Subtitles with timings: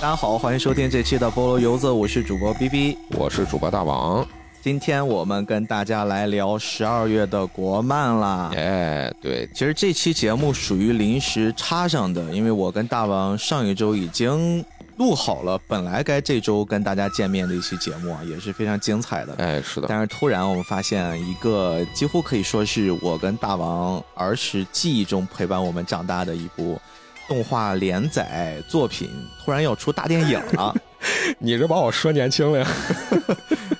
[0.00, 4.26] 大家好，欢迎收听这期的菠萝游子，我是主播 B B，我是主播大王。
[4.62, 8.50] 今天我们跟大家来聊十二月的国漫啦。
[8.56, 14.64] 哎，对，其实这期节目属于临时插上的，因为我跟大王上一周已经
[14.96, 19.34] 录好了，本来该这周跟大家见面的一期节目啊，也是非常精彩的。
[19.34, 19.86] 哎，是的。
[19.86, 26.80] 但是突然我们发现一个几乎可以说是我跟大王儿时记忆中陪伴我们长大的一部
[27.30, 29.08] 动画连载作品，
[29.44, 30.74] 突然要出大电影了。
[31.38, 32.66] 你这把我说年轻了呀？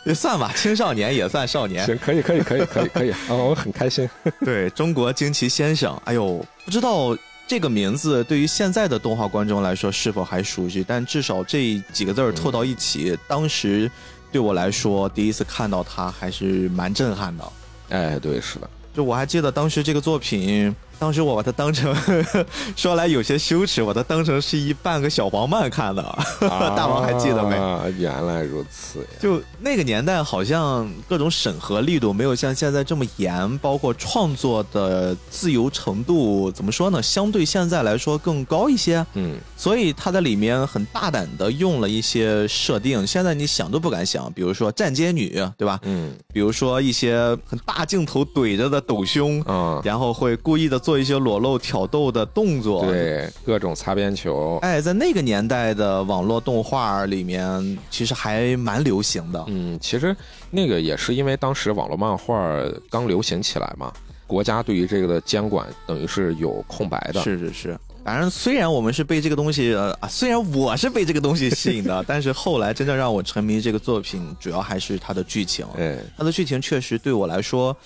[0.04, 1.84] 也 算吧，青少年也算少年。
[1.84, 3.34] 行，可以，可以，可以，可以，可以啊！
[3.34, 4.08] 我很开心。
[4.46, 7.18] 对中国惊奇先生，哎呦，不知道
[7.48, 10.84] 这个名字对于现在的动画观众来说是否还熟悉？
[10.86, 13.90] 但至少这几个字儿凑到一起，当时
[14.30, 17.44] 对我来说，第一次看到它还是蛮震撼的。
[17.88, 18.70] 哎，对，是的。
[18.94, 20.72] 就我还记得当时这个作品。
[21.00, 21.96] 当时我把它当成，
[22.76, 26.02] 说来有些羞耻，我它当成是一半个小黄漫看的。
[26.76, 27.56] 大王还记得没？
[27.98, 29.06] 原来如此。
[29.18, 37.02] 就那个年代，好像各种审核力度没有像现在这么严，包括创作的自由程度，怎么说呢？
[37.02, 39.04] 相对现在来说更高一些。
[39.14, 39.38] 嗯。
[39.56, 44.30] 所以他在里面很大胆的用了一些设定，现在你想都不敢想。
[44.34, 45.80] 比如说站街女，对吧？
[45.84, 46.14] 嗯。
[46.30, 47.16] 比如说一些
[47.46, 50.89] 很大镜头怼着的抖胸，嗯，然后会故意的做。
[50.90, 59.44] 做一些裸露挑逗的动作，对各种擦边球，哎，在那个年代的网络动画里面，其实还蛮流行的。
[59.46, 60.16] 嗯，其实
[60.50, 62.60] 那个也是因为当时网络漫画
[62.90, 63.92] 刚流行起来嘛，
[64.26, 67.22] 国家对于这个的监管等于是有空白的。
[67.22, 75.64] 是是是，反正虽然我们是被这个东西啊，虽然我是被这个东西吸引的， 但是后来真正让我沉迷这个作品，主要还是它的剧情。
[75.78, 77.76] 哎，它的剧情确实对我来说。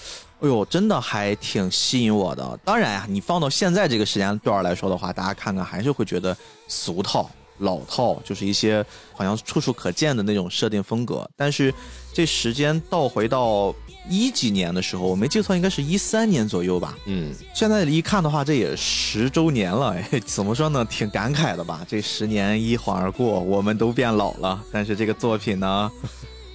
[0.45, 2.59] 哎呦，真的还挺吸引我的。
[2.63, 6.37] 当然呀，你放到现在这个时间段来说的话，大家看看还是会觉得
[6.69, 11.27] 俗套、老套，就是一些好像处处可见的那种设定风格。
[11.35, 11.73] 但是
[12.13, 13.75] 这时间倒回到
[14.07, 16.95] 一几年的时候，我没记错，应该是一三年左右吧。
[17.07, 19.97] 嗯，现在一看的话，这也十周年了。
[20.27, 20.85] 怎么说呢？
[20.85, 21.81] 挺感慨的吧？
[21.89, 24.63] 这十年一晃而过，我们都变老了。
[24.71, 25.91] 但是这个作品呢？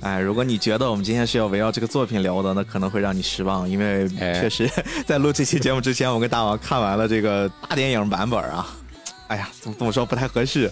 [0.02, 4.70] 哎，如果你觉得我们今天是要围绕这个作品聊的，那可能会让你失望，因为确实
[5.06, 8.66] 在录这期节目之前，我跟大王看完了这个大电影版本啊。
[9.28, 10.72] 哎呀，怎么怎么说不太合适，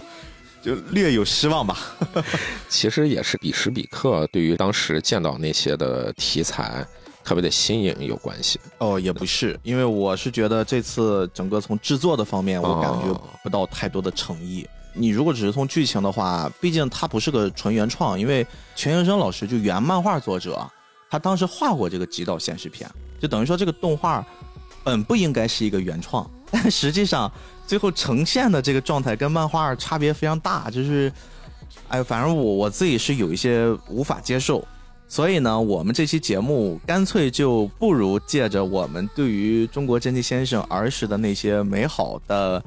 [0.62, 1.76] 就略有失望吧。
[2.70, 6.84] 其实也是彼时彼刻对于当时见到那些的题材
[7.22, 8.58] 特别的新颖有关系。
[8.78, 13.14] 哦，也不是，因为我是觉得这次整个从制作的方面，我感觉
[13.44, 14.66] 不到太多的诚意。
[14.98, 20.68] 你如果只是从剧情的话，毕竟它不是个纯原创，因为全英生老师就原漫画作者，
[21.08, 24.26] 他当时画过这个极道现实片，就等于说这个动画
[24.82, 27.30] 本不应该是一个原创，但实际上
[27.66, 31.12] 最后呈现的这个状态跟漫画差别非常大，就是，
[31.88, 34.66] 哎，反正我我自己是有一些无法接受，
[35.06, 42.62] 所以呢，我们这期节目干脆就不如借着我们对于中国真纪先生儿时的那些美好的。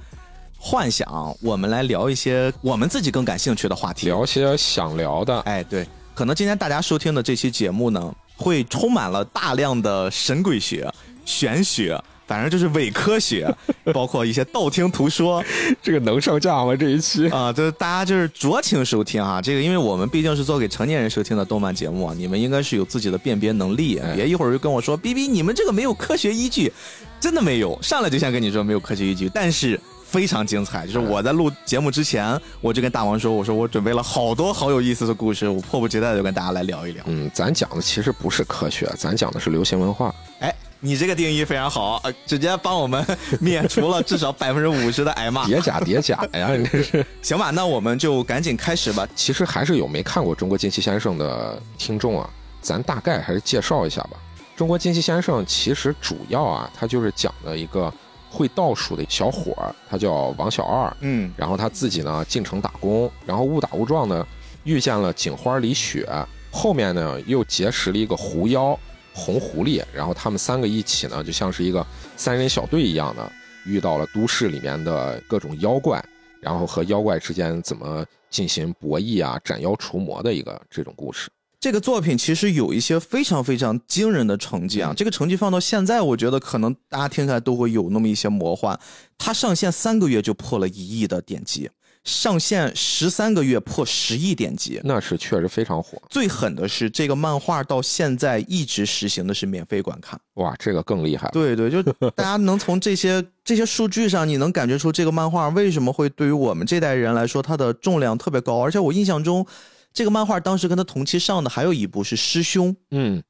[0.64, 5.40] 幻想，我们来聊一些我们自己更感兴趣的话题，聊些想聊的。
[5.40, 10.88] 哎，对，可能今天大家收听的这期节目呢，会充满了大量的神鬼学、
[11.26, 13.52] 玄学，反正就是伪科学，
[13.92, 15.44] 包括一些道听途说。
[15.82, 16.76] 这个能上架吗？
[16.76, 19.42] 这一期啊，就是大家就是酌情收听哈。
[19.42, 26.72] 这个，因为我们毕竟是做给成年人收听的动漫节目啊，你们应该是有自己的辨别能力，别一会儿就跟我说，B B，你们这个没有科学依据，
[27.20, 29.80] 真的没有，上来就先跟你说没有科学依据，但是。
[30.12, 37.02] 非常精彩，就是我在录节目之前，我就跟大王说，我说我准备了好多好有意思的故事，我迫不及待的就跟大家来聊一聊。
[37.08, 40.14] 嗯，咱讲的其实不是科学，咱讲的是流行文化。
[40.40, 43.06] 哎，你这个定义非常好，直接帮我们
[43.40, 45.46] 免除了 至少百分之五十的挨骂。
[45.46, 47.50] 叠假叠假呀， 你，这是行吧？
[47.52, 49.08] 那我们就赶紧开始吧。
[49.16, 52.30] 其实还是有没看过《中国惊奇先生》的听众啊，
[52.62, 54.18] 咱大概还是介绍一下吧。
[54.58, 57.90] 《中国惊奇先生》其实主要啊，它就是讲的一个。
[58.32, 64.26] 会倒数的小伙儿，他叫王小二，嗯，然后他自己呢进城打工，然后误打误撞呢
[64.64, 66.08] 遇见了警花李雪，
[66.50, 68.80] 后面呢又结识了一个狐妖
[69.14, 71.86] 红狐狸，然后他们三个一起呢就像是一个
[72.16, 73.32] 三人小队一样的，
[73.66, 76.04] 遇到了都市里面的各种妖怪，
[76.40, 81.30] 然后和妖怪之间怎么进行博弈啊，斩妖除魔的一个这种故事。
[81.62, 84.92] 这个作品其实有一些非常非常惊人的成绩啊！
[84.98, 88.78] 这个成绩放到现在，我觉得可能大家听起来都会有那么一些魔幻。
[89.20, 91.70] 它上线三个月就破了一亿的点击，
[92.04, 96.02] 上线十三个月破十亿点击，那是确实非常火。
[96.10, 100.20] 最狠的是，这个漫画到现在一直实行的是免费观看。
[100.38, 101.30] 哇，这个更厉害。
[101.32, 101.84] 对对，就
[102.16, 108.60] 大家能从这些 这些数据上，你能感觉出这个漫画为什么会对于我们这代人来说，它的重量特别高。
[108.64, 109.46] 而且我印象中，
[109.94, 112.74] 这个漫画当时跟他同期上的还有一部是《师兄》。
[112.92, 113.22] 嗯，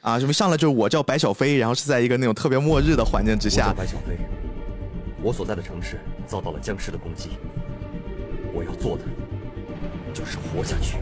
[0.00, 3.72] 啊，什么上来就是我叫白小飞，然后是在一个那种特别末日的环境之下。
[3.76, 4.18] 白小飞，
[5.22, 7.30] 我所在的城市遭到了僵尸的攻击。
[8.54, 9.04] 我要做的
[10.14, 10.96] 就是活下去。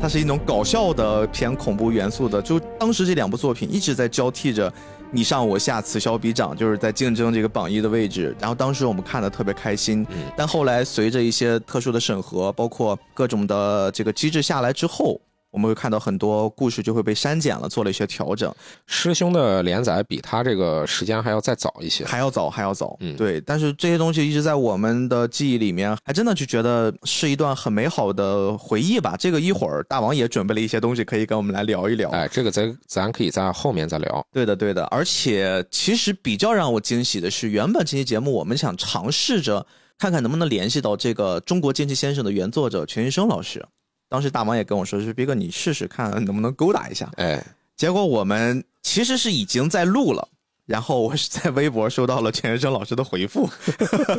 [0.00, 4.72] 它是一种搞笑的偏恐怖元素的，就当时这两部作品一直在交替着
[5.10, 8.36] 你上我下，此消彼长，就是在竞争这个榜一的位置。
[8.38, 10.06] 然后当时我们看的特别开心，
[10.36, 15.20] 但后来随着一些特殊的审核，包括各种的这个机制下来之后。
[15.50, 18.54] 我们会看到很多故事就会被删减了，做了一些调整。
[18.86, 22.96] 师兄的连载比他这个时间还要再早一些，还要早，还要早。
[23.00, 23.40] 嗯，对。
[23.40, 29.16] 但是这些东西一直在我们的记忆里面，还真的就觉得是一段很美好的回忆吧。
[29.18, 32.10] 这个一会儿大王也准备了一些东西可以跟我们来聊一聊。
[32.10, 34.26] 哎，这个咱咱可以在后面再聊。
[34.32, 34.84] 对的，对的。
[34.86, 39.66] 而且其实比较让我惊喜的是，原本这期节目我们想尝试着
[39.98, 43.64] 看看能不能联系到这个《中国剑气先生》的原作者全云生老师。
[44.08, 47.44] 当时大王也跟我说：“是斌哥，你试试看能不能勾搭一下。”哎，
[47.76, 50.26] 结果我们其实是已经在录了，
[50.64, 53.48] 然后我是在微博收到了钱学森老师的回复，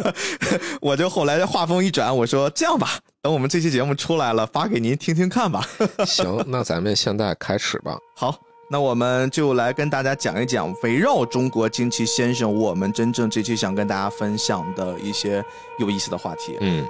[0.80, 5.68] 我就后来话锋一转，我说：“这样吧，等我们这期节目出来了，发给您听听看吧。
[6.06, 7.97] ”行，那咱们现在开始吧。
[8.15, 8.39] 好，
[8.69, 15.44] 那我们就来跟大家讲一讲围绕中国惊奇先生，我们真正这期想跟大家分享的一些
[15.80, 16.56] 有意思的话题。
[16.62, 16.85] 嗯。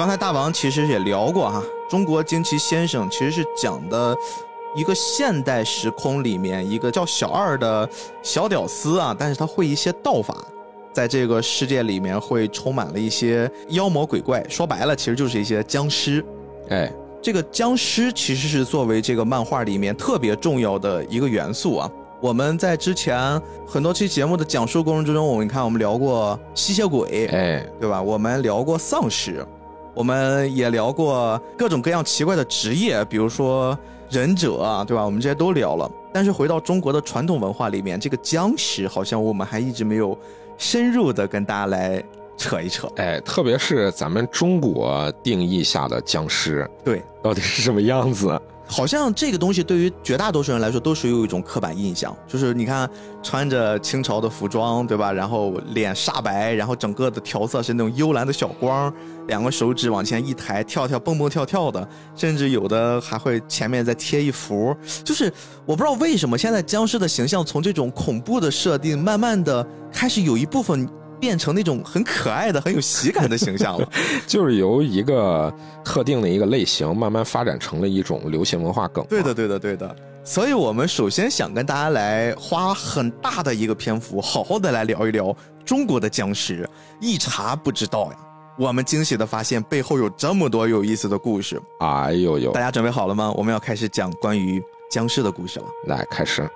[0.00, 4.16] 刚才大王其实也聊过哈，中国惊奇先生其实是讲的
[4.74, 7.86] 一个现代时空里面一个叫小二的
[8.22, 10.34] 小屌丝啊，但是他会一些道法，
[10.90, 16.24] 在这个世界里面会充满了一些妖魔鬼怪，说白了其实就是一些僵尸。
[16.70, 21.90] 哎，这个僵尸其实是作为这个漫画里面特别重要的一个元素啊。
[22.22, 28.00] 我们在之前很多期节目的讲述过程之中，我们看我们聊过吸血鬼，哎，对吧？
[28.00, 29.46] 我们聊过丧尸。
[29.94, 33.78] 我们也聊过各种各样奇怪的职业，比如说
[34.08, 35.04] 忍者啊，对吧？
[35.04, 35.90] 我们这些都聊了。
[36.12, 40.18] 但是回到中国的传统文化里面，这个僵尸好像我们还一直没有
[40.58, 42.02] 深入的跟大家来
[42.36, 42.88] 扯一扯。
[42.96, 48.40] 哎，特别是咱们中国定义下的僵尸，对，到底是什么样子？
[48.66, 52.88] 好像这个东西对于绝大多数人来说都是有一种刻板印象，就是你看
[53.20, 55.12] 穿着清朝的服装，对吧？
[55.12, 58.92] 然后脸煞白，然后整个的调色是那种幽蓝的小光，
[59.30, 64.76] 两个手指往前一抬，跳跳蹦蹦跳跳的，甚至有的还会前面再贴一幅。
[65.02, 65.32] 就是
[65.64, 70.86] 我不知道为什么现在僵尸的形象从这种恐怖的设定，慢慢的开始有一部分。
[71.20, 73.86] 变成那种很可爱的、很有喜感的形象了，
[74.26, 75.52] 就是由一个
[75.84, 79.04] 特定的一个类型慢慢发展成了一种流行文化梗。
[79.06, 79.94] 对的，对的，对的。
[80.24, 86.66] 所以我们首先想跟大家来花很大的一个篇幅，好好的来聊一聊中国的僵尸。
[87.02, 88.18] 一查不知道呀，
[88.60, 91.58] 我们惊喜的发现背后有这么多有意思的故事。
[91.78, 92.52] 哎呦呦！
[92.52, 93.32] 大家准备好了吗？
[93.34, 95.66] 我们要开始讲关于僵尸的故事了。
[95.86, 96.46] 来，开始。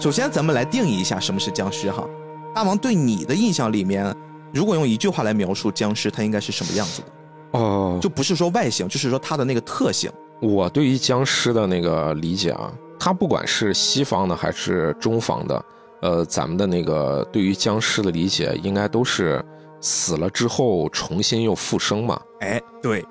[0.00, 2.04] 首先，咱们来定义一下什么是僵尸哈。
[2.52, 4.12] 大王对你的印象里面，
[4.52, 7.60] 如果用一句话来描述僵尸，它应该是什么样子的？
[7.60, 10.10] 哦，就不是说外形，就是说它的那个特性。
[10.40, 12.72] 我对于僵尸的那个理解啊，
[13.04, 15.64] 它不管是西方的还是中方的，
[16.02, 19.44] 呃，咱们的那个对于僵尸的理解，应该都是
[19.80, 22.20] 死了之后重新又复生嘛。
[22.38, 23.04] 哎，对，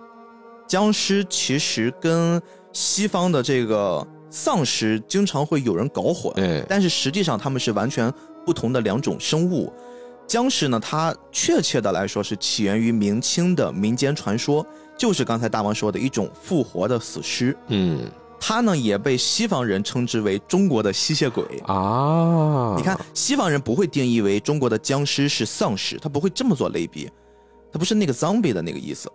[0.66, 4.08] 僵尸其实跟西方的这个。
[4.34, 6.34] 丧尸经常会有人搞混，
[6.70, 8.10] 但是实际上他们是完全
[8.46, 9.70] 不同的两种生物。
[10.26, 14.66] 僵尸呢，它确切的来说是起源于明清的民间传说，
[14.98, 17.54] 就是刚才大王说的一种复活的死尸。
[17.68, 18.10] 嗯，
[18.44, 22.74] 它呢也被西方人称之为中国的吸血鬼啊。
[22.76, 27.08] 你看，西方人不会定义为中国的僵尸是丧尸，他不会这么做类比，
[27.72, 29.08] 他不是那个 zombie 的那个意思，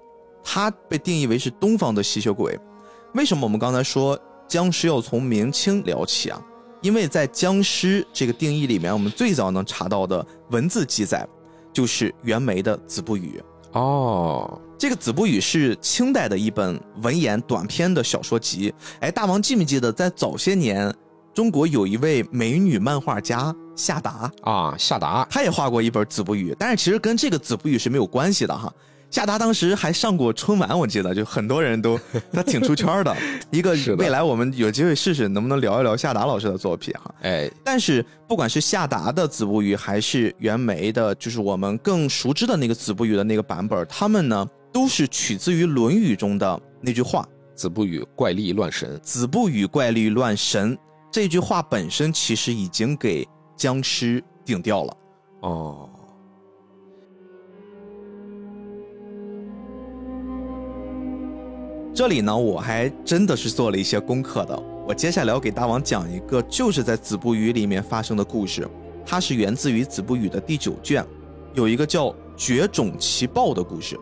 [0.45, 2.57] 他被定义为是东方的吸血鬼。
[3.15, 4.17] 为什么我们刚才说？
[4.49, 6.41] 僵尸要从明清聊起啊，
[6.81, 11.27] 因为在僵尸这个定义里面，我们最早能查到的文字记载，
[11.73, 13.43] 就是袁枚的《子不语》
[13.77, 14.61] 哦。
[14.79, 18.73] 这个《子不语》是清代的一本文言短篇的小说集。
[19.01, 20.95] 哎，大王记没记得，在早些年，
[21.35, 28.71] 中国有一位美女漫画家夏达啊，夏达，她也画过一本《子不语》，但是其实跟这个《子不语》是没有关系的哈。
[29.09, 31.99] 夏达当时还上过春晚，我记得就很多人都
[32.33, 33.17] 他挺出圈的。
[33.51, 37.15] 一个未来我们有机会试试能不能聊一聊夏达老师的作品哈。
[37.23, 50.77] 哎，但是不管是夏达的子不语，还是袁枚的，就是我们更熟知的那个子不语的那个版本，他们呢都是取自于《论语》中的那句话子不语怪力乱神“子不语怪力乱神”。
[51.11, 54.97] 这句话本身其实已经给僵尸定掉了。
[55.41, 55.89] 哦。
[61.95, 64.63] 这里呢，我还真的是做了一些功课的。
[64.87, 68.69] 我接下来要给大王讲一个，就是在《子不语》里面发生的故事，
[69.07, 71.03] 它是源自于《子不语》的第九卷，
[71.55, 73.99] 有一个叫《绝种奇报》的故事。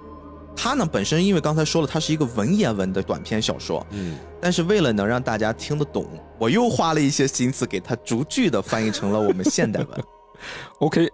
[0.56, 6.06] 它呢本身，因为刚才说了，它是一个文言文的短篇小说，嗯，但是为了能让大家听得懂，
[6.38, 10.04] 我又花了一些心思给它逐句的翻译成了我们现代文。
[10.80, 11.08] OK，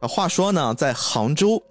[0.00, 1.62] 啊，话说呢，在杭州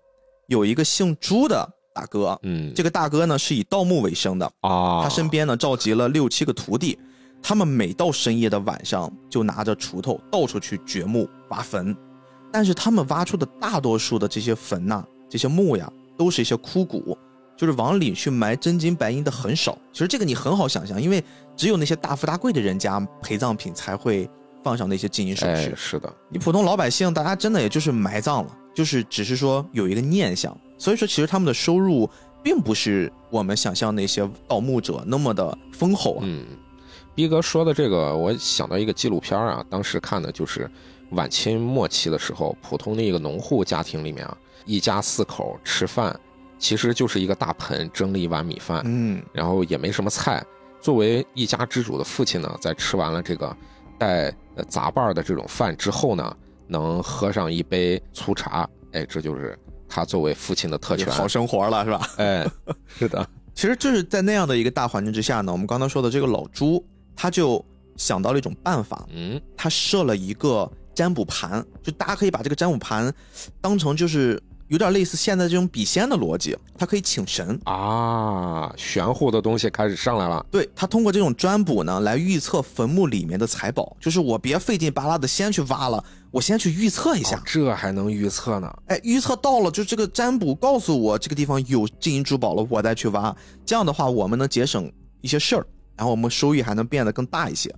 [0.48, 6.98] 有一个姓朱的大哥，嗯，这个大哥呢是以盗墓为生的，啊，他身边呢召集了六七个徒弟，
[7.42, 11.96] 他们每到深夜的晚上就拿着锄头到处去掘墓挖坟，
[12.52, 17.18] 但是他们挖出的大多数的这些坟呐、这些墓呀，都是一些枯骨，
[17.56, 19.78] 就是往里去埋真金白银的很少。
[19.94, 21.24] 其实这个你很好想象，因为
[21.56, 24.30] 只有那些大富大贵的人家陪葬品才会
[24.64, 25.74] 放上那些金银首饰哎，。
[25.76, 30.58] 是的，你普通老百姓，大家真的也就是埋葬了，就是只是说有一个念想。
[30.78, 32.10] 所以说，其实他们的收入
[32.42, 36.22] 并不是我们想象那些盗墓者那么的丰厚啊。
[36.24, 36.46] 嗯，
[37.14, 40.72] 逼哥说的这个，我想到一个纪录片啊，当时看的就是
[41.12, 46.18] 晚清末期的时候，普通的一个农户家庭里面啊，一家四口吃饭，
[46.58, 50.46] 其实就是一个大盆蒸了一碗米饭，嗯，然后也没什么菜。
[50.82, 53.56] 作为一家之主的父亲呢，在吃完了这个
[53.98, 56.36] 带呃杂拌儿的这种饭之后呢，
[56.68, 59.58] 能喝上一杯粗茶，哎，这就是
[59.90, 61.12] 他作为父亲的特权。
[61.12, 62.10] 好生活了是吧？
[62.18, 62.48] 哎，
[62.98, 66.82] 是的， 其实就是在那样的一个大环境之下呢，我们刚才说的这个老朱，
[67.14, 67.64] 他就
[67.98, 73.14] 想到了一种办法，嗯，他设了一个占卜盘，就大家可以把这个占卜盘
[73.60, 80.46] 当成就是有点类似现在这种笔仙的逻辑，他可以请神，啊，玄乎的东西开始上来了。
[80.52, 88.72] 对他通过这种占卜呢，来预测坟墓里面的财宝，就是我别费劲巴拉的先去挖了，我先去预测一下哦，这还能预测呢？
[88.86, 93.36] 哎，预测到了，就这个占卜告诉我这个地方有金银珠宝了，我再去挖。
[93.66, 95.66] 这样的话，我们能节省一些事儿，
[95.98, 97.74] 然后我们收益还能变得更大一些。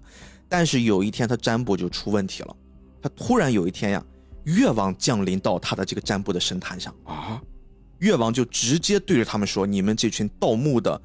[0.50, 2.54] 但是有一天，他占卜就出问题了，
[3.02, 4.04] 他突然有一天呀，
[4.46, 7.42] 越王降临到他的这个占卜的神坛上，啊，
[8.00, 11.00] 越王就直接对着他们说：“你们这群盗墓的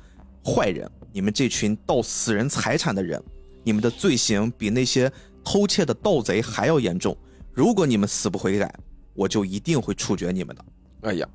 [0.45, 3.23] 坏人，你们这群盗死人财产的人，
[3.63, 5.13] 你们的罪行比那些
[5.45, 7.17] 偷窃的盗贼还要严重。
[7.53, 8.75] 如果你们死不悔改，
[9.15, 10.65] 我就一定会处决你们的。”
[11.03, 11.29] 哎呀，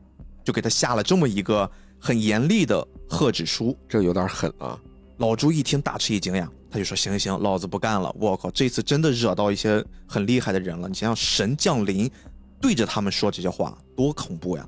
[0.44, 3.78] 就给他下了这么一个很严厉的贺旨书。
[3.88, 4.80] 这有点狠啊！
[5.18, 8.16] 老朱一听大吃一惊呀，他就说：“行行行，老子不干了！
[8.18, 10.88] 我靠，这次真的惹到一些很厉害的人了。
[10.88, 12.10] 你想想，神降临，
[12.62, 14.66] 对着他们说这些话，多恐怖呀！”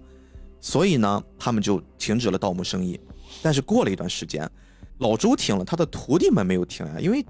[0.59, 2.99] 所以呢，他们就停止了盗墓生意。
[3.41, 4.49] 但是过了一段时间，
[4.97, 7.25] 老周停了，他的徒弟们没有停呀，因为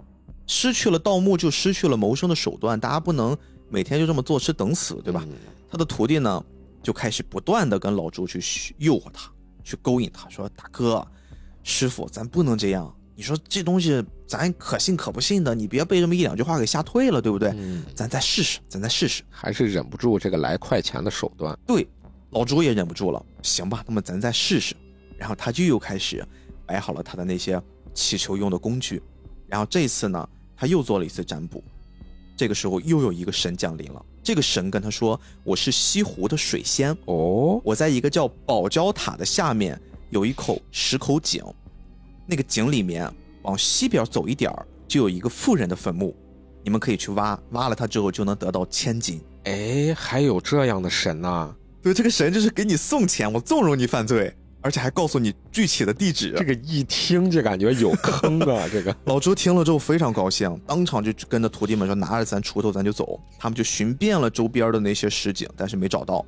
[0.47, 3.37] 失去了盗墓，就失去了谋生的手段，大家不能
[3.69, 5.23] 每天就这么坐吃等死，对吧？
[5.27, 5.33] 嗯
[5.69, 6.45] 他的徒弟呢，
[6.83, 9.31] 就开始不断的跟老周去嘘诱惑他，
[9.63, 11.03] 去勾引他，说：“大哥，
[11.63, 12.95] 师傅，咱不能这样。
[13.15, 17.49] 你说这东西咱可信可不信的，你别被这么一两句话给吓退了，对不对？
[17.55, 19.23] 嗯，咱再试试，咱再试试。
[19.29, 21.57] 还是忍不住这个来快钱的手段。
[21.67, 21.87] 对，
[22.31, 24.75] 老朱也忍不住了，行吧，那么咱再试试。
[25.17, 26.25] 然后他就又开始
[26.65, 27.61] 摆好了他的那些
[27.93, 29.01] 祈求用的工具，
[29.47, 30.27] 然后这次呢，
[30.57, 31.63] 他又做了一次占卜。
[32.35, 39.79] 这个时候又有一个神降临了，这个神跟他说：“我是西湖的水仙，哦，我在一个叫宝礁塔的下面
[40.09, 41.43] 有一口石口井，
[42.33, 43.07] 那个井里面
[43.43, 46.15] 往西边走一点儿就有一个富人的坟墓，
[46.63, 49.21] 你们可以去挖，挖了它之后就能得到千金。
[49.43, 56.33] 哎，还有这样的神呐、对，这个神就是给你送钱，我纵容你犯罪，而且还告诉你具体的地址。
[56.35, 58.67] 这个一听就感觉有坑啊！
[58.71, 66.25] 这个， 老朱听了之后非常高兴，当场就跟着徒弟们说：“拿着咱锄头，咱就走。”他们就寻遍了周边的那些石井，但是没找到。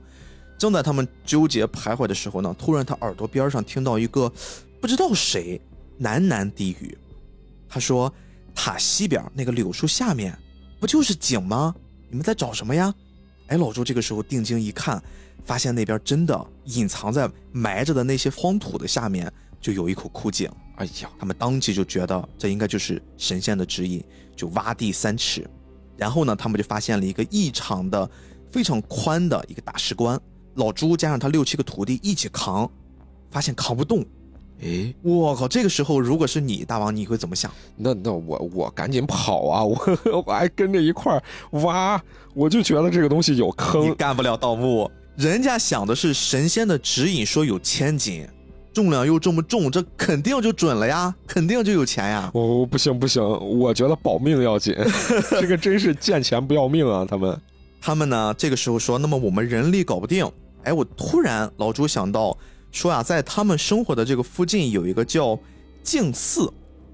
[0.56, 4.32] 正在他们纠结徘徊的时候呢，突然他耳朵边上听到一个
[4.80, 5.60] 不知道谁
[6.02, 6.98] 喃喃低语，
[7.70, 8.14] 他说
[8.54, 10.38] ：“塔西边那个柳树下面，
[10.80, 11.74] 不就是井吗？
[12.10, 12.94] 你们在找什么呀？”
[13.48, 15.02] 哎，老朱这个时候定睛一看，
[15.44, 20.50] 发现那边真的隐藏在埋着的那些荒土的下面，就有一口枯井。
[20.78, 24.04] 哎呀，他们当即就觉得这应该就是神仙的指引，
[24.36, 25.48] 就挖地三尺，
[25.96, 28.10] 然后呢，他们就发现了一个异常的、
[28.52, 30.20] 非常宽的一个大石棺，
[30.56, 32.70] 老朱加上他六七个徒弟一起扛，
[33.30, 34.04] 发现扛不动。
[34.64, 35.48] 哎，我靠！
[35.48, 37.52] 这个时候如果是你大王，你会怎么想？
[37.76, 39.64] 那那我我赶紧跑啊！
[39.64, 39.78] 我
[40.26, 41.22] 我还跟着一块儿
[41.60, 42.02] 挖，
[42.34, 43.96] 我就觉得这个东西有坑你坑。
[43.96, 48.26] 干不了盗墓，人家想的是神仙的指引，说有千斤，
[48.74, 52.32] 重量又这么重，这肯定就准了呀，肯定就有钱呀。
[52.34, 53.22] 哦，不行不行，
[53.60, 54.74] 我觉得保命要紧，
[55.32, 57.06] 这个真是见钱不要命啊！
[57.08, 57.42] 他们
[57.82, 60.26] 他们呢，这个时候说，那么我们人力搞不定。
[60.64, 62.36] 哎，我突然老朱想到，
[62.76, 65.40] 说啊，在他们生活的这个附近有一个叫
[65.82, 66.52] 净寺，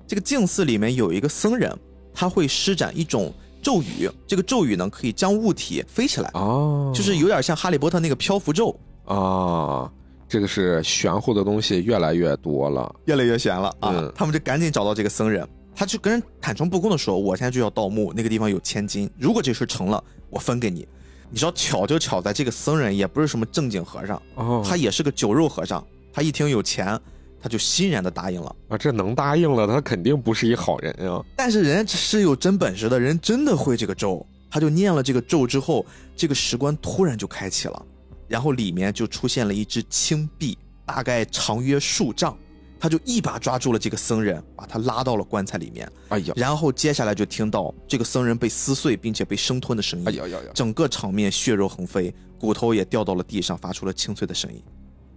[0.08, 1.76] 这个净寺里面有一个僧人，
[2.14, 3.34] 他会施展一种
[3.64, 9.92] 咒语，这个咒语呢可以将物体飞起来，哦，就是有点像哈利波特那个漂浮咒，啊，
[10.30, 12.96] 这个是玄乎的东西越来越多了。
[13.06, 13.92] 越来越玄了啊！
[13.92, 20.88] 嗯他们就赶紧找到这个僧人，他就跟人坦诚不公的说：“我现在就要盗墓，那个地方有千金，如果这事成了，我分给你。”
[21.32, 25.82] 你知道巧就巧在这个僧人也不是什么正经和尚，哦，他也是个酒肉和尚。
[26.12, 27.00] 他一听有钱，
[27.42, 28.54] 他就欣然的答应了。
[28.68, 31.24] 啊，这能答应了，他肯定不是一好人呀。
[31.38, 34.26] 但是人家是有真本事的人，真的会这个咒。
[34.50, 35.86] 他就念了这个咒之后，
[36.18, 37.86] 这个石棺突然就开启了，
[38.28, 42.38] 然后里面就出现了一只青臂，大概长约数丈。
[42.82, 45.88] 他就一把抓住了这个僧人，把他拉到了棺材里面。
[46.10, 50.08] 哎呀，然后接下来就听到这个僧人被撕碎并且被生吞的声音。
[50.08, 50.52] 哎呀呀呀！
[50.56, 54.60] 整个场面血肉横飞，骨头也掉到了地上，发出了清脆的声音。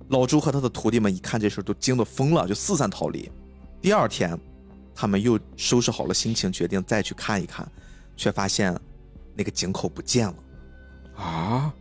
[0.09, 3.33] 老朱和他的徒弟们一看这事儿，都惊得疯了，就四散逃离。
[3.81, 4.39] 第二天，
[4.95, 7.67] 他们又收拾好了心情，决定再去看一看，
[8.15, 8.79] 却发现
[9.35, 10.35] 那个井口不见了，
[11.17, 11.73] 啊，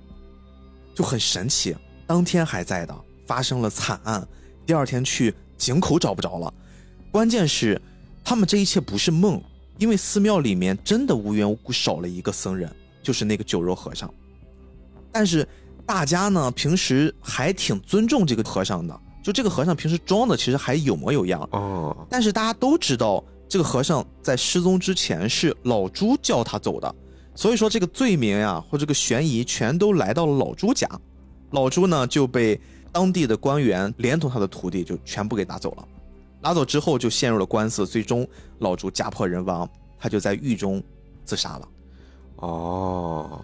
[0.96, 1.75] 就很神奇。
[2.08, 2.98] 当天还在的，
[3.28, 4.25] 发生了惨案，
[4.66, 6.53] 第二天去井口找不着了。
[7.10, 7.82] 关键是，
[8.22, 9.41] 他们这一切不是梦，
[9.77, 12.70] 因为寺庙里面真的无缘无故少了一个僧人，
[13.01, 14.13] 就是那个酒肉和尚。
[15.10, 15.48] 但是
[15.86, 21.48] 大家呢，平时还挺尊重这个和尚的，就这个和尚平时装的其实还有模有样。
[21.53, 26.93] 哦，但是大家都知道，这个和尚在失踪之前是老朱叫他走的，
[27.36, 30.89] 所以说这个罪名呀或这个悬疑全都来到了老朱家。
[31.51, 32.60] 老朱呢就被
[32.93, 35.88] 当地的官员连同他的徒弟就全部给拿走了。
[36.39, 38.25] 拿走之后就陷入了官司，最终
[38.60, 40.82] 老朱家破人亡，他就在狱中
[41.25, 41.67] 自杀了。
[42.36, 43.43] 哦，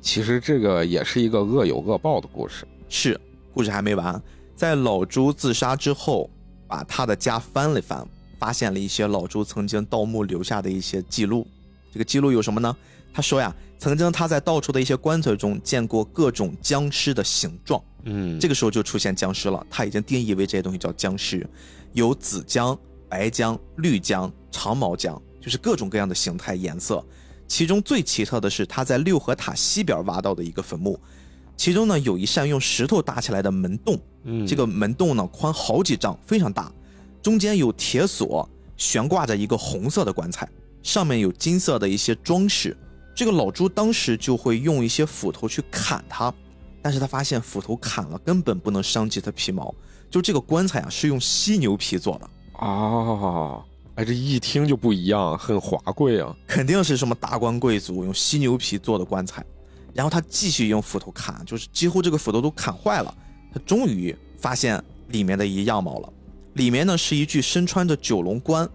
[0.00, 2.66] 其实这个也是一个恶有恶报的故事。
[2.88, 3.20] 是，
[3.52, 4.20] 故事还没完。
[4.56, 6.28] 在老朱自杀之后，
[6.66, 8.06] 把他的家翻了翻，
[8.38, 11.46] 发现了一些老朱曾经盗墓留下的一些记录。
[11.92, 12.76] 这个记录有什么呢？
[13.12, 17.80] 他说呀，曾经他在到处的一些棺材中见过各种僵尸的形状。
[18.04, 21.46] 嗯，这个时候就出现僵尸了，他已经定义为这些东西叫僵尸，
[21.92, 27.04] 有紫姜、白姜、绿姜、长毛姜，就是各种各样的形态颜色。
[27.46, 30.98] 其中最奇特的是他在六合塔西边挖到的一个坟墓，
[31.56, 34.46] 其中呢有一扇用石头搭起来的门洞，嗯。
[34.46, 36.72] 这个门洞呢宽好几丈，非常大，
[37.22, 40.48] 中间有铁锁，悬挂着一个红色的棺材，
[40.82, 42.76] 上面有金色的一些装饰。
[43.14, 46.34] 这个老朱当时就会用一些斧头去砍它，
[46.84, 49.74] 但是他发现斧头砍了根本不能伤及他皮毛，
[50.10, 56.36] 就这个棺材啊是用犀牛皮做的，啊，哎，这一听就不一样，很华贵啊。
[56.46, 59.42] 肯定是什么达官贵族用犀牛皮做的棺材。
[59.94, 63.16] 然后他继续用斧头砍，就是几乎这个斧头都砍坏了。
[63.50, 66.12] 他终于发现里面的一样貌了，
[66.52, 68.68] 里面呢是一具身穿着九龙冠，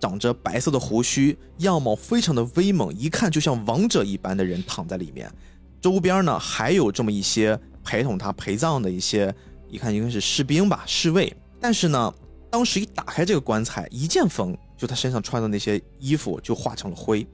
[0.00, 5.32] 长着白色的胡须，样貌非常的威猛，一看就像王者一般的人躺在里面。
[5.82, 9.34] 周边呢还有这么一些陪同他陪葬的一些，
[9.68, 11.36] 一看应该是士兵吧，侍卫。
[11.60, 12.14] 但是呢，
[12.48, 17.26] 当时一打开这个棺材，一见风，就他身上穿的那些衣服就化成了灰。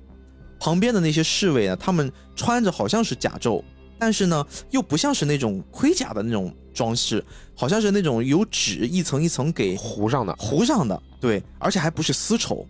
[0.59, 3.63] 旁边的那些侍卫啊，他们穿着好像是甲胄，
[3.99, 7.23] 但是呢，又不像是那种盔甲的那种装饰，
[7.55, 12.67] 好像是那种有纸一层一层给糊上的 糊上的，对，而且还不是丝绸。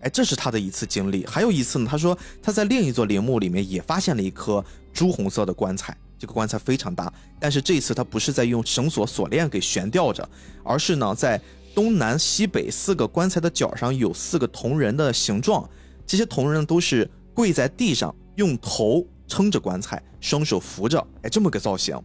[0.00, 1.24] 哎，这是他的一次经历。
[1.26, 10.28] 还有一次呢，他说他在另一座陵墓里面也发现了一颗朱红色的棺材，这个棺材非常大，但是这一次他不是在用绳索锁链给悬吊着，
[10.64, 11.40] 而是呢在
[11.74, 15.68] 东南西北四个棺材的角上有四个铜人的形状，
[16.06, 21.96] 这些铜人都是跪在地上，用头撑着棺材，双手扶着，哎，这么个造型。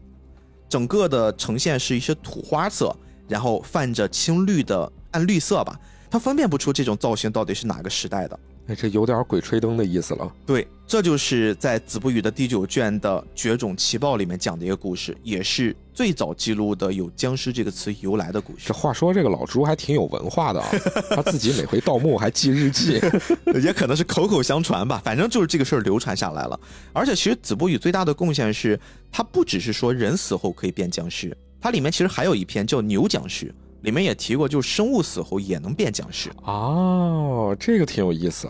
[0.68, 2.96] 整个的呈现是一些土花色，
[3.28, 5.80] 然后泛着青绿的暗绿色吧，
[6.16, 8.40] 他分辨不出这种造型到底是哪个时代的。
[8.68, 10.32] 哎，这有点鬼吹灯的意思了。
[10.46, 18.74] 对，这就是在《子不语》的第九卷的《绝种奇报》里面讲的一个故事，也是最早记录的有僵尸这个词由来的故事这。
[18.74, 20.70] 话说，这个老朱还挺有文化的啊，
[21.10, 22.94] 他自己每回盗墓还记日记。
[23.62, 26.58] 也可能是口口相传吧，反正就是这个事儿流传下来了。
[26.94, 28.80] 而且其实《子不语》最大的贡献是，
[29.12, 33.48] 它不只是说人死后可以变僵尸，它里面其实还有一篇叫《牛僵尸》，
[33.86, 36.30] 里面也提过，就是生物死后也能变僵尸。
[36.44, 38.50] 哦，这个挺有意思。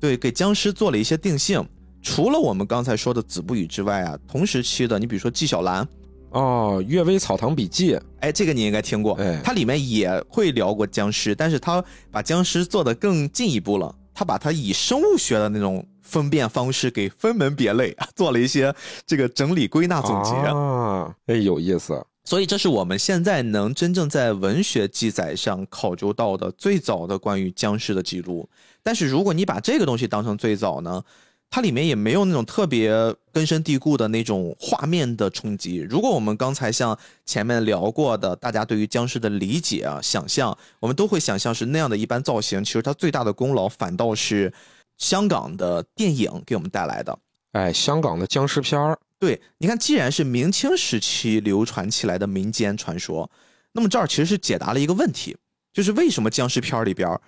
[0.00, 1.62] 对，给僵尸做了一些定性。
[2.00, 5.86] 除了我们刚才说的《子不语》之外啊，同时期的你比如说纪晓岚，
[6.30, 18.72] 哦，《阅微草堂笔记》哎，这个你应该听过，哎它里面也会聊过僵尸，但是他把僵尸做得更进一步了，他把它以生物学的那种分辨方式给分门别类， 做了一些
[19.04, 20.30] 这个整理归纳总结。
[20.30, 22.00] 啊，哎，有意思。
[22.28, 28.46] 所以这是我们现在能真正在文学记载上考究到的最早的关于僵尸的记录。
[28.82, 31.02] 但是如果你把这个东西当成最早呢，
[31.48, 32.92] 它里面也没有那种特别
[33.32, 35.78] 根深蒂固的那种画面的冲击。
[35.88, 42.62] 如果我们刚才像前面聊过的，大家对于僵尸的理解啊、想象，我们都会想象是那样的一般造型。
[42.62, 44.52] 其实它最大的功劳反倒是
[44.98, 47.18] 香港的电影给我们带来的。
[47.52, 53.30] 哎，香港的僵尸片儿，对，你看，既然是明清时期流传起来的民间传说，
[53.72, 55.36] 那么这儿其实是解答了一个问题，
[55.72, 57.20] 就是为什么僵尸片儿里边儿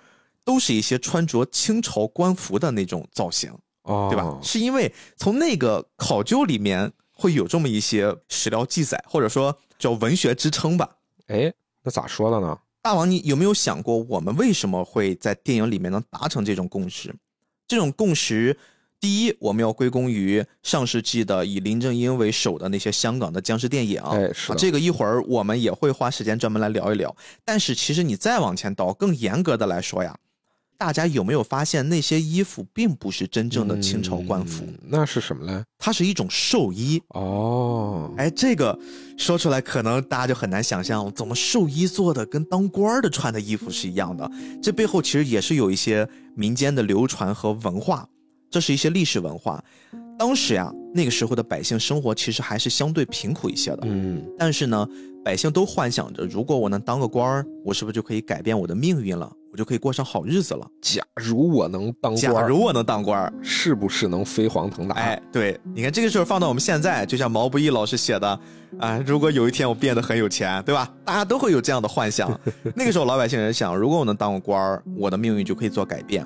[0.43, 4.39] 都是一些穿着清朝官服的那种造型，哦，对吧？
[4.41, 10.89] 是因为从那个考究里面会有这么一些史料记载，或者说叫文学支撑吧。
[11.27, 12.57] 哎，那咋说的呢？
[12.81, 17.13] 大王，你有没有想过，我们为什么会在电影里面能达成这种共识？
[17.67, 18.57] 这种共识，
[19.01, 23.99] 第一，我们要归功于上世纪的以林正英为首的那些香港的僵尸电影。
[24.03, 27.13] 哎是啊这个一会儿我们也会花时间专门来聊一聊。
[27.43, 30.15] 但是其实你再往前倒，更严格的来说呀，
[30.77, 35.63] 大家有没有发现那些衣服并不是真正的清朝官服，嗯那是什么嘞？
[35.79, 37.01] 它是一种寿衣。
[37.07, 38.77] 哦，哎，这个
[39.17, 44.29] 说出来可能大家就很难想象，怎么寿衣做的跟当官儿的穿的衣服是一样的？
[44.61, 48.07] 这背后其实也是有一些民间的流传和文化，
[48.51, 49.63] 这是一些历史文化。
[50.19, 54.87] 当时呀，那个时候的百姓生活其实还是相对贫苦一些的，嗯，但是呢，
[55.25, 59.31] 百姓都幻想着，如果我能当个官儿，我是不是就可以改变我的命运了？
[59.51, 60.65] 我就可以过上好日子了。
[60.81, 64.95] 假如我能当官，假如我能当官，是不是能飞黄腾达？
[64.95, 68.39] 哎，对，你看这个事儿放到我们现在，就像毛不易老师写的，
[68.79, 70.89] 啊，如果有一天我变得很有钱，对吧？
[71.03, 72.39] 大家都会有这样的幻想。
[72.75, 76.25] 那个时候老百姓人想，如果我能当个官儿，我的命运就可以做改变。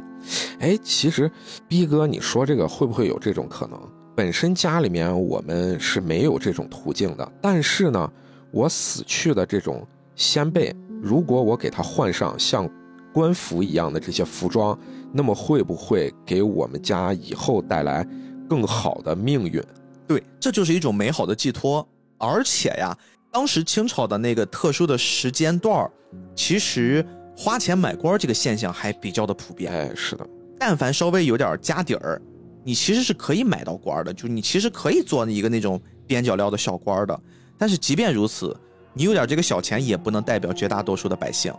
[0.59, 1.29] 哎，其实
[1.67, 3.79] 逼哥，你说这个会不会有这种可能？
[4.15, 8.09] 本身家里面我们是没有这种途径的，但是呢，
[8.51, 9.85] 我死去的这种
[10.15, 12.69] 先辈，如果我给他换上像
[13.15, 14.77] 官服一样的这些服装，
[15.13, 18.05] 那么会不会给我们家以后带来
[18.49, 19.63] 更好的命运？
[20.05, 21.87] 对，这就是一种美好的寄托。
[22.17, 22.93] 而且呀，
[23.31, 25.89] 当时清朝的那个特殊的时间段儿，
[26.35, 27.05] 其实
[27.37, 29.71] 花钱买官儿这个现象还比较的普遍。
[29.71, 30.27] 哎，是的，
[30.59, 32.21] 但凡稍微有点家底儿，
[32.65, 37.17] 你其实是可以买到官儿的，就你其实可以做一个那种边角料的小官儿的。
[37.57, 38.53] 但是即便如此，
[38.93, 41.53] 你有点这个小钱，也不能代表绝大多数的百姓。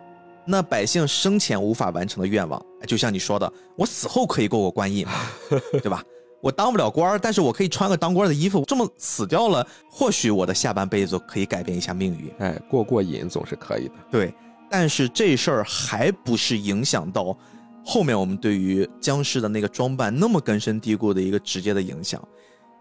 [0.47, 5.07] 那百姓生前无法完成的愿望，哎就像你说的，我死后可以过过官瘾，
[5.73, 6.03] 对吧？
[6.43, 8.63] 我当不了官儿，但是我可以穿个当官的衣服。
[8.67, 12.31] 这么死掉了，或许我的下半辈子可以改变一下命运。
[12.39, 13.95] 哎，过过瘾总是可以的。
[14.13, 14.33] 对，
[14.71, 17.37] 但是这事儿还不是影响到
[17.85, 22.23] 后面我们对于僵尸的那个装扮那么根深蒂固的一个直接的影响。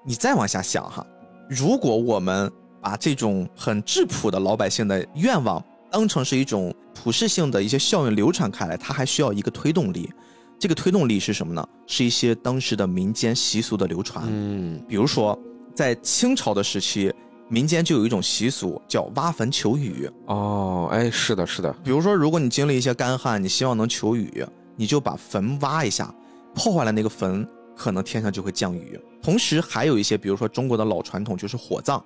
[0.05, 1.03] 你再往下想哈，
[1.49, 2.51] 如果我们
[2.81, 5.63] 把这种很质朴的老百姓的愿望
[5.95, 10.11] 当成是一种普世性的一些效应流传开来，它还需要一个推动力。
[10.59, 11.65] 这个推动力是什么呢？
[11.87, 14.25] 是一些当时的民间习俗的流传。
[14.27, 15.39] 嗯，比如说，
[15.73, 17.13] 在清朝的时期，
[17.47, 20.09] 民间就有一种习俗叫挖坟求雨。
[20.25, 26.13] 哦，哎，是的，是的，比如说，如果你经历一些干旱，你希望能求雨，你就把坟挖一下，
[26.53, 28.99] 破坏了那个坟，可能天上就会降雨。
[29.23, 32.03] 同时，还有一些，比如说中国的老传统就是火葬，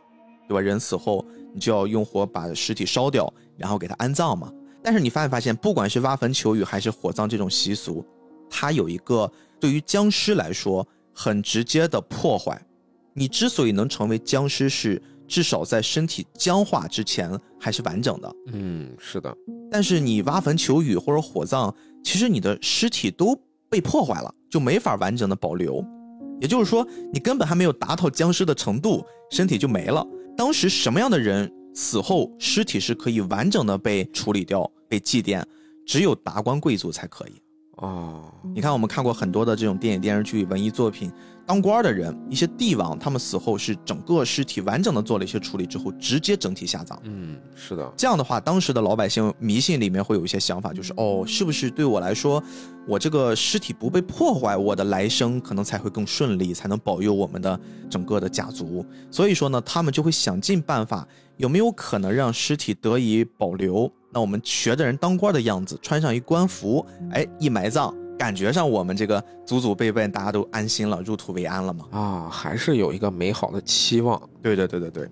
[0.49, 0.59] 对吧？
[0.59, 4.51] 人死后，你就要用火把尸体烧掉，然后给他安葬嘛。
[4.81, 8.03] 但是你发没发现，不管是挖坟求雨还是火葬这种习俗，
[8.49, 12.59] 它有一个对于僵尸来说很直接的破坏。
[13.13, 18.35] 你之所以能成为僵尸，是至少在身体僵化之前还是完整的。
[18.53, 19.31] 嗯，是的，
[19.69, 21.71] 但是你挖坟求雨或者火葬，
[22.03, 25.85] 其实你的尸体都被破坏了，就没法完整的保留。
[26.41, 30.07] 也就是说，你根本还没有达到僵尸的程度，身体就没了。
[30.39, 35.43] 当时什么样的人死后尸体是可以完整的被处理掉、被祭奠，
[35.85, 37.33] 只有达官贵族才可以。
[37.81, 38.21] 哦，
[38.53, 41.09] 你看，我们看过很多的这种电影、电视剧、文艺作品，
[41.45, 46.99] 当官的人，一些帝王，他们死后是整个尸体完整的做了一些处理之后，直接整体下葬。
[47.03, 52.43] 嗯，是的，这样的话，当时的老百姓迷信里面会有一些想法，就是哦，是不是对我来说，
[52.85, 57.57] 我这个尸体不被破坏，我的来生可能才会更顺利，才能保佑我们的
[57.89, 58.85] 整个的家族。
[59.09, 63.89] 所以说呢，他们就会想尽办法，有没有可能让尸体得以保留？
[64.11, 71.85] 那我们学的人当官的样子，穿上一官服，哎，一埋葬，感觉上我们这个祖祖辈辈大家都安心了，入土为安了嘛。
[71.91, 74.21] 啊，还是有一个美好的期望。
[74.41, 75.09] 对对对对对，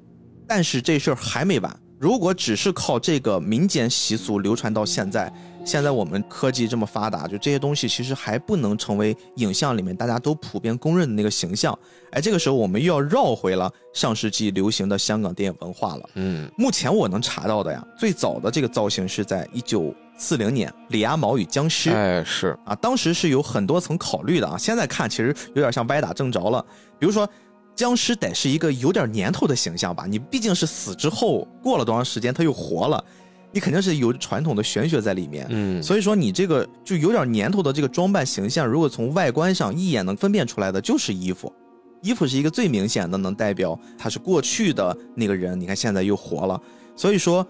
[0.48, 1.80] 但是这事儿还没完。
[2.00, 5.32] 如果只是靠这个民间习俗流传到现在，
[5.68, 11.78] 现在我们科技这么发达，就这些东西其实还不能成为影像里面大家都普遍公认的那个形象。
[12.12, 16.10] 哎，这个时候我们又要绕回了上世纪流行的香港电影文化了。
[16.14, 24.58] 嗯，目前我能查到的呀，最早的这个造型是在一九四零年《李阿毛与僵尸》哎，是啊，当时是有很多层考虑的啊。
[24.58, 26.66] 现在看其实有点像歪打正着了，
[26.98, 27.28] 比如说。
[27.76, 30.08] 僵尸得是一个有点年头的形象吧？
[30.08, 33.06] 你毕竟是死之后过了多长时间他又活了，
[33.52, 35.48] 你肯定是有传统的玄学在里面。
[35.50, 41.52] 嗯，所以说你这个就有点年头的这个装扮形象，如果从外观上一眼能分辨出来的，就是衣服。
[42.02, 45.60] 衣服是一个最明显的能代表他是过去的那个人。
[45.60, 46.62] 你看现在又活了，
[46.96, 47.46] 所以说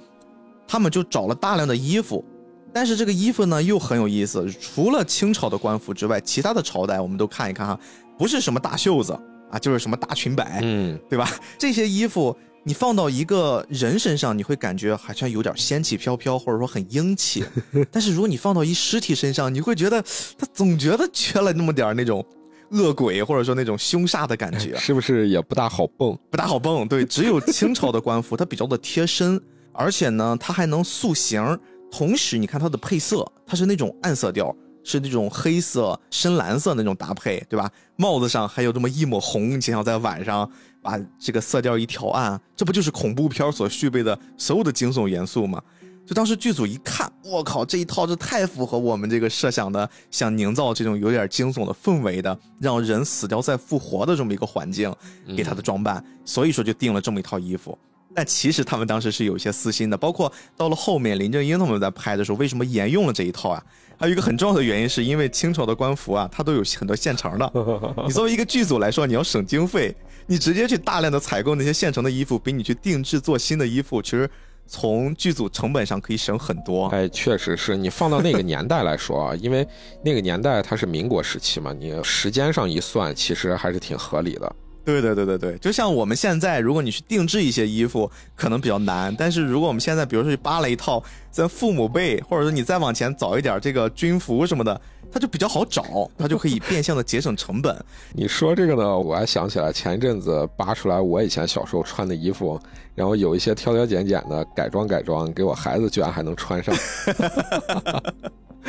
[0.67, 2.23] 他们就找了大量的衣服，
[2.71, 7.79] 但是这个衣服呢又很有意思，除了清朝的官服之外，其他的朝代我们都看一看哈，
[8.17, 9.19] 不是什么大袖子。
[9.49, 11.25] 啊，就是什么大裙摆，嗯，对吧？
[11.57, 12.35] 这些衣服
[12.67, 17.41] 你放到一个人身上，你会感觉好像有点仙气飘飘，或者说很英气。
[17.89, 20.03] 但是如果你放到一尸体身上，你会觉得
[20.37, 22.23] 他总觉得缺了那么点那种
[22.71, 26.19] 恶鬼，或者说那种凶煞的感觉，是不是也不大好蹦？
[26.29, 26.85] 不大好蹦。
[26.85, 31.57] 对，只有清朝的官服，它比较的贴身，而且呢，它还能塑形。
[31.89, 34.53] 同时，你看它的配色，它是那种暗色调。
[34.83, 37.69] 是那种黑色、深蓝色那种搭配，对吧？
[37.97, 40.49] 帽子上还有这么一抹红，你想想在晚上
[40.87, 45.61] 把这个色调一调暗，这不就是恐怖片所具备的所有的惊悚元素吗？
[46.05, 54.89] 就当时剧组一看，我靠，这一套这太符合我们这个设想的，想营造这种有点惊悚的氛围的，让人死掉再复活的这么一个环境，
[55.35, 57.77] 给他的装扮，所以说就定了这么一套衣服。
[58.15, 63.61] 但其实他们当时是有一些私心的，包括到了后面林正英他们在拍的时候，为什么沿用了这一套啊？
[63.99, 67.51] 还有一个很重要的原因，是因为清朝的官服啊，它都有很多现成的。
[68.05, 69.95] 你作为一个剧组来说，你要省经费，
[70.27, 74.29] 你直接去大量的采购那些现成的衣服，比你去定制做新的衣服，其实
[74.67, 76.85] 从剧组成本上可以省很多。
[76.89, 79.67] 哎，确实是你放到那个年代来说啊，因为
[80.03, 84.55] 那个年代它是民国时期嘛，你时间上一算，其实还是挺合理的。
[84.87, 89.13] 对对对对对，就像我们现在，如果你去定制一些衣服，可能比较难。
[89.19, 94.79] 但是如果我们现在，比如说去扒了一套咱父母辈，或者说你再往前早一点，这个军服什么的，
[95.11, 97.75] 它就比较好找，它就可以变相的节省成本。
[98.13, 102.57] 你说这个呢，我还想起来前一阵子扒出来我以前小时候穿的衣服，
[102.95, 106.73] 然后有一些挑挑拣拣的改装改装，给我孩子居然还能穿上。
[106.73, 108.03] 哈哈哈哈哈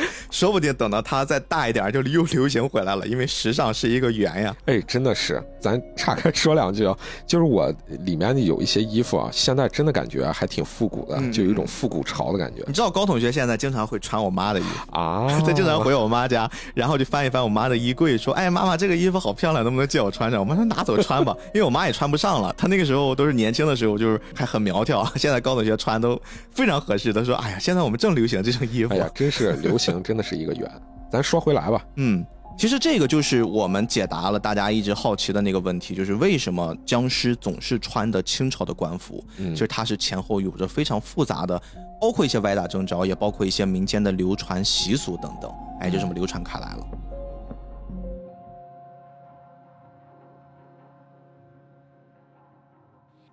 [0.31, 3.05] 说不定等到他再大一点，就又流行回来了。
[3.07, 4.55] 因为时尚是一个圆呀。
[4.65, 7.73] 哎，真的是，咱岔开说两句啊， 就是我
[8.05, 12.63] 里面有一些衣服啊，现在真的感觉还挺复古的，就有一种复古潮的感觉。
[12.67, 22.53] 你知道高同学现在经常会穿我妈的衣服啊， 他经常回我妈家，然后就翻一翻我妈的衣柜，说：“哎，妈妈，这个衣服好漂亮，能不能借我穿上？”我妈说：“拿走穿吧。”因为我妈也穿不上了。
[22.57, 25.05] 她那个时候都是年轻的时候，就是还很苗条。
[25.15, 26.19] 现在高同学穿都
[26.51, 27.11] 非常合适。
[27.11, 30.69] 他说：“哎呀，现在我们正流行这种衣服。”哎呀，真是流行，真的是一个圆。
[31.11, 32.23] 咱说回来吧，嗯，
[32.55, 39.23] 其实这个就是我们解答了大家一直好奇的那个问题，就是为什么僵尸总是穿的清朝的官服？
[39.37, 41.59] 嗯，其实它是前后有着非常复杂的，
[41.99, 46.87] 包括一些歪打正着，也包括一些民间的流传习俗等等，哎，就这么流传开来了。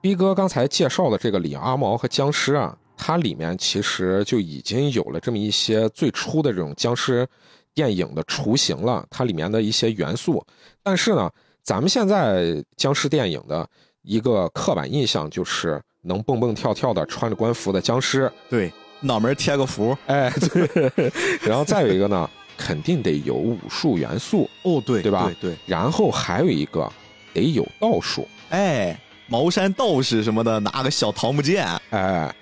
[0.00, 2.78] 逼哥刚才介绍的这个李阿毛和僵尸啊。
[2.96, 7.26] 它里面其实就已经有了这么一些最初的这种僵尸
[7.74, 10.44] 电影的雏形了，它里面的一些元素。
[10.82, 11.30] 但是呢，
[11.62, 13.68] 咱们现在僵尸电影的
[14.02, 21.12] 一个刻板印象就是能蹦蹦跳跳的穿着官服的僵尸，对，脑门贴个符，哎，对。
[21.42, 25.30] 然后再有一个呢，肯定得有武术元素，哦，对，对吧？
[25.40, 25.54] 对。
[25.66, 26.90] 然后还有一个
[27.34, 32.34] 得有道术，哎，茅山道士什么的，拿个小桃木剑，哎。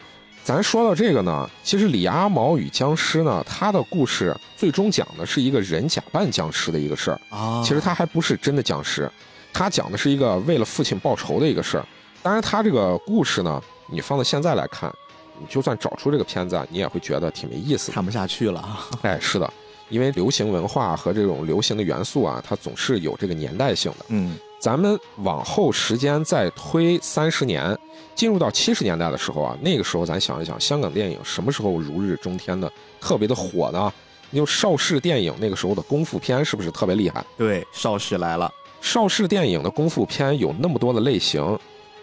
[0.44, 7.62] 咱说到这个呢，其实《李阿毛与僵尸》呢，他的故事最终讲的是一个人假扮僵尸的一个事儿啊。
[7.64, 9.11] 其实他还不是真的僵尸，
[9.54, 11.87] 他讲的是一个为了父亲报仇的一个事儿。
[12.22, 13.59] 当然，他这个故事呢，
[13.90, 14.92] 你放到现在来看，
[15.40, 18.78] 你就算找出这个片子，你也会觉得挺没意思，看不下去了。
[19.00, 19.50] 哎，是的，
[19.88, 24.04] 因为流行文化和这种流行的元素啊，它总是有这个年代性的。
[24.09, 27.79] 嗯咱们往后时间再推三十年，
[28.14, 33.92] 进入到七十年代的时候啊，那个时候咱想一想，香港电影什么时候如日中天的，特别的火呢？
[34.31, 37.22] 你就邵氏电影那个时候的功夫片是不是特别厉害？
[37.37, 38.50] 对，邵氏来了。
[38.81, 41.59] 邵氏电影的功夫片有那么多的类型，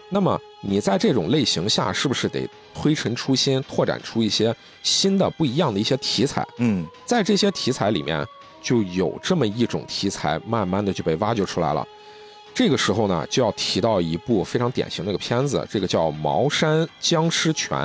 [0.08, 6.46] 那么你在这种类型下，是不是得推陈出新，拓展出一些新的不一样的一些题材？
[6.58, 8.24] 嗯在这些题材里面，
[8.62, 11.84] 就有这么一种题材，慢慢的就被挖掘出来了。
[12.54, 17.78] 这个时候呢，就要提到一部非常典型的一个片子，这个叫《茅山僵尸拳》。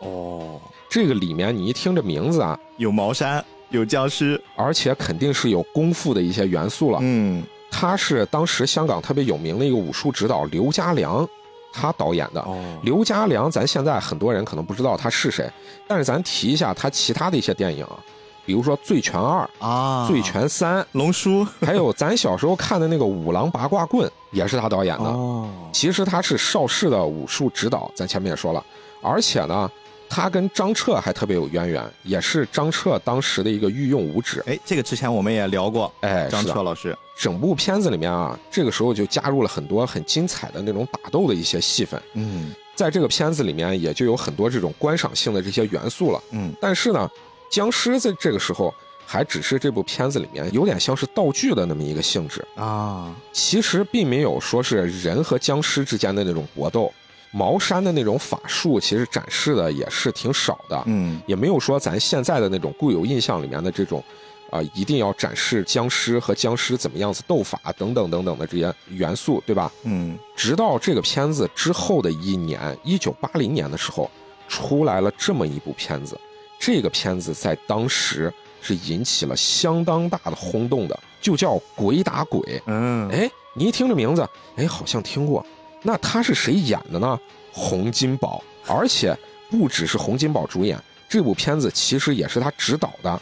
[0.00, 4.42] 哦，这个里面你一听这名字啊，有茅山，有僵尸。
[4.56, 6.98] 而且肯定是有功夫的一些元素了。
[7.02, 11.26] 嗯他是当时香港特别有名的一个武术指导刘家良，
[11.72, 12.40] 他导演的。
[12.40, 15.48] 哦，刘家良，咱现在很多人可能不知道他是谁，
[15.86, 17.98] 但是咱提一下他其他的一些电影啊，
[18.44, 21.46] 比如说《醉拳二》啊，《醉拳三》，龙叔。
[21.60, 25.04] 还有咱小时候看的那个《五郎八卦棍》，也是他导演的。
[25.04, 28.64] 哦，其实他是邵氏的武术指导，咱前面也说了，
[29.02, 29.70] 而且呢，
[30.08, 34.42] 他跟张彻还特别有渊源，也是张彻当时的一个御用武指。
[34.46, 36.96] 哎，这个之前我们也聊过，哎，张彻老师。
[37.16, 46.22] 整部片子里面啊，这个时候就加入了很多很精彩的那种打斗的一些戏份，嗯在这个片子里面也就有很多这种观赏性的这些元素了。
[46.30, 47.10] 嗯但是呢，
[47.50, 48.72] 僵尸在这个时候
[49.04, 56.90] 还只是这部片子里面有点像是道具的那么一个性质，啊，其实并没有说是人和僵尸之间的那种搏斗。
[57.32, 64.02] 茅山的那种法术其实展示的也是挺少的，嗯也没有说咱现在的那种固有印象里面的这种，
[64.50, 69.70] 啊、一定要展示僵尸和僵尸怎么样子斗法等等等等的这些元素，对吧？
[69.84, 74.10] 嗯直到这个片子之后的一年，一九八零年的时候，
[74.48, 76.18] 出来了这么一部片子。
[76.60, 82.40] 这个片子在当时是引起了相当大的轰动的，就叫《鬼打鬼》。
[82.66, 85.44] 嗯，哎，你一听这名字，哎，好像听过。
[85.82, 87.18] 那他是谁演的呢？
[87.50, 89.16] 洪金宝，而且
[89.50, 93.20] 不只是洪金宝主演，这部片子其实也是他执导的。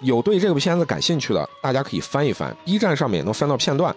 [0.00, 3.94] 有对这部片子感兴趣的，大家可以翻一翻，B 站上面也能翻到片段。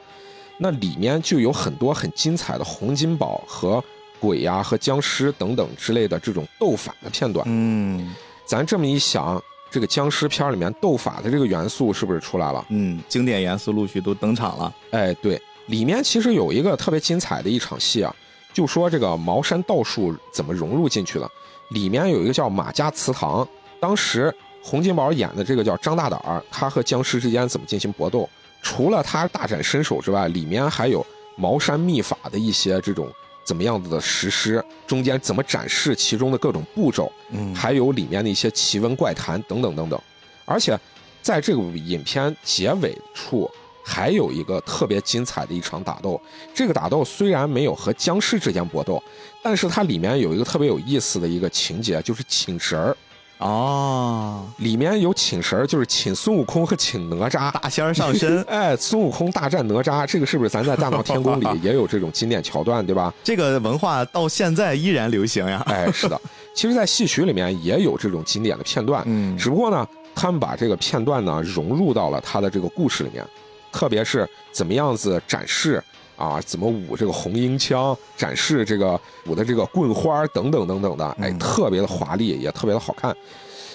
[0.57, 3.83] 那里面就有很多很精彩的洪金宝和
[4.19, 7.45] 鬼呀、和僵尸等等之类的这种斗法的片段。
[7.47, 8.13] 嗯
[8.45, 12.65] 咱这么一想，这个僵尸片里面斗法的这个元素是不是出来了？
[12.69, 14.73] 嗯，经典元素陆续都登场了。
[14.91, 18.13] 哎，对，里面其实有一个特别精彩的一场戏啊，
[18.53, 21.29] 就说这个茅山道术怎么融入进去的。
[21.69, 23.47] 里面有一个叫马家祠堂，
[23.79, 28.29] 当时洪金宝演的这个叫张大胆儿，他和僵尸之间怎么进行搏斗？
[28.61, 33.09] 除了他大展身手之外，里面还有茅山秘法的一些这种
[33.43, 39.99] 怎么样子的实施，中间怎么展示其中的各种步骤，嗯还有里面的一些奇闻怪谈等等等等。
[40.45, 40.79] 而且
[41.21, 43.49] 在这个影片结尾处，
[43.83, 46.19] 还有一个特别精彩的一场打斗。
[46.53, 49.01] 这个打斗虽然没有和僵尸之间搏斗，
[49.41, 52.95] 但是它里面有一个特别有意思的一个情节，就是请神儿。
[53.43, 57.51] 哦，里面有请神儿，就是请孙悟空和请哪吒。
[57.59, 63.13] 大仙上身， 哎，孙悟空大战哪吒，这个是不是咱在《大闹天宫》里也有这种经典桥段，对吧？
[63.21, 65.61] 这个文化到现在依然流行呀。
[65.67, 66.19] 哎，是的，
[66.53, 73.25] 其实，在戏曲里面也有这种经典的片段，嗯只不过呢，他们把这个片段呢融入到了他的这个故事里面，
[73.73, 75.83] 特别是怎么样子展示
[76.23, 83.13] 啊，怎么舞这个红缨枪，展示这个舞的这个棍花等等等等的，哎，嗯特别的华丽，也特别的好看。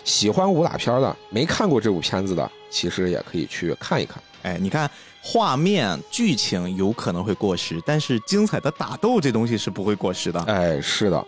[0.02, 4.22] 喜欢武打片的，没看过这部片子的，其实也可以去看一看。
[4.42, 4.90] 哎，你看
[5.22, 10.40] 画面、剧情有可能会过时，但是精彩的打斗这东西是不会过时的。
[10.44, 11.22] 哎，是的，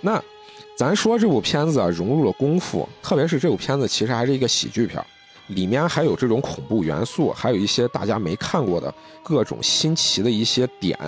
[0.00, 0.22] 那
[0.76, 5.06] 咱说这部片子啊，融入了功夫，特别是这部片子其实还是一个喜剧片儿，
[5.54, 10.98] 里面还有这种恐怖元素，还有一些大家没看过的各种新奇的一些点。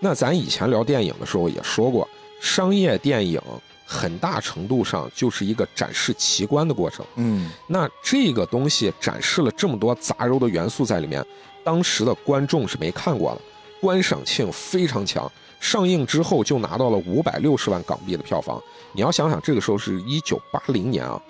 [0.00, 2.08] 那咱以前聊电影的时候也说过，
[2.40, 3.40] 商业电影
[3.86, 7.04] 很大程度上就是一个展示奇观的过程。
[7.16, 11.24] 嗯那这个东西展示了这么多杂糅的元素在里面，
[11.62, 13.40] 当时的观众是没看过的，
[13.80, 15.30] 观赏性非常强。
[15.60, 18.60] 上映之后就拿到了五百六十万港币的票房。
[18.92, 21.22] 你要想想，这个时候是一九八零年啊，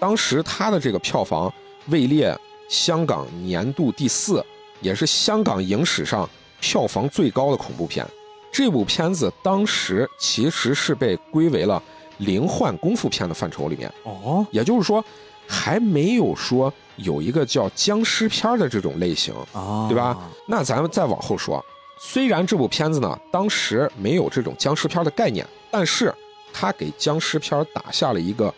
[0.00, 1.52] 当时它的这个票房
[1.88, 2.36] 位列
[2.68, 4.44] 香港年度第四，
[4.80, 6.28] 也是香港影史上
[6.60, 8.06] 票房最高的恐怖片。
[8.52, 11.82] 这部片子当时其实是被归为了
[12.18, 13.92] 灵幻功夫片的范畴里面。
[14.04, 15.04] 哦，也就是说，
[15.46, 20.16] 还没有说有一个叫僵尸片的这种类型，啊，对吧？
[20.46, 21.64] 那咱们再往后说，
[21.98, 26.14] 虽然这部片子呢当时没有这种僵尸片的概念，但是
[26.52, 28.54] 它给僵尸片打下了一个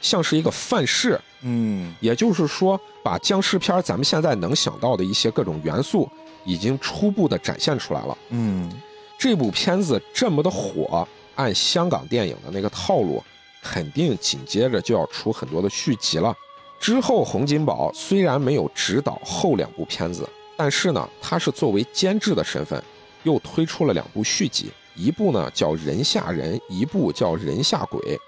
[0.00, 6.08] 像是一个范式，嗯也就是说，把僵尸片咱们现在能想到的一些各种元素，
[6.44, 8.16] 已经初步的展现出来了。
[8.30, 8.70] 嗯
[9.18, 13.22] 这部片子这么的火，按香港电影的那个套路，
[13.62, 16.34] 肯定紧接着就要出很多的续集了。
[16.80, 20.26] 之后，洪金宝虽然没有指导后两部片子，
[20.56, 22.82] 但是呢，他是作为监制的身份，
[23.22, 28.18] 又推出了两部续集，一部呢叫《人吓人》，一部叫《人吓鬼》，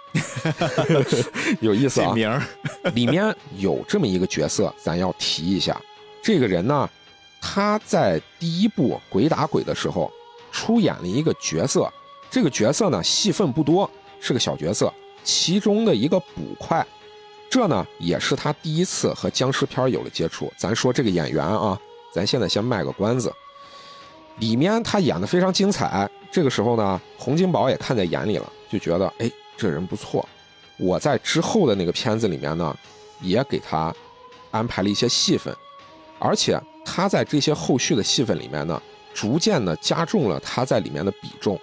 [1.61, 2.13] 有意思啊。
[2.13, 2.43] 名儿
[2.95, 5.81] 里面有这么一个角色，咱要提一下。
[6.23, 6.89] 这个人呢，
[7.41, 10.11] 他在第一部《鬼打鬼》的时候
[10.51, 11.93] 出演了一个角色，
[12.31, 13.91] 这个角色呢戏份不多，
[14.21, 14.93] 是个小角色，
[15.25, 16.87] 其中的一个捕快。
[17.51, 20.51] 这呢也是他第一次和僵尸片有了接触。
[20.57, 21.79] 咱说这个演员啊，
[22.15, 23.31] 咱现在先卖个关子。
[24.43, 30.29] 里面他演的非常精彩，这个时候呢，洪金宝也看在眼里了，就觉得哎，这人不错。
[30.79, 32.77] 我在之后的那个片子里面呢，
[33.21, 33.95] 也给他
[34.51, 35.55] 安排了一些戏份，
[36.19, 38.83] 而且他在这些后续的戏份里面呢，
[39.15, 41.57] 逐渐的加重了他在里面的比重。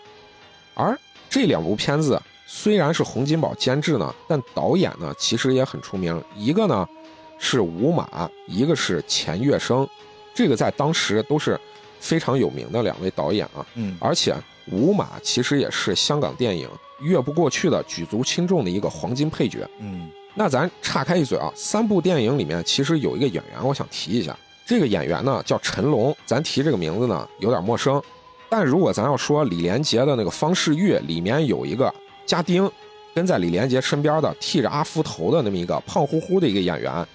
[0.73, 0.97] 而
[1.29, 6.87] 这两部片子虽然是洪金宝监制呢，但导演呢其实也很出名，一个呢
[7.39, 9.85] 是吴马，一个是钱月生，
[10.33, 11.59] 这个在当时都是
[11.99, 13.65] 非常有名的两位导演啊。
[13.75, 14.35] 嗯而且
[14.71, 16.69] 吴马其实也是香港电影
[17.01, 19.67] 越不过去的举足轻重的一个黄金配角。
[19.79, 24.37] 嗯那咱岔开一嘴啊，三部电影里面其实有一个演员，我想提一下。
[24.65, 28.01] 这个演员呢叫陈龙，咱提这个名字呢有点陌生。
[28.47, 31.93] 但如果咱要说李连杰的那个方世玉里面有一个
[32.25, 32.71] 家丁，
[33.13, 37.05] 跟在李连杰身边的剃着阿福头的那么一个胖乎乎的一个演员，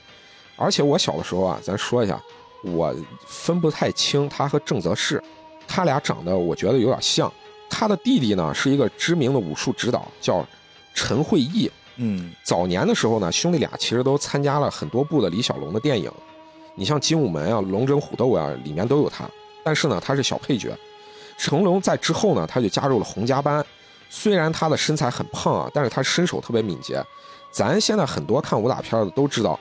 [0.56, 2.20] 而且我小的时候啊，咱说一下，
[2.64, 2.94] 我
[3.26, 5.22] 分不太清他和郑则仕，
[5.68, 7.32] 他俩长得我觉得有点像。
[7.70, 10.46] 他的弟弟呢是一个知名的武术指导，叫
[10.94, 11.70] 陈慧义。
[11.96, 16.10] 嗯早年的时候呢，兄弟俩其实都参加了很多部的李小龙的电影，
[16.74, 19.28] 你像《精武门》啊、《龙争虎斗》啊，里面都有他。
[19.62, 20.76] 但是呢，他是小配角。
[21.36, 23.64] 成龙在之后呢，他就加入了洪家班。
[24.10, 27.02] 虽然他的身材很胖啊，但是他身手特别敏捷。
[27.50, 29.58] 咱现在很多看武打片的都知道，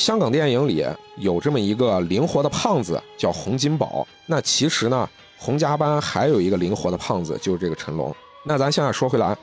[0.00, 0.82] 香港电影里
[1.18, 4.08] 有这么一个灵活的胖子叫洪金宝。
[4.24, 8.16] 那其实呢，洪家班还有一个灵活的胖子，就是这个成龙。
[8.42, 9.36] 那咱现在说回来，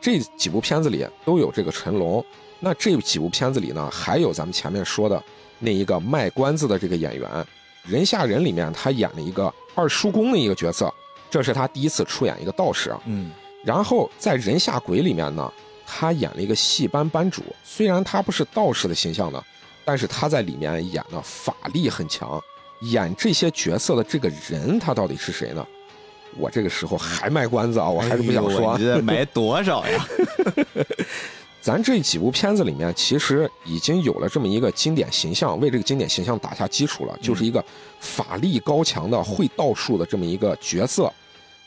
[0.00, 2.24] 这几部片子里都有这个成龙。
[2.60, 5.20] 那这几部片子里呢，还有咱们前面说的
[5.58, 7.28] 那一个卖关子的这个演员，
[7.82, 10.94] 《人吓人》里面他演了一个二叔公的一个角色，
[11.28, 13.00] 这是他第一次出演一个道士啊。
[13.06, 13.32] 嗯
[13.64, 15.52] 然后在《人吓鬼》里面呢，
[15.84, 19.42] 他演了一个戏班班主，虽然他不是道士的形象呢，
[19.84, 22.42] 但是他在里面演的法力很强。
[22.80, 25.66] 演这些角色的这个人，他到底是谁呢？
[26.36, 28.72] 我这个时候还卖关子啊，我还是不想说。
[28.72, 30.06] 哎你这买多少呀？
[31.62, 37.64] 咱这几部片子里面，其实已经有了这么一个经典形象，为这个经典形象打下基础了，就是一个
[38.00, 41.10] 法力高强的会道术的这么一个角色。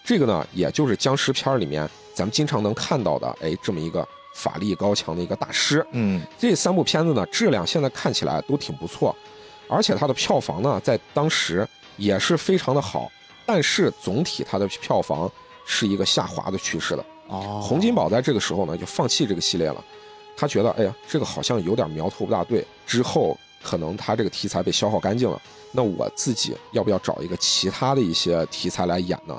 [0.04, 4.08] 这个呢，也就是僵尸片里面咱们经常能看到的，哎，这么一个
[4.38, 5.84] 法力高强的一个大师。
[5.92, 9.16] 嗯这三部片子呢，质量现在看起来都挺不错，
[9.68, 11.68] 而且它的票房呢，在当时
[11.98, 13.12] 也是非常的好。
[13.48, 15.32] 但是总体它的票房
[15.66, 17.04] 是一个下滑的趋势的。
[17.30, 19.84] 哦洪金宝在这个时候呢，就放弃这个系列了。
[20.36, 22.64] 他觉得，哎呀，这个好像有点苗头不大对。
[22.86, 29.36] 之后可能他这个题材被消耗干净了，那我自己要不要找一个其他的一些题材来演呢？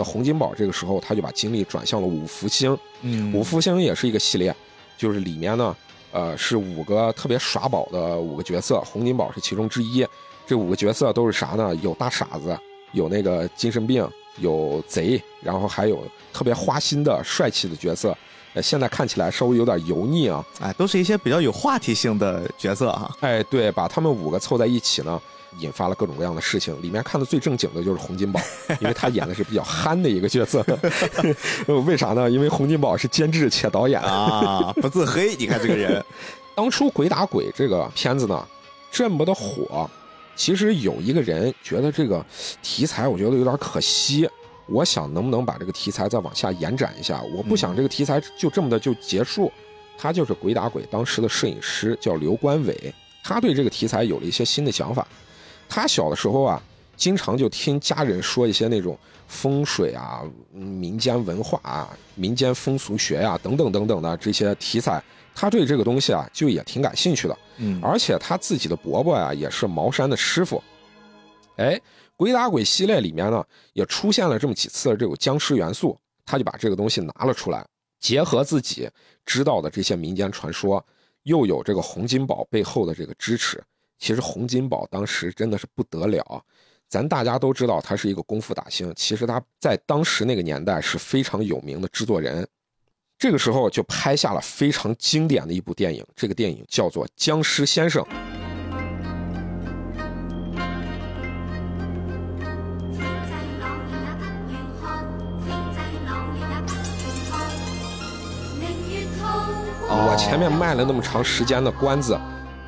[0.00, 2.74] 那洪金宝这个时候他就把精力转向了五福星。
[3.02, 4.54] 嗯五福星也是一个系列，
[4.96, 5.76] 就是里面呢，
[6.10, 10.06] 呃，是五个特别耍宝的五个角色，洪金宝是其中之一。
[10.46, 11.74] 这五个角色都是啥呢？
[11.76, 12.58] 有大傻子，
[12.92, 18.16] 有那个精神病，有贼，然后还有特别花心的帅气的角色。
[18.54, 20.42] 呃，现在看起来稍微有点油腻啊。
[20.60, 23.14] 哎，都是一些比较有话题性的角色哈。
[23.20, 25.20] 哎，对，把他们五个凑在一起呢，
[25.58, 26.80] 引发了各种各样的事情。
[26.82, 28.40] 里面看的最正经的就是洪金宝，
[28.80, 30.64] 因为他演的是比较憨的一个角色。
[31.66, 32.30] 呃 为啥呢？
[32.30, 34.00] 因为洪金宝是监制且导演。
[34.00, 36.04] 啊，不自黑，你看这个人，
[36.54, 38.46] 当初《鬼打鬼》这个片子呢，
[38.90, 39.88] 这么的火，
[40.36, 42.24] 其实有一个人觉得这个
[42.62, 44.28] 题材，我觉得有点可惜。
[44.66, 47.20] 我想能不能把这个题材再往下延展一下？
[47.36, 49.52] 我不想这个题材就这么的就结束。
[49.98, 55.06] 他就是《鬼打鬼》当时的摄影师，叫刘关伟，他对这个题材有了一些新的想法。
[55.70, 56.60] 他小的时候啊，
[56.96, 58.98] 经常就听家人说一些那种
[59.28, 65.00] 风水啊、嗯民间文化啊、民间风俗学呀、等等等等的这些题材，
[65.32, 67.38] 他对这个东西啊就也挺感兴趣的。
[67.58, 70.60] 嗯而且他自己的伯伯呀也是茅山的师傅。
[71.56, 71.74] 哎，
[72.16, 75.96] 《鬼打鬼》系列里面呢也出现了这么几次这种僵尸元素，
[76.26, 77.64] 他就把这个东西拿了出来，
[78.00, 78.90] 结合自己
[79.24, 80.84] 知道的这些民间传说，
[81.22, 83.62] 又有这个洪金宝背后的这个支持。
[84.00, 86.42] 其实洪金宝当时真的是不得了，
[86.88, 92.48] 咱大家都知道他是一个功夫打星，其实他在当时那个年代是非常有名的制作人。
[93.18, 98.02] 这个时候就拍下了非常经典的一部电影，这个电影叫做《僵尸先生》。
[109.92, 112.18] 我前面卖了那么长时间的关子，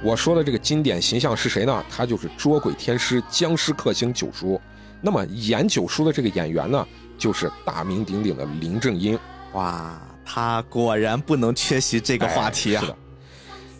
[0.04, 1.84] 我说的这个经典形象是谁呢？
[1.88, 4.60] 他就是捉鬼天师、僵尸克星九叔。
[5.00, 6.86] 那么演九叔的这个演员呢，
[7.16, 9.18] 就是大名鼎鼎的林正英。
[9.52, 12.80] 哇，他果然不能缺席这个话题啊！
[12.80, 12.96] 是的。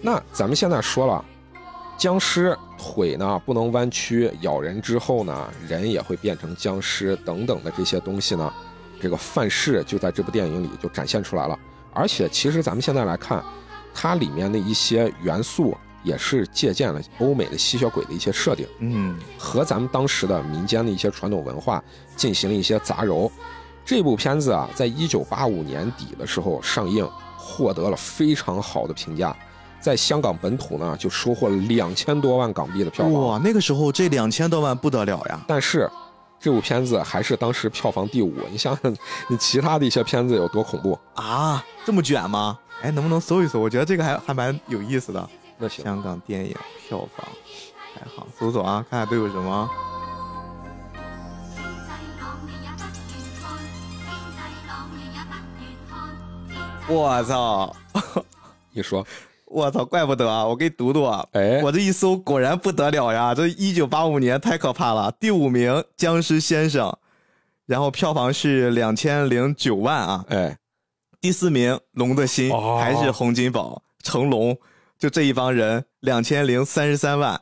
[0.01, 1.25] 那咱们现在说了，
[1.97, 8.53] 僵尸腿呢不能弯曲，咬人之后呢，人也会变成僵尸等等的这些东西呢，
[9.01, 11.59] 这个范式就在这部电影里就展现出来了。
[11.93, 13.45] 而且，其实咱们现在来看，
[13.93, 21.83] 它里面的一些元素也是借鉴了欧美的吸血鬼的一些设定，嗯，和咱们当时的民间的一些传统文化
[22.17, 23.31] 进行了一些杂糅。
[23.85, 29.37] 这部片子啊，在一九八五年底的时候上映，获得了非常好的评价，
[29.81, 33.13] 在香港本土呢就收获了两千多万港币的票房。
[33.15, 35.41] 哇，那个时候这两千多万不得了呀！
[35.47, 35.91] 但是。
[36.45, 38.93] 这部片子还是当时票房第五，你想想，
[39.29, 41.65] 你其他的一些片子有多恐怖啊？
[41.85, 42.59] 这么卷吗？
[42.83, 43.61] 哎，能不能搜一搜？
[43.61, 45.31] 我觉得这个还还蛮有意思的。
[45.63, 46.57] 那行，香港电影
[46.89, 47.25] 票房
[47.95, 49.71] 排行，搜搜啊，看看都有什么。
[56.89, 57.77] 我操！
[58.73, 59.07] 你说。
[59.47, 60.47] 我操，怪不得啊！
[60.47, 63.35] 我给你读读啊，哎，我这一搜果然不得了呀！
[63.35, 66.89] 这一九八五年太可怕了，第五名《僵尸先生》，
[67.67, 70.57] 然后票房是两千零九万啊，哎，
[71.21, 74.59] 第四名《龙的心》还是洪金宝、成龙，
[75.03, 77.41] 就这一帮人两千零三十三万，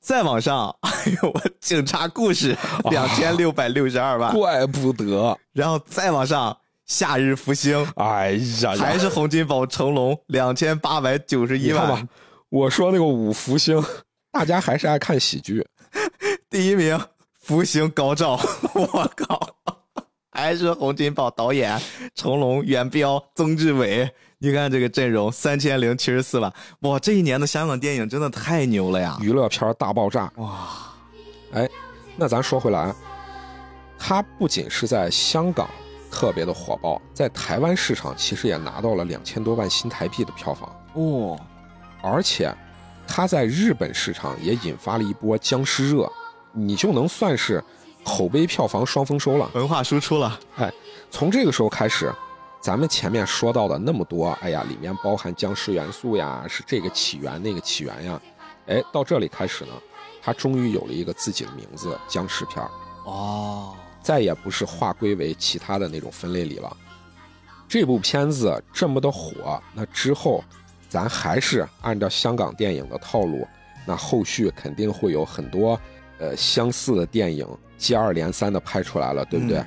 [0.00, 0.90] 再往上， 哎
[1.20, 2.56] 呦我警察故事
[2.92, 6.56] 两千六百六十二万，怪不得，然后再往上。
[6.86, 8.32] 夏日福星，哎
[8.62, 12.08] 呀，还是洪金宝、成龙，两千八百九十一万吧。
[12.50, 13.82] 我说那个五福星，
[14.30, 15.66] 大家还是爱看喜剧。
[16.48, 17.00] 第一名
[17.40, 18.38] 福星高照，
[18.74, 19.48] 我靠，
[20.30, 21.80] 还是洪金宝导演，
[22.14, 24.08] 成龙、元彪、曾志伟，
[24.42, 26.52] 你看这个阵容，三千零七十四万。
[26.80, 29.16] 哇，这一年的香港电影真的太牛了呀！
[29.20, 30.68] 娱乐片大爆炸，哇！
[31.52, 31.70] 哎，
[32.16, 32.92] 那咱说回来，
[33.96, 35.68] 它不仅是在香港。
[36.10, 41.40] 特别的火爆，在台湾市场其实也拿到了两千多万新台币的票房哦，
[42.02, 42.54] 而且
[43.08, 46.12] 他在日本市场也引发了一波僵尸热，
[46.52, 47.64] 你就能算是
[48.04, 50.38] 口碑票房双丰收了，文化输出了。
[50.56, 50.70] 哎，
[51.10, 52.12] 从这个时候开始，
[52.62, 58.20] 咱们前面说到的那么多，哎呀，里面包含僵尸元素呀，是这个起源那个起源呀，
[58.68, 59.72] 哎，到这里开始呢，
[60.22, 62.64] 它终于有了一个自己的名字——僵尸片
[63.04, 63.74] 哦。
[64.00, 66.76] 再也不是划归为其他的那种分类里了。
[67.68, 70.44] 这部片子这么的火，那之后，
[70.88, 73.44] 咱还是按照香港电影的套路，
[73.84, 75.80] 那后续肯定会有很多，
[76.18, 77.44] 呃，相似的电影
[77.76, 79.64] 接二连三的拍出来了，对不对？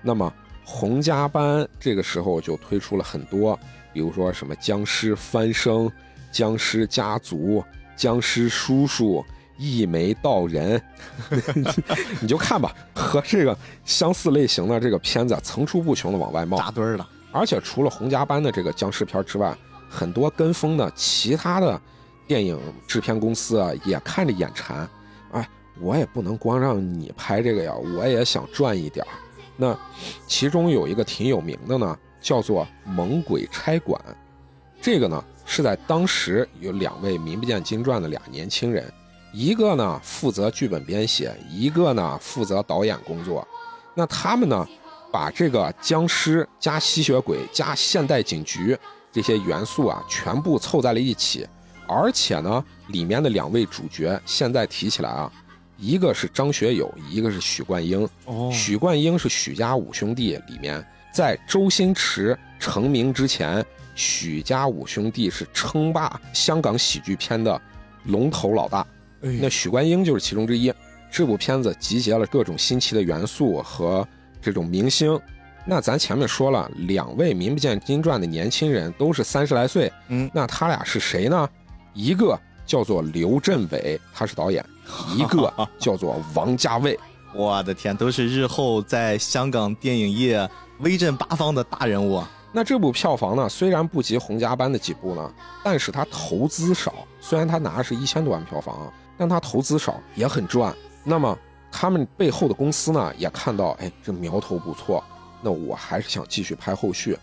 [0.00, 0.32] 那么
[0.68, 3.56] 洪家班这个时候就推出了很多，
[3.92, 5.88] 比如说什么僵尸翻生、
[6.32, 7.62] 僵尸家族、
[7.94, 9.24] 僵尸叔叔。
[9.58, 10.78] 一眉道人，
[12.20, 13.56] 你就看吧，和这个
[13.86, 17.08] 相似类型的这个片子层出不穷的往外冒，扎堆了。
[17.32, 19.56] 而且除了洪家班的这个僵尸片之外，
[19.88, 21.80] 很多跟风的其他的
[22.26, 24.86] 电影制片公司啊，也看着眼馋。
[25.32, 25.48] 哎，
[25.80, 29.08] 我也不能光让你拍这个呀，我也想赚一点儿。
[29.56, 29.76] 那
[30.26, 34.00] 其中有一个挺有名的呢，叫做《猛鬼差馆》，
[34.80, 38.84] 这个呢是在当时有两位名不见经传的俩年轻人。
[39.32, 43.46] 一个呢负责剧本编写，一个呢负责导演工作。
[43.94, 44.66] 那他们呢，
[45.10, 48.78] 把这个僵尸加吸血鬼加现代警局
[49.10, 51.46] 这些元素啊，全部凑在了一起。
[51.88, 55.30] 而且呢，里面的两位主角现在提起来啊，
[55.76, 58.08] 一个是张学友，一个是许冠英。
[58.24, 63.64] 哦，许冠英是许家五兄弟里面，在周星驰成名之前，
[63.94, 67.60] 许家五兄弟是称霸香港喜剧片的
[68.04, 68.86] 龙头老大。
[69.20, 70.72] 那许冠英就是其中之一。
[71.10, 74.06] 这部片子集结了各种新奇的元素和
[74.40, 75.18] 这种明星。
[75.64, 79.90] 那咱前面说了，两位名不见经传的年轻人都是三十来岁。
[80.08, 81.48] 嗯，那他俩是谁呢？
[81.92, 84.62] 一个叫做刘镇伟，他是导演；
[85.16, 86.98] 一个叫做王家卫。
[87.32, 90.48] 我的天，都是日后在香港电影业
[90.80, 92.22] 威震八方的大人物。
[92.52, 95.30] 那这部票房呢，虽然不及洪家班的几部呢，
[95.62, 96.94] 但是他投资少。
[97.20, 100.74] 虽然他拿的是一千多万票房，但他投资少也很赚。
[101.04, 101.36] 那么
[101.70, 105.04] 他们背后的公司呢，也看到，哎，这苗头不错，
[105.42, 107.18] 那我还是想继续拍后续。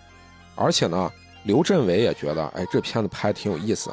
[0.56, 1.12] 而且呢，
[1.46, 3.90] 刘镇伟也觉得，哎，这片子拍的挺有意思。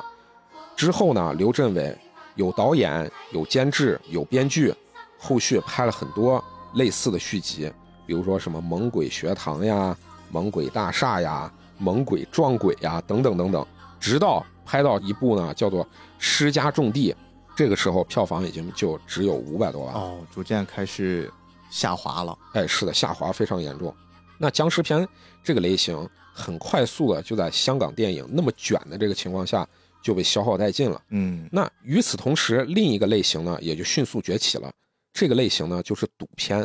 [0.80, 1.94] 之后呢，刘镇伟
[2.36, 4.74] 有导演、有监制、有编剧，
[5.18, 7.70] 后续拍了很多类似的续集，
[8.06, 9.94] 比如说什么《猛鬼学堂》呀。
[10.30, 13.66] 猛鬼大厦呀，猛鬼撞鬼呀，等等等等，
[13.98, 15.84] 直到拍到一部呢，叫做
[16.18, 17.12] 《施家种地》，
[17.54, 21.30] 这个时候票房已经就只有五百多万哦，逐渐开始
[21.68, 22.34] 下滑了。
[22.54, 23.94] 哎，是的，下滑非常严重。
[24.38, 25.06] 那僵尸片
[25.44, 29.68] 这个类型，很快速的就在香港电影那么卷的这个情况下
[30.03, 31.01] 就被消耗殆尽了。
[31.11, 34.70] 嗯，那与此同时，另一个类型呢，也就迅速崛起了。
[35.12, 36.61] 这个类型呢，就是赌片。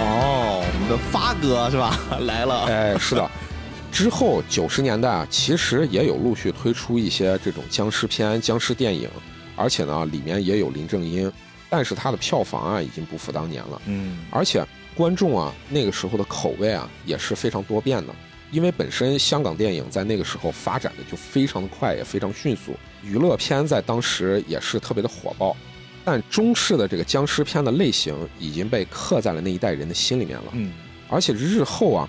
[0.00, 1.98] 哦，我们的发哥是吧？
[2.26, 3.30] 来了，哎，是的。
[3.92, 9.08] 之后九十年代啊，其实也有陆续推出一些这种僵尸片、僵尸电影，
[9.54, 11.32] 而且呢，里面也有林正英，
[11.76, 13.82] 但是它的票房啊，已经不复当年了。
[13.86, 14.64] 嗯，而且
[14.94, 18.14] 观众啊，那个时候的口味啊，也是非常多变的，
[18.52, 25.56] 因为本身香港电影在那个时候发展的就非常的快，也非常迅速，娱乐片在当时也是特别的火爆。
[26.04, 30.44] 但中式的这个僵尸片的类型已经被刻在了那一代人的心里面了。
[30.52, 30.72] 嗯。
[31.08, 32.08] 而且日后啊，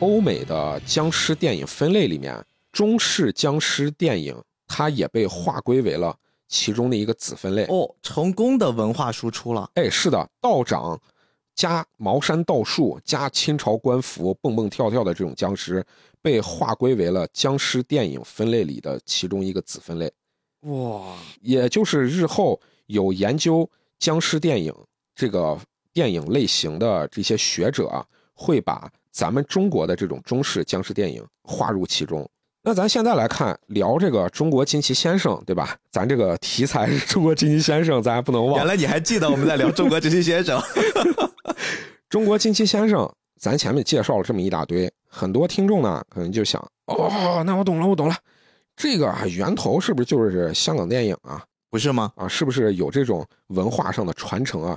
[0.00, 2.38] 欧美的僵尸电影分类里面，
[2.70, 4.36] 中式僵尸电影
[4.68, 6.14] 它也被划归为了
[6.48, 9.70] 其中的一个子分类哦，成功的文化输出了。
[9.74, 11.00] 哎，是的，道长
[11.54, 15.84] 加茅山道术加清朝官服蹦蹦跳跳的这种僵尸，
[16.20, 20.12] 被划归为了僵尸电影分类里的其中一个子分类。
[20.62, 23.68] 哇，也就是日后有研究
[23.98, 24.74] 僵尸电影
[25.14, 25.58] 这个
[25.92, 28.06] 电影类型的这些学者啊。
[28.38, 32.28] 会把咱们中国的这种中式僵尸电影划入其中。
[32.68, 35.76] 那咱现在来看聊这个中国惊奇先生，对吧？
[35.88, 38.56] 咱这个题材是中国惊奇先生，咱还不能忘。
[38.56, 40.60] 原来你还记得我们在聊中国惊奇先生？
[42.10, 43.08] 中国惊奇先生，
[43.38, 48.16] 咱前面介绍了这么一大堆，很多听众呢可能就想，哦，那我懂了，我懂了，
[48.74, 51.44] 这个源头是不是就是香港电影啊？
[51.70, 52.10] 不是吗？
[52.16, 54.76] 啊，是不是有这种文化上的传承啊？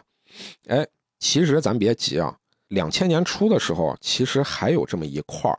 [0.68, 0.86] 哎，
[1.18, 2.36] 其实咱别急啊。
[2.68, 5.58] 两千年初的时候，其实还有这么一块儿，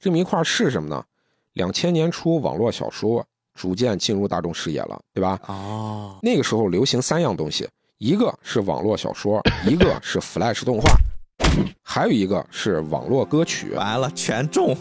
[0.00, 1.04] 这么一块儿是什么呢？
[1.54, 3.24] 两千年初，网络小说
[3.54, 5.38] 逐渐进入大众视野了，对吧？
[5.46, 10.90] 哦，那个时候流行三样东西，一个是网络小说，一个是 Flash 动画，
[11.82, 13.70] 还有一个是网络歌曲。
[13.72, 14.76] 完了，全中。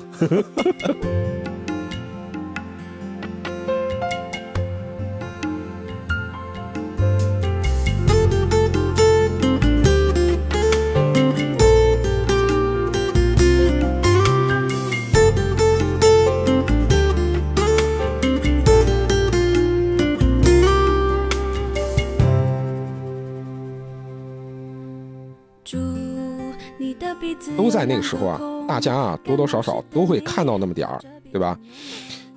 [27.58, 31.00] 都在那个时候啊，大家啊多多少少都会看到那么点儿，
[31.32, 31.58] 对吧？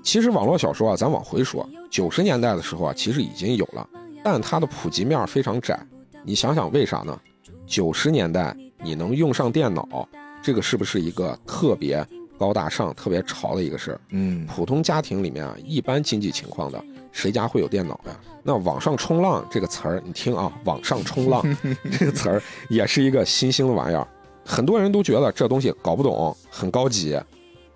[0.02, 3.88] 其实网络小说啊，咱往回说，九十年代的时候啊，其实已经有了，
[4.24, 5.78] 但它的普及面非常窄。
[6.24, 7.18] 你想想为啥呢？
[7.66, 10.08] 九十年代你能用上电脑，
[10.42, 12.04] 这个是不是一个特别
[12.36, 14.00] 高大上、特别潮的一个事儿？
[14.10, 18.16] 嗯，普通家庭里面啊，一般经济情况的，谁家会有电脑呀？
[18.42, 21.42] 那网上冲浪这个词儿，你听啊，网上冲浪
[21.96, 24.06] 这个词儿也是一个新兴的玩意儿。
[24.44, 27.18] 很多人都觉得这东西搞不懂，很高级，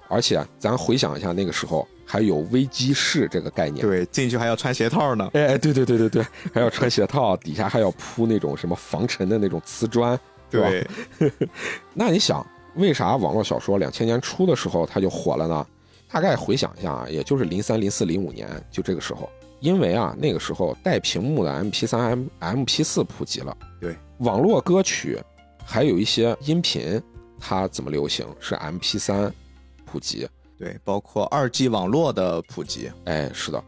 [0.09, 10.19] 而且咱回想一下那个时候还有危机室这个概念，对，进去还要穿鞋套呢，哎，对对对对对， 还要穿鞋套，底下还要铺那种什么防尘的那种瓷砖，
[10.51, 10.61] 对
[11.21, 11.31] 吧？
[11.95, 15.67] 那你想，为啥网络小说两千年初的时候它就火了呢？
[16.09, 19.29] 大概回想一下啊，也就是零三、零四、零五年就这个时候，
[19.61, 25.19] 因为啊那个时候带屏幕的 M P 三、M M P 四普及了，对，网络歌曲。
[25.69, 27.03] 还有一些音频，
[27.41, 28.25] 它怎么流行？
[28.39, 29.35] 是 M P 三
[29.85, 32.89] 普及，对，包括二 G 网络的普及。
[33.05, 33.63] 哎，是的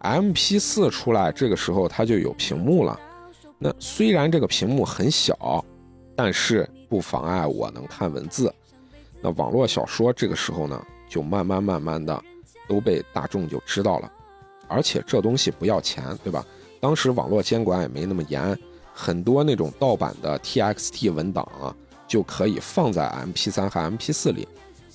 [0.00, 2.98] ，M P 四出来，这个时候它就有屏幕了。
[3.56, 5.64] 那虽然这个屏幕很小，
[6.16, 8.52] 但是不妨碍我能看文字。
[9.22, 12.20] 那网络小说这个时候呢，就慢慢慢慢的
[12.68, 14.12] 都被大众就知道了，
[14.66, 16.44] 而且这东西不要钱，对吧？
[16.80, 18.58] 当时网络监管也没那么严。
[18.94, 21.74] 很多那种盗版的 TXT 文档啊，
[22.06, 24.48] 就可以放在 MP3 和 MP4 里，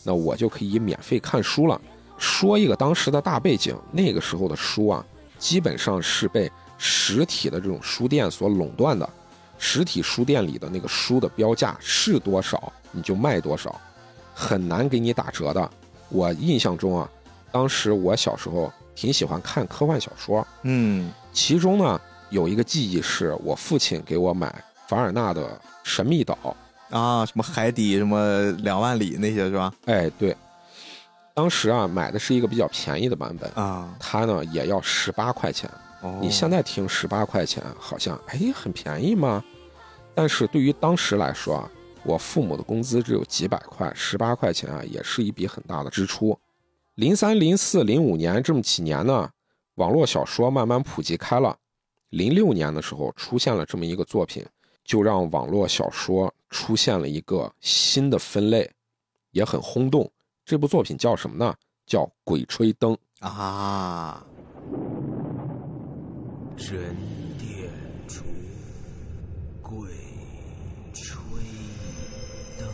[0.04, 1.80] 那我就可以免费看书了。
[2.18, 5.06] 说一个当时的大背景，那个时候的书啊，
[5.38, 9.08] 基本上是被实体的这种书店所垄断的，
[9.58, 13.80] 实体书店里的那个书的标价是多少，你就卖多少，
[14.34, 15.70] 很难给你打折的。
[16.10, 17.10] 我印象中啊，
[17.52, 25.47] 当时我小时候挺喜欢看科幻小说，嗯，其中呢有一个记忆是我父亲给我买凡尔纳的
[25.84, 26.38] 《神秘岛》，
[26.95, 29.73] 啊，什么海底什么两万里那些是吧？
[29.86, 30.36] 哎，对，
[31.34, 35.69] 当时啊买的是一个比较便宜的版本，啊，它呢也要十八块钱。
[36.01, 39.43] 哦你现在听十八块钱，好像哎很便宜吗？
[40.15, 41.69] 但是对于当时来说啊，
[42.03, 46.38] 我父母的工资只有几百块，十八块钱啊也是一笔很大的支出。
[46.95, 49.30] 零三、零四、零五年这么几年呢，
[49.75, 51.55] 网络小说慢慢普及开了。
[52.10, 54.45] 零六年的时候出现了这么一个作品，
[54.84, 58.70] 就让网络小说出现了一个新的分类，
[59.32, 60.12] 也很轰动。
[60.43, 61.55] 这部作品叫什么呢？
[61.86, 62.93] 叫《鬼吹灯》。
[63.20, 64.26] 啊，
[66.57, 66.95] 人
[67.38, 67.70] 点
[68.07, 68.24] 烛，
[69.62, 69.80] 鬼
[70.93, 71.14] 吹
[72.57, 72.68] 灯。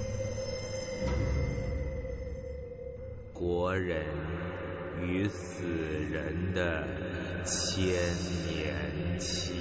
[3.33, 4.05] 国人
[5.01, 6.87] 与死人的
[7.43, 7.83] 千
[8.47, 8.84] 年
[9.17, 9.53] 契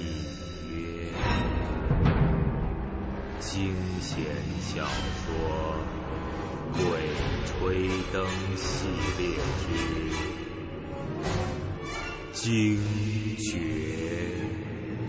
[0.69, 1.07] 约。
[3.39, 4.23] 惊险
[4.61, 5.33] 小说
[6.77, 6.83] 《鬼
[7.45, 8.25] 吹灯》
[8.57, 8.87] 系
[9.17, 9.21] 列
[9.61, 9.63] 之
[12.33, 12.77] 惊
[13.37, 13.43] 觉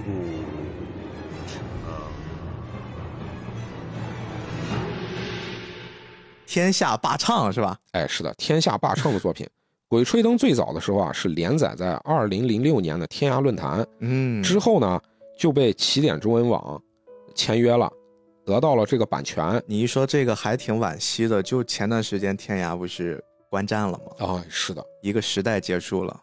[0.04, 0.06] 古
[1.48, 1.54] 城。
[6.46, 7.78] 天下霸唱是吧？
[7.92, 9.44] 哎，是的，天下霸唱的作品。
[9.88, 15.00] 《鬼吹灯》最早的时候啊，是连载在二零零六年的天涯论坛，嗯，之后呢
[15.38, 16.80] 就被起点中文网
[17.36, 17.88] 签约了，
[18.44, 19.62] 得到了这个版权。
[19.64, 24.26] 你一说这个还挺惋惜的，就前段时间天涯不是关站了吗？
[24.26, 26.20] 啊、是的，一个时代结束了。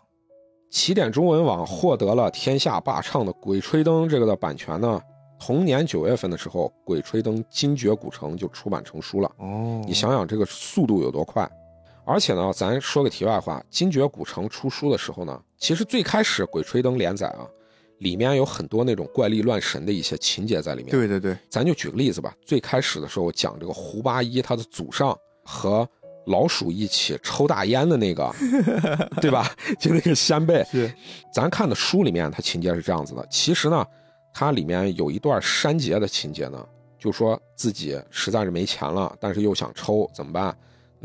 [0.70, 5.00] 起点中文网获得了天下霸唱的《鬼吹灯》这个的版权呢。
[5.40, 9.30] 同年九月份的时候，《鬼吹灯》精绝古城就出版成书了。
[9.38, 11.50] 哦你想想这个速度有多快，
[12.06, 17.48] 而且呢，咱说个题外话，精绝古城出书的时候呢，其实最开始《鬼吹灯》连载啊，
[18.00, 25.88] 里面有很多那种怪力乱神的一些情节在里面。，对对对，咱就举个例子吧，最开始的时候讲这个胡八一他的祖上和
[26.26, 28.34] 老鼠一起抽大烟的那个，
[29.22, 29.50] 对吧？
[29.80, 30.94] 就那个先辈，是
[31.34, 33.26] 咱看的书里面，它情节是这样子的。
[33.30, 33.86] 其实呢，
[34.34, 36.66] 它里面有一段删节的情节呢，
[37.00, 40.56] 就说自己实在是没钱了，但是又想抽，怎么办？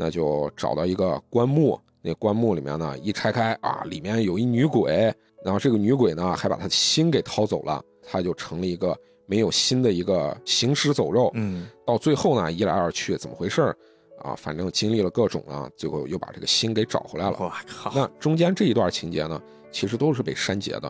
[0.01, 11.29] 那就找到一个棺木，那棺木里面呢一拆开啊，里面有一女鬼，然后这个女鬼呢还把她的心给掏走了，她就成了一个没有心的一个行尸走肉。
[11.33, 13.77] 嗯，到最后呢，一来二去，怎么回事儿
[14.21, 14.33] 啊？
[14.37, 17.35] 反正经历了各种啊，最后又把这个心给找回来了。
[17.37, 20.89] 我靠，那中间这一段情节呢，其实都是被删节的。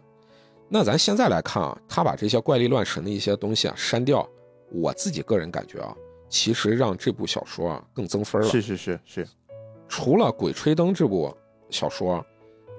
[0.68, 4.30] 那咱现在来看啊，他把这些怪力乱神的一些东西啊删掉，
[4.72, 5.96] 我自己个人感觉啊，
[6.30, 8.48] 其实让这部小说啊更增分了。
[8.48, 9.28] 是是是是，
[9.88, 11.36] 除了《鬼吹灯》这部
[11.70, 12.24] 小说，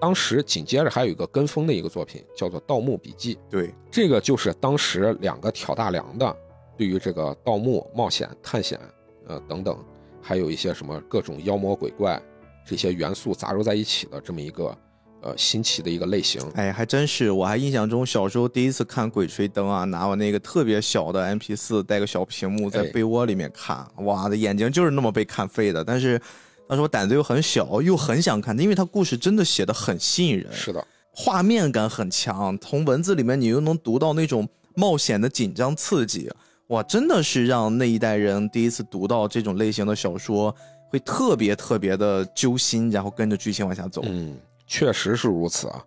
[0.01, 3.35] 当时紧接着还有一个跟风的一个作品，叫做《盗墓笔记》。
[3.51, 6.37] 对，这个就是当时两个挑大梁的，
[6.79, 8.81] 对于这个盗墓、冒险、探险，
[9.27, 9.77] 呃等等，
[10.23, 12.21] 还有一些什么各种妖魔鬼怪
[12.65, 14.77] 这些元素杂糅在一起的这么一个
[15.23, 16.41] 呃新奇的一个类型。
[16.55, 25.85] 哎，还真是，我还印象中小时候第一次看《鬼吹灯》啊，拿我那个特别小的 MP 四带个小屏幕，在哎被窝里面看，哇，的眼睛就是那么被看废的。
[25.85, 26.21] 但是
[26.69, 36.31] 当时我胆子又很小，又很想看，因为它故事真的写的很吸引人，是的，画面感很强，从文字里面你又能读到那种冒险的紧张刺激，
[36.69, 40.55] 哇，真的是让那一代人第一次读到这种类型的小说，
[40.89, 44.03] 会特别特别的揪心，然后跟着剧情往下走。
[44.07, 44.37] 嗯，
[44.71, 45.85] 确实是如此啊。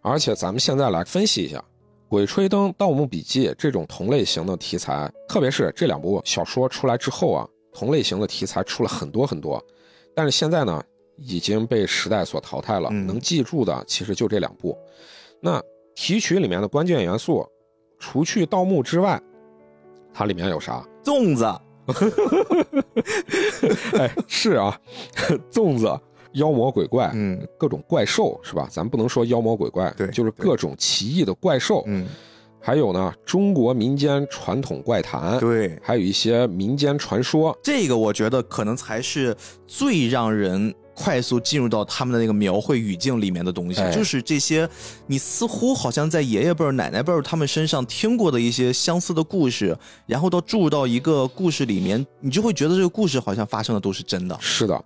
[0.00, 1.58] 而且咱们现在来分析一下
[2.08, 9.62] 《鬼吹灯》《盗墓笔记》这种同类型的题材，特别是这两部小说出来之后啊，同类型的题材出了很多很多，
[10.14, 10.80] 但是现在呢，
[11.16, 12.88] 已经被时代所淘汰了。
[12.92, 14.78] 嗯能记住的其实就这两部。
[15.40, 15.60] 那
[15.94, 17.46] 提取里面的关键元素，
[17.98, 19.20] 除去盗墓之外，
[20.14, 20.86] 它里面有啥？
[21.04, 21.44] 粽子，
[23.98, 24.78] 哎，是啊，
[25.50, 25.98] 粽子、
[26.34, 28.68] 妖魔鬼怪，嗯各种怪兽是吧？
[28.70, 31.82] 咱不能说妖魔鬼怪，对就是各种奇异的怪兽。
[31.86, 32.06] 嗯，
[32.60, 37.56] 还有呢，中国民间传统怪谈，对，还有一些民间传说。
[37.62, 44.68] 这个我觉得可能才是最让人快速进入到他们的那个描绘语境里面的东西，哎就是这些
[45.06, 49.76] 你似乎好像在爷爷辈儿、奶奶辈儿他们身上听过的一些相似的故事，
[50.06, 54.36] 然后到注入到一个故事里面，你就会觉得这个故事好像发生的都是真的。
[54.38, 54.84] 是的，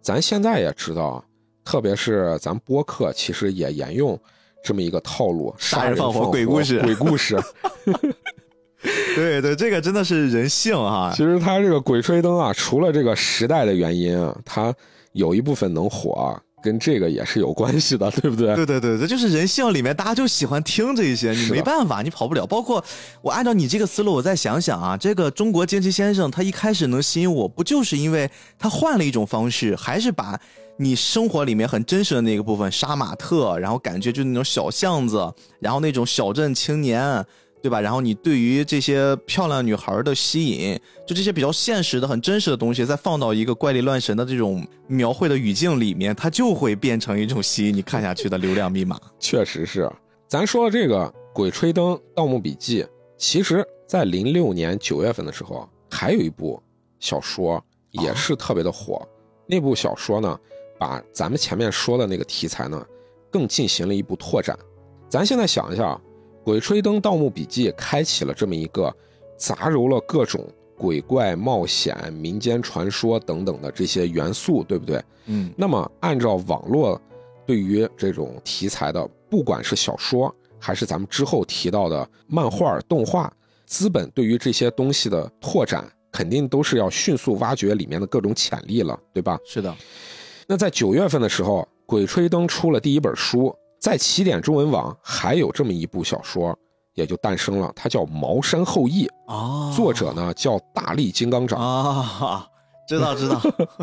[0.00, 1.22] 咱现在也知道，
[1.64, 4.18] 特别是咱播客，其实也沿用
[4.62, 7.38] 这么一个套路，杀人放放火鬼故事鬼故事。
[9.16, 11.24] 对对，这个真的是人性哈其。
[11.24, 14.72] 实它这个《鬼吹灯》啊，除了这个时代的原因啊，它
[15.12, 18.54] 有一部分能火啊，跟这个也是有关系的，对不对？
[18.54, 22.46] 对对对，这就是人性里面，大家就喜欢听这些，你没办法，你跑不了。
[22.46, 22.84] 包括
[23.22, 30.38] 我按照你这个思路，我再想想啊，这个中国惊奇先生他一开始能吸引我，不就是因为他换了一种方式，还是把
[30.76, 37.24] 你生活里面很真实的那个部分，杀马特，然后感觉就那种小巷子，然后那种小镇青年。
[37.62, 37.80] 对吧？
[37.80, 48.98] 然后你对于这些漂亮女孩的吸引，就这些比较现实的、很真实的东西，再放到一个怪力乱神的这种描绘的语境里面，它就会变成一种吸引你看下去的流量密码。
[49.18, 49.90] 确实是。
[50.26, 52.82] 咱说了这个《鬼吹灯》《盗墓笔记》，
[53.16, 56.62] 其实在零六年九月份的时候，还有一部
[57.00, 59.00] 小说也是特别的火。
[59.46, 60.38] 那部小说呢，
[60.78, 62.86] 把咱们前面说的那个题材呢，
[63.30, 64.54] 更进行了一步拓展。
[65.08, 66.00] 咱现在想一下啊，
[66.48, 68.90] 《鬼吹灯》《盗墓笔记》开启了这么一个
[69.36, 70.42] 杂糅了各种
[70.78, 74.98] 鬼怪、冒险、民间传说等等的这些元素，对不对？
[75.26, 76.98] 嗯那么，按照网络
[77.44, 83.30] 对于这种题材的，不管是小说，还是咱们之后提到的漫画、动画，
[83.66, 89.38] 资本对于这些东西的拓展，肯定都是要迅速挖掘里面的各种潜力了，对吧？
[89.44, 89.76] 是的，
[90.46, 96.56] 那在九月份的时候，《鬼吹灯》出了第一本书，在起点中文网还有这么一部小说，
[96.94, 101.60] 也就诞生了，它叫《茅山后裔》，啊作者呢叫大力金刚掌。
[101.60, 102.46] 啊，
[102.88, 103.40] 知道知道，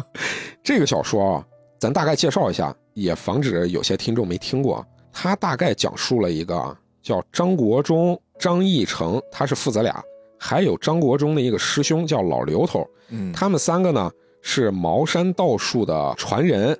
[0.63, 1.47] 这个小说啊，
[1.79, 4.85] 咱大概介绍一下，也防止有些听众没听过。
[5.13, 10.03] 它大概讲述了一个啊叫张国忠、张义成，他是父子俩，
[10.37, 16.77] 还有张国忠的一个师兄叫老刘头，嗯，他们三个呢是茅山道术的传人，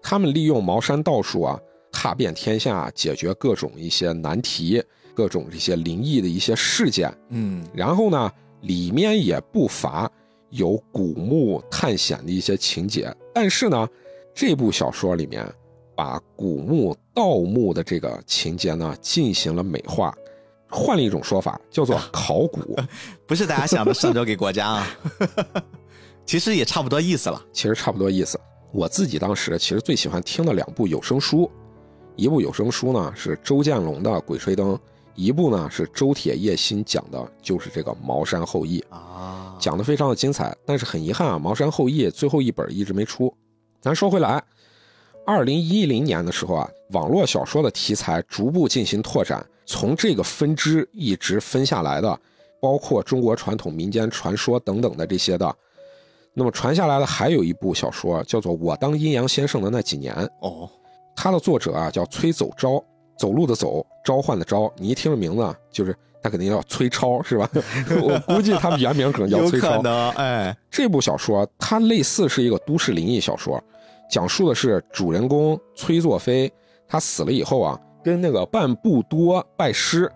[0.00, 1.60] 他们利用茅山道术啊，
[2.04, 4.82] 踏遍天下，解决各种一些难题，
[5.14, 7.10] 各种这些灵异的一些事件。
[7.30, 8.30] 嗯然后呢，
[8.60, 10.10] 里面也不乏
[10.50, 13.88] 有古墓探险的一些情节，但是呢，
[14.34, 15.50] 这部小说里面
[15.96, 20.14] 把古墓盗墓的这个情节呢进行了美化，
[20.68, 22.78] 换了一种说法，叫做 考古，
[23.26, 24.96] 不是大家想的上交给国家啊，
[26.26, 27.42] 其实也差不多意思了。
[27.50, 28.38] 其实差不多意思。
[28.74, 31.50] 我自己当时其实最喜欢听的两部有声书，
[32.16, 34.74] 一部有声书呢是周建龙的《鬼吹灯》，
[35.14, 38.80] 一部呢是周铁叶新讲的，就是这个《茅山后裔》。
[38.94, 43.34] 啊，讲的非常的精彩，但是很遗憾啊，《茅山后裔》最后一本一直没出。
[43.80, 44.42] 咱说回来，
[45.26, 52.20] 二零一零年的时候啊，网络小说的题材逐步进行拓展，从这个分支一直分下来的，
[52.60, 55.54] 包括中国传统民间传说等等的这些的。
[56.32, 60.68] 那么传下来的还有一部小说叫做《我当阴阳先生的那几年》，哦，
[61.16, 62.82] 它的作者啊叫崔走昭，
[63.18, 64.72] 走路的走，召唤的召。
[64.76, 67.48] 你一听这名字啊，就是他肯定叫崔超是吧？
[68.02, 69.82] 我估计他原名可能叫崔超可。
[69.82, 73.62] 能，哎，这部小说它类似是一个都市灵异小说，
[74.10, 76.52] 讲述的是主人公崔作飞，
[76.88, 80.10] 他死了以后啊，跟那个半步多拜师，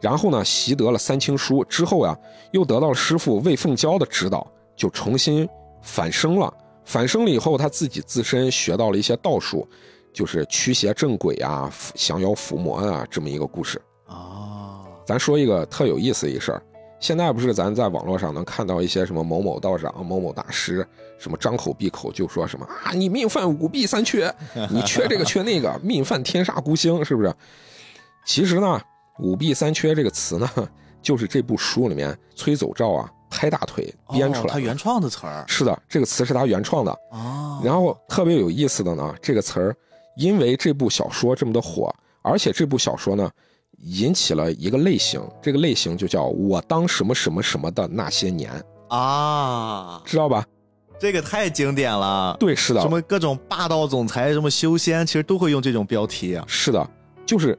[0.00, 2.16] 然后呢习得了三清书之后啊，
[2.52, 5.48] 又得到了师傅魏凤娇的指导，就重新
[5.82, 6.52] 返生了。
[6.84, 9.66] 返生了以后，他自己自身学到了一些道术，
[10.14, 13.78] 就是驱邪镇鬼啊、降妖伏魔啊这么一个故事。
[14.06, 16.62] 哦，咱说一个特有意思的一事儿，
[17.00, 20.86] 现在不是咱在网络上能看到一些什么某某道长、某某大师，
[21.18, 24.32] 什么张口闭口就说什么啊，你命犯五弊三缺，
[24.70, 27.34] 你缺这个缺那个，命犯天煞孤星，是不是？
[28.24, 28.80] 其实呢，
[29.18, 30.48] 五弊三缺这个词呢，
[31.02, 36.92] 就是这部书里面崔走照啊拍大腿编出来他原创的词儿是的，这个词是他原创的。
[37.10, 39.76] 哦，然后特别有意思的呢，这个词儿，
[40.16, 43.30] 因为这部小说这么的火，而且这部小说呢，
[43.78, 48.50] 引起了一个类型，这个类型就叫“我当什么什么什么的那些年
[48.88, 50.44] 啊”，，知道吧？
[50.98, 52.36] 这个太经典了。
[52.38, 56.44] 对，是的什，么各种霸道总裁，什么修仙，其实都会用这种标题啊。
[56.46, 56.90] 是的，
[57.26, 57.58] 就是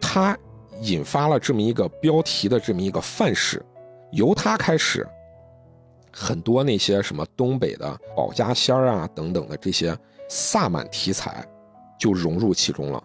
[0.00, 0.36] 它
[0.80, 3.62] 引发了这么一个标题的这么一个范式，
[4.10, 5.06] 由它开始，
[6.10, 9.96] 很多那些什么东北的保家仙儿啊等等的这些
[10.28, 11.46] 萨满题材
[12.02, 13.00] 就融入其中了。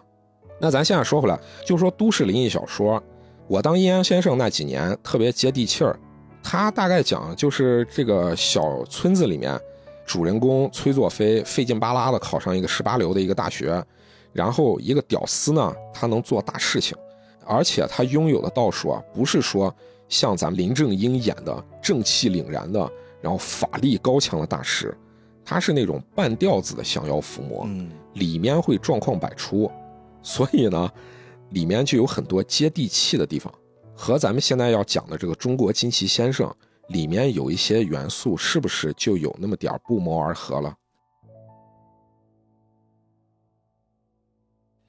[0.58, 3.00] 那咱现在说回来，就说都市灵异小说，
[3.46, 5.96] 我当阴阳先生那几年特别接地气儿。
[6.42, 9.56] 他大概讲就是这个小村子里面，
[10.04, 13.80] 主人公崔作飞费劲巴拉的考上一个十八流的一个大学，
[14.32, 16.98] 然后一个屌丝呢，他能做大事情，
[17.46, 19.72] 而且他拥有的道术啊，不是说
[20.08, 22.90] 像咱林正英演的正气凛然的，
[23.20, 24.92] 然后法力高强的大师，
[25.44, 27.68] 他是那种半吊子的降妖伏魔，
[28.14, 29.70] 里面会状况百出，
[30.22, 30.90] 所以呢，
[31.50, 33.52] 里面就有很多接地气的地方，
[33.94, 36.52] 和咱们现在要讲的这个中国惊奇先生
[36.88, 40.74] 里面有一些元素，是不是就有那么点不谋而合了？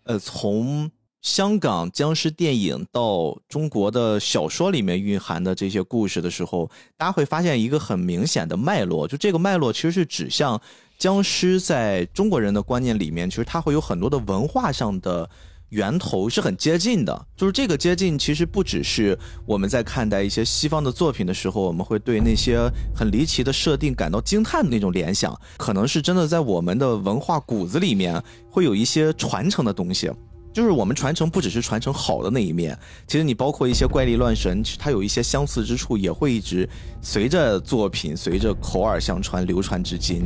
[0.03, 0.89] 呃，从
[1.21, 10.59] 香港僵尸电影到中国的小说里面蕴含的这些故事的时候，大家会发现一个很明显的脉络，就这个脉络其实是指向
[10.99, 15.29] 僵尸在中国人的观念里面，其实它会有很多的文化上的
[15.69, 17.25] 源头是很接近的。
[17.37, 28.21] 就是这个接近，其实不只是我们在看待一些西方的作品的时候，我们会对那些很离奇的设定感到惊叹的那种联想，可能是真的在我们的文化骨子里面
[28.51, 30.11] 会有一些传承的东西。
[30.51, 32.77] 就是我们传承不只是传承好的那一面，
[33.07, 36.67] 其实你包括一些怪力乱神，它有一些相似之处，也会一直
[37.01, 40.23] 随着作品随着口耳相传流传至今。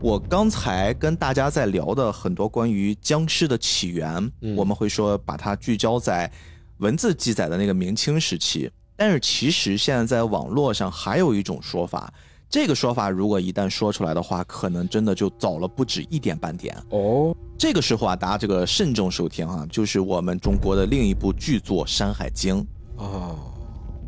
[0.00, 6.30] 我刚才跟大家在聊的很多关于僵尸的起源，我们会说把它聚焦在
[6.78, 12.12] 文字记载的那个明清时期，但是其实现在在网络上还有一种说法。
[12.48, 17.36] 这个说法如果一旦说出来的话，可能真的就早了不止一点半点哦。
[17.58, 22.60] 这个时候啊，大家这个慎重收听啊，就是我们中国的另一部巨作《山海经》
[22.96, 23.36] 哦。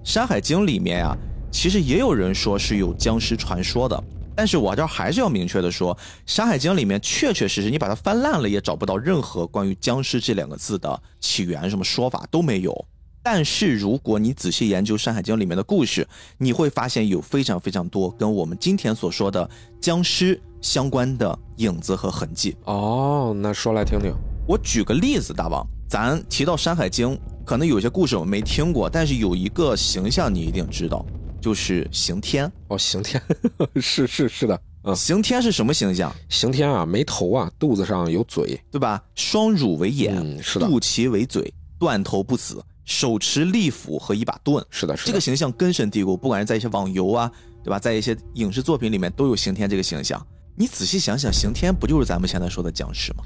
[0.08, 1.16] 《山海经》里面啊，
[1.50, 4.04] 其实也有人说是有僵尸传说的，
[4.36, 12.86] 但是我这还是要明确的说，《山海经》里面确确实实，你把它翻烂了也找不到任何关于僵尸这两个字的起源，什么说法都没有。
[13.30, 16.08] 但是如果你仔细研究《山海经》里面的故事，
[16.38, 19.46] 你会发现有非常非常多跟我们今天所说的
[19.78, 22.56] 僵尸相关的影子和痕迹。
[22.64, 24.14] 哦，那说来听听。
[24.46, 27.08] 我举个例子，大王，咱提到《山海经》，
[27.44, 31.04] 可能有些故事我没听过，但是有一个形象你一定知道，
[31.38, 32.50] 就是刑天。
[32.68, 33.22] 哦，刑天，
[33.76, 36.10] 是是是的，嗯，刑天是什么形象？
[36.30, 39.04] 刑天啊，没头啊，肚子上有嘴，对吧？
[39.14, 42.64] 双乳为眼，嗯，是的，肚脐为嘴，断头不死。
[42.88, 47.30] 手持利斧和一把盾，是的，是的，这个形象根深蒂固，不管是在一些网游啊，
[47.62, 50.26] 对吧，在一些影视作品里面都有刑天这个形象。
[50.56, 53.22] 你仔细想想，刑天不就是咱们现在说的僵尸吗？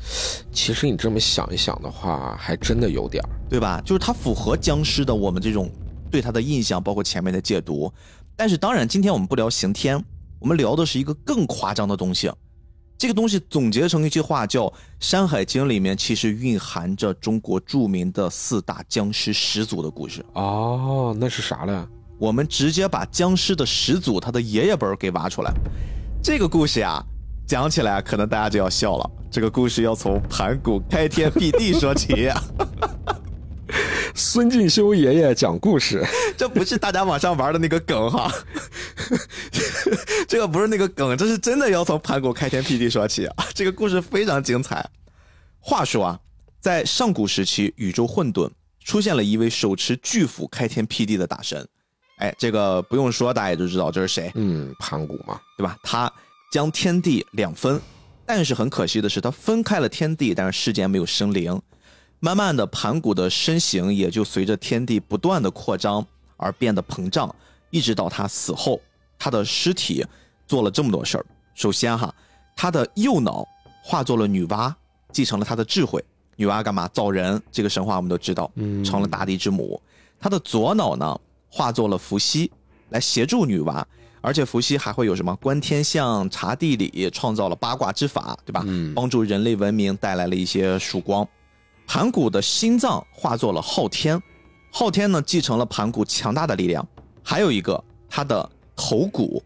[0.51, 3.81] 其实你这么想一想的话，还真的有点儿，对吧？
[3.87, 5.71] 就是它符合僵尸的我们这种
[6.11, 7.91] 对它的印象，包括前面的解读。
[8.35, 10.05] 但是当然，今天我们不聊刑天，
[10.41, 12.29] 我们聊的是一个更夸张的东西。
[13.03, 14.67] 这个东西总结成一句话，叫
[15.01, 20.25] 《山海经》里面其实蕴含着中国著名的四大僵尸始祖的故事。
[20.35, 21.85] 哦，那是啥嘞？
[22.17, 25.53] 我们直接把僵尸的始祖他的爷爷本给挖出来。
[26.23, 27.05] 这个故事呀，
[27.45, 29.11] 讲起来可能大家就要笑了。
[29.29, 32.31] 这个故事要从盘古开天辟地说起。
[34.15, 36.05] 孙敬修爷爷讲故事，
[36.37, 38.33] 这不是大家网上玩的那个梗哈，
[40.29, 43.47] 这个不是那个梗，这是真的要从盘古开天辟地说起啊！
[43.55, 44.89] 这个故事非常精彩。
[45.61, 46.21] 话说啊，
[46.61, 48.51] 在上古时期，宇宙混沌，
[48.85, 51.67] 出现了一位手持巨斧开天辟地的大神。
[52.19, 54.31] 哎，这个不用说，大家也都知道这是谁？
[54.35, 55.77] 嗯，盘古嘛，对吧？
[55.83, 56.13] 他
[56.53, 57.81] 将天地两分，
[58.27, 61.61] 但是很可惜的是，他分开了天地，但是世间没有生灵。
[62.25, 66.07] 慢慢的，盘古的身形也就随着天地不断的扩张
[66.37, 67.35] 而变得膨胀，
[67.71, 68.81] 一直到他死后，
[69.19, 70.07] 他的尸体
[70.47, 71.27] 做了这么多事儿。
[71.57, 72.15] 首先哈，
[72.55, 73.45] 他的右脑
[73.83, 74.73] 化作了女娲，
[75.11, 76.01] 继承了他的智慧。
[76.37, 77.43] 女娲干嘛造人？
[77.51, 78.49] 这个神话我们都知道，
[78.85, 79.83] 成了大地之母。
[80.21, 81.21] 他的左脑呢，
[81.51, 82.49] 化作了伏羲，
[82.91, 83.85] 来协助女娲，
[84.21, 88.65] 而且伏羲还会有什么观天象、察地理，创造了八卦之法，对吧？
[88.95, 91.27] 帮助人类文明带来了一些曙光。
[91.87, 94.21] 盘古的心脏化作了昊天，
[94.71, 96.87] 昊天呢继承了盘古强大的力量。
[97.23, 99.43] 还有一个他的头骨，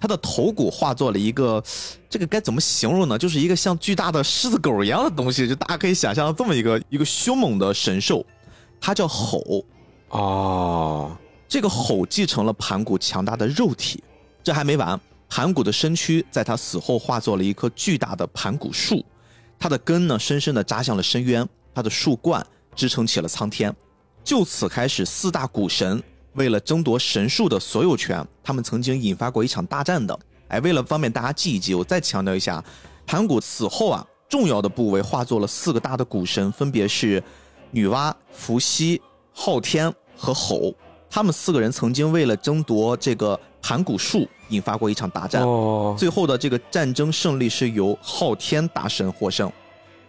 [0.00, 1.62] 他的头骨化作了一个，
[2.08, 3.18] 这个该怎么形容呢？
[3.18, 8.24] 就是一个像巨大的狮子狗一样的东西，就大家可以想象这么一个一个凶猛的神兽，
[8.80, 9.64] 它叫吼。
[10.08, 11.16] 哦，
[11.48, 14.02] 这个吼继承了盘古强大的肉体。
[14.44, 19.04] 这还没完，盘古的身躯在他死后化作了一棵巨大的盘古树，
[19.58, 21.48] 它的根呢深深地扎向了深渊。
[21.74, 22.44] 它的树冠
[22.74, 23.74] 支撑起了苍天，
[24.24, 26.02] 就此开始，四大古神
[26.34, 30.18] 为了争夺神树的所有权，他们曾经引发过一场大战的。
[30.48, 32.62] 哎，为了方便大家记一记，我再强调一下，
[33.06, 37.22] 盘古死后啊，重要的部位化作了四个大的古神，分别是
[37.70, 39.00] 女娲、伏羲、
[39.32, 40.74] 昊天和吼。
[41.10, 45.42] 他们四个人曾经为了争夺这个盘古树，引发过一场大战。
[45.98, 49.52] 最后的这个战争胜利是由昊天大神获胜。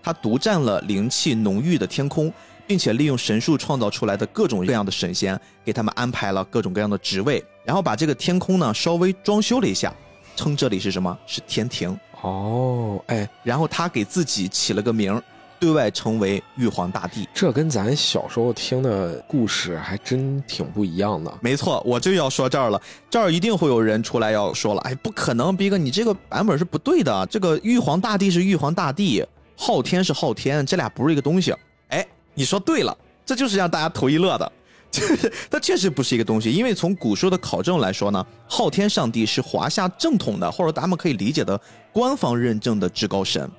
[0.04, 2.32] 他独占了灵气浓郁的天空，
[2.68, 9.94] 并且利用神术创造出来的各种各样的神仙，给他们安排了各种各样的职位，然后把这个天空呢稍微装修了一下，
[10.36, 11.18] 称这里是什么？
[11.26, 11.98] 是天庭。
[12.22, 15.22] 哦，哎，然后他给自己起了个名，
[15.60, 17.28] 对外称为玉皇大帝。
[17.34, 21.38] 这跟咱小时候听的故事还真挺不一样的。
[21.42, 27.26] 没错，我就要说这儿了，这儿一定会有人出来要说了，哎，不可能，逼哥，你这个版本是不对的。
[27.28, 29.22] 这个玉皇大帝是玉皇大帝，
[29.56, 31.54] 昊天是昊天，这俩不是一个东西。
[31.90, 34.52] 哎，你说对了，这就是让大家头一乐的。
[34.92, 41.60] 就是它确实不是一个东西，因为从古书的考证来说呢，昊天上帝是华夏正统的，或者咱们可以理解的
[41.92, 43.50] 官方认证的至高神。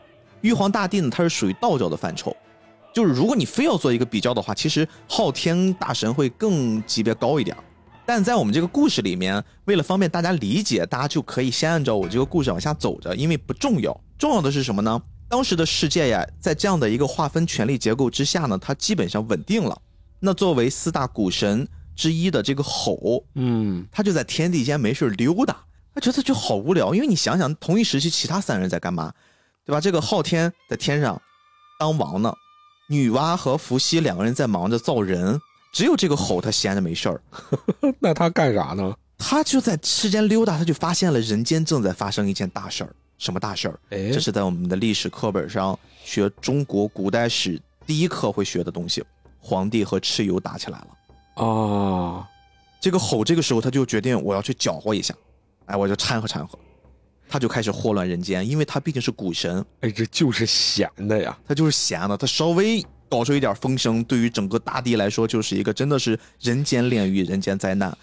[0.43, 2.37] 玉皇大帝呢，它是属于道教的范畴。
[2.93, 7.57] 就是如果你非要做一个比较的话，其实昊天大神会更级别高一点。
[8.07, 14.01] 但在我们这个故事里面，为了方便大家理解，大家就可以先按照我这个故事往下走着，因为不重要。
[14.17, 15.03] 重要的是什么呢？
[15.35, 19.77] 当时的世界呀，在这样的一个划分权力结构之下呢，它基本上稳定了。
[20.21, 21.67] 那作为四大古神
[21.97, 25.57] 之一的这个吼，嗯，他就在天地间没事溜达，
[25.93, 26.95] 他觉得就好无聊。
[26.95, 29.13] 因为你想想，同一时期其他三人在干嘛，
[29.67, 29.81] 对吧？
[29.81, 31.21] 这个昊天在天上
[31.81, 32.33] 当王呢，
[32.89, 35.41] 女娲和伏羲两个人在忙着造人，
[35.73, 37.21] 只有这个吼他闲着没事儿。
[37.99, 38.95] 那他干啥呢？
[39.19, 42.95] 他就在世间溜达，他就发现了人间正在发生一件大事儿。
[43.25, 43.81] 什么大事儿？
[43.89, 49.03] 哎，这是在我们的历史课本上学中国古代史第一课会学的东西。
[49.47, 52.27] 皇帝和蚩尤打起来了，啊！
[52.81, 55.15] 这个吼这个时候他就决定我要去搅和一下，
[55.67, 56.59] 哎，我就掺和掺和，
[57.29, 67.95] 他就开始祸乱人间，因为他毕竟是古神，哎，这就是闲的呀，他就是闲的，他稍微搞出一点风声，对于整个大地来说就是一个真的是人间炼狱、人间灾难。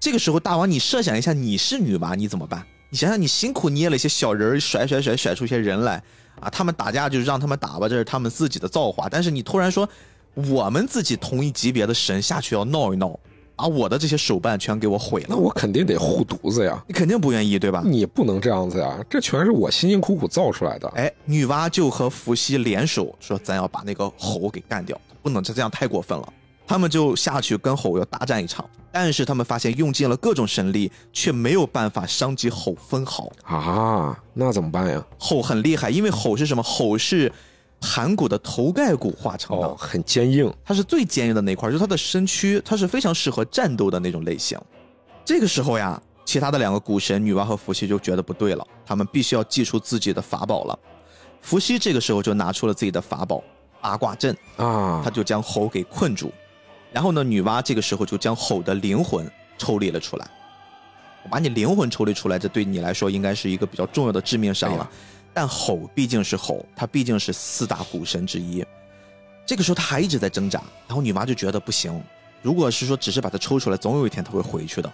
[0.00, 2.66] 这个时候，大王，你设想一下，你是女娲，你怎么办？
[2.90, 6.02] 你想想，你辛苦捏了一些小人儿甩甩甩甩出一些人来
[6.40, 9.88] 啊，他们打架就让他们打吧，这是他们自己的造化，但是你突然说。
[10.52, 13.18] 我们自己同一级别的神下去要闹一闹，
[13.56, 16.80] 把我的这些手办全给我毁了，那我肯定得护犊子呀！
[16.86, 17.82] 你肯定不愿意对吧？
[17.84, 20.86] 你不能这样子呀，这全是我辛辛苦苦造出来的。
[20.90, 26.32] 哎，女娲就和伏羲联手说，咱要把那个猴给干掉，不能这样太过分了。
[26.68, 34.16] 他们就下去跟吼要大战一场，但是他们发现用尽了各种神力，却没有办法伤及吼分毫啊！
[34.34, 35.04] 那怎么办呀？
[35.18, 36.62] 吼很厉害，因为吼是什么？
[36.62, 37.32] 吼是。
[37.80, 44.58] 盘古的头盖骨化成的，很坚硬，它是最坚硬的那块，就是它的身躯，它是非常适合战斗的那种类型。
[45.24, 50.76] 这个时候呀，其他的两个古神女娲和伏羲就觉得不对了，他们必须要祭出自己的法宝了。
[51.40, 53.40] 伏羲这个时候就拿出了自己的法宝
[53.80, 56.32] 八卦阵啊，他就将猴给困住，
[56.92, 60.26] 然后呢，女娲这个时候就将吼的灵魂抽离了出来。
[61.22, 64.90] 我把你灵魂抽离出来，这对你来说应该是一个比较重要的致命伤了。
[65.34, 68.64] 但吼毕竟是吼，它毕竟是四大古神之一。
[69.44, 72.02] 这个时候他还一直在挣扎，然后女娲就觉得不行。
[72.42, 74.90] 如果是说只是把它抽出来，总有一天他会回去的。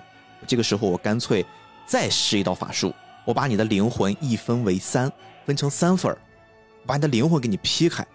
[0.47, 1.45] 这个时候我干脆
[1.87, 2.93] 再施一道法术，
[3.25, 5.11] 我把你的灵魂一分为三，
[5.47, 6.19] 分成三份儿，
[6.87, 8.07] 把你的灵魂给你劈开。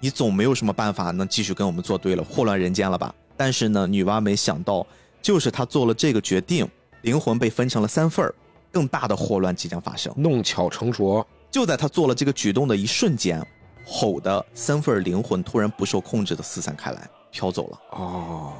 [0.00, 3.14] 你总没有什么办法能继续跟我们作对了，祸乱人间了吧？
[3.36, 4.86] 但是呢，女娲没想到，
[5.22, 6.68] 就是她做了这个决定，
[7.02, 8.34] 灵魂被分成了三份儿，
[8.72, 10.12] 更大的祸乱即将发生。
[10.16, 11.26] 弄巧成拙。
[11.50, 13.44] 就在她做了这个举动的一瞬间，
[13.86, 17.80] 吼的三份灵魂突然不受控制的四散开来，飘走了。
[17.90, 18.52] 哦，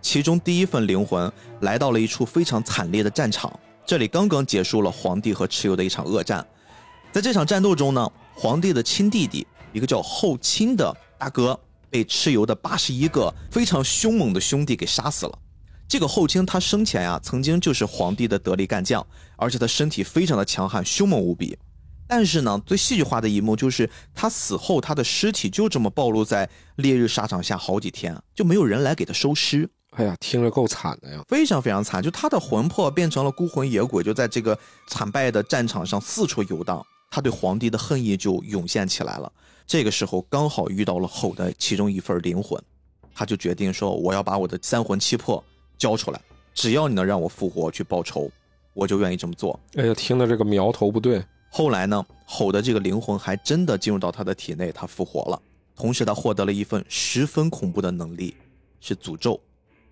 [0.00, 1.30] 其中第一份灵魂
[1.60, 3.52] 来到了一处非常惨烈的战场，
[3.84, 6.46] 这里刚刚结束了皇帝和蚩尤的一场恶战。
[7.10, 11.58] 在这场战斗中呢，皇帝的亲弟弟，一个叫后亲的大哥，
[11.90, 15.38] 被蚩尤的八十一个非常凶猛的兄弟给杀死了。
[15.86, 19.06] 这个后亲他生前呀，曾经就是皇帝的得力干将，
[19.36, 21.58] 而且他身体非常的强悍，凶猛无比。
[22.08, 29.68] 但是呢，最戏剧化的一幕就是他死后，他的尸体就这么暴露在烈日沙场下好几天，就没有人来给他收尸。
[29.90, 32.02] 哎呀，听着够惨的呀，非常非常惨。
[32.02, 34.58] 就他的魂魄变成了孤魂野鬼，就在这个
[34.88, 36.82] 惨败的战场上四处游荡。
[37.08, 39.32] 他对皇帝的恨意就涌现起来了。
[39.66, 42.62] 这个时候刚好遇到了吼的其中一份灵魂，
[43.12, 45.42] 他就决定说：“我要把我的三魂七魄
[45.76, 46.20] 交出来，
[46.54, 48.30] 只要你能让我复活去报仇，
[48.74, 51.24] 我就愿意这么做。”哎呀，听的这个苗头不对。
[51.50, 55.42] 后来呢，吼的这个灵魂还真的进入到他的体内，他复活了。
[55.74, 58.36] 同时，他获得了一份十分恐怖的能力，
[58.80, 59.40] 是诅咒。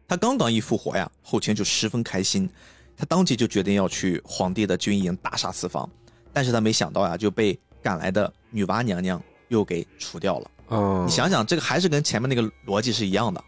[0.06, 2.48] 他刚刚一复活呀，后清就十分开心，
[2.96, 5.88] 他当即就决定要去皇帝的军营大杀四方。
[6.32, 9.22] 但是他没想到呀，就被赶来的女娲娘娘
[9.54, 10.50] 又给除掉了。
[10.70, 13.42] 嗯，你想想，这个还是跟前面那个逻辑是一样的，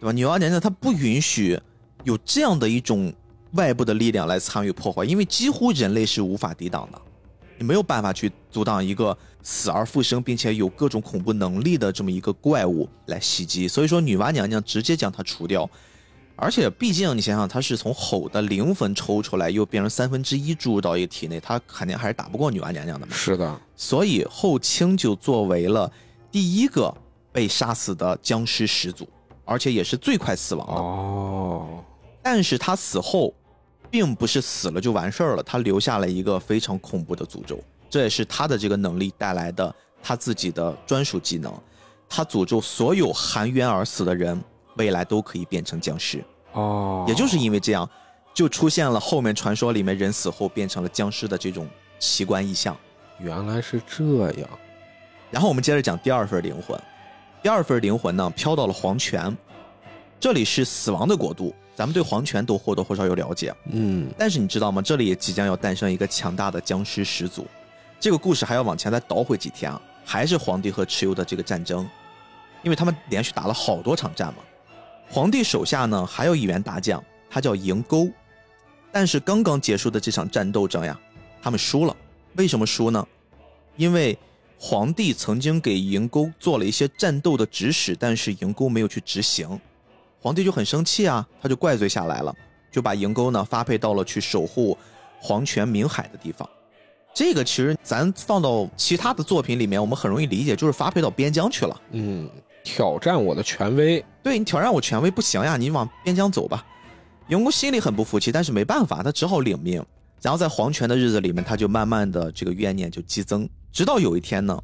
[0.00, 0.12] 对吧？
[0.12, 1.58] 女娲娘娘她不允许
[2.04, 3.12] 有这样的一种
[3.52, 7.00] 外部的力量来参与破坏，因为几乎人类是无法抵挡的。
[7.58, 15.68] 你没有办法去阻挡一个死而复生，并且有各种恐怖能力的这么一个怪物来袭击，所以说女娲娘娘直接将它除掉。
[16.42, 23.14] 而且毕竟你想想，他是从吼的灵魂抽出来，又变成三分之一注入到一个体内，他肯定还是打不过女娲娘娘的嘛。
[23.14, 25.88] 是的，所以后清就作为了
[26.32, 26.92] 第一个
[27.30, 29.08] 被杀死的僵尸始祖，
[29.44, 30.74] 而且也是最快死亡的。
[30.74, 31.84] 哦，
[32.24, 33.32] 但是他死后，
[33.88, 37.56] 并不是死了就完事儿了，他留下了一个非常恐怖的诅咒，
[37.88, 41.54] 这也是他的这个能力带来的他自己的专属技能。
[42.08, 44.42] 他诅咒所有含冤而死的人，
[44.76, 46.22] 未来都可以变成僵尸。
[46.52, 47.88] 哦，也就是因为这样，
[48.34, 51.68] 就出现了后面传说里面人死后变成了僵尸的这种
[51.98, 52.76] 奇观异象。
[53.18, 54.48] 原来是这样。
[55.30, 56.78] 然后我们接着讲第二份灵魂，
[57.42, 59.34] 第二份灵魂呢飘到了黄泉，
[60.20, 63.54] 这里是死亡的国度，咱们对黄泉都或多或少有了解。
[63.70, 64.82] 嗯，但是你知道吗？
[64.82, 67.46] 这里也即将要诞生一个强大的僵尸始祖。
[67.98, 71.88] 这个故事还要往前再倒回几天啊，还是皇帝和蚩尤的这个战争，
[72.62, 74.42] 因为他们连续打了好多场战嘛。
[75.12, 78.08] 皇帝手下呢还有一员大将，他叫赢钩，
[78.90, 80.98] 但是刚刚结束的这场战斗争呀，
[81.42, 81.94] 他们输了。
[82.36, 83.06] 为什么输呢？
[83.76, 84.18] 因为
[84.58, 89.60] 皇帝曾经给赢钩做了一些战斗的指使，但是赢钩没有去执行，
[90.18, 92.34] 皇帝就很生气啊，他就怪罪下来了，
[92.70, 94.78] 就把赢钩呢发配到了去守护
[95.20, 96.48] 皇泉明海的地方。
[97.12, 101.78] 这个其实咱放到其他的作品里面，我们很容易理解，就是发配到边疆去了。
[101.90, 102.30] 嗯，
[102.64, 104.04] 挑战我的权威。
[104.22, 106.64] 对你挑战我权威不行呀，你往边疆走吧。
[107.28, 109.84] 员工心里很不服气，但是没办法，他只好领命。
[110.20, 114.56] 然后在黄泉的日子里面，他就慢慢的这个怨念就激增，直到有一天呢，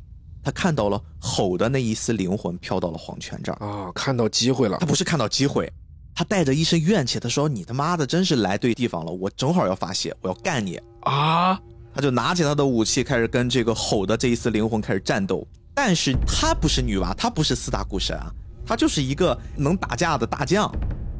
[0.42, 3.66] 他看到了吼的那一丝灵魂飘到了黄泉这儿。
[3.66, 4.86] 啊，看到机会了他。
[4.86, 5.72] 不是看到机会，
[6.14, 11.58] 他带着一身怨气，他说：“你他妈的真是来对地方了，我正好要发泄，我要干你。”啊，
[11.92, 15.46] 他就拿起他的武器，开始跟这个吼的这一丝灵魂开始战斗。
[15.80, 18.28] 但是她不是女娲，她不是四大古神啊，
[18.66, 20.68] 她就是一个能打架的大将，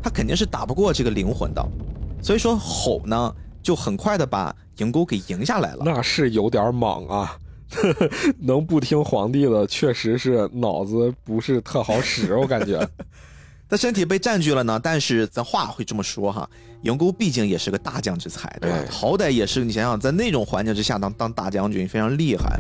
[0.03, 1.65] 她肯定是打不过这个灵魂的。
[2.21, 3.33] 所以说吼呢，
[3.63, 5.83] 就很快的把赢钩给赢下来了。
[5.85, 7.39] 那是有点莽啊。
[8.41, 12.85] 能不听皇帝的，确实是脑子不是特好使，我感觉。
[13.71, 16.51] 他身体被占据了呢，但是咱话会这么说哈，
[16.83, 18.77] 赢钩毕竟也是个大将之才，对吧？
[18.77, 22.59] 哎好歹也是你想想，在那种环境之下当当大将军非常厉害，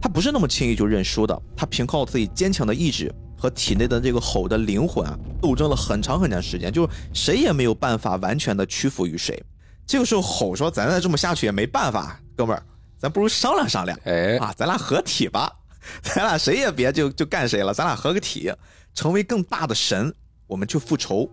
[0.00, 1.42] 他不是那么轻易就认输的。
[1.56, 9.42] 他凭靠自己坚强的意志和体内的这个吼的灵魂啊，斗争了很长很长时间，就是谁也没有办法完全的屈服于谁。
[9.86, 12.62] 这个时候吼说：“咱再这么下去也没办法，哥们儿，
[12.98, 15.52] 咱不如商量商量。”哎，啊，咱俩合体吧，
[16.02, 18.52] 咱俩谁也别就就干谁了，咱俩合个体，
[18.94, 20.12] 成为更大的神，
[20.48, 21.30] 我们去复仇，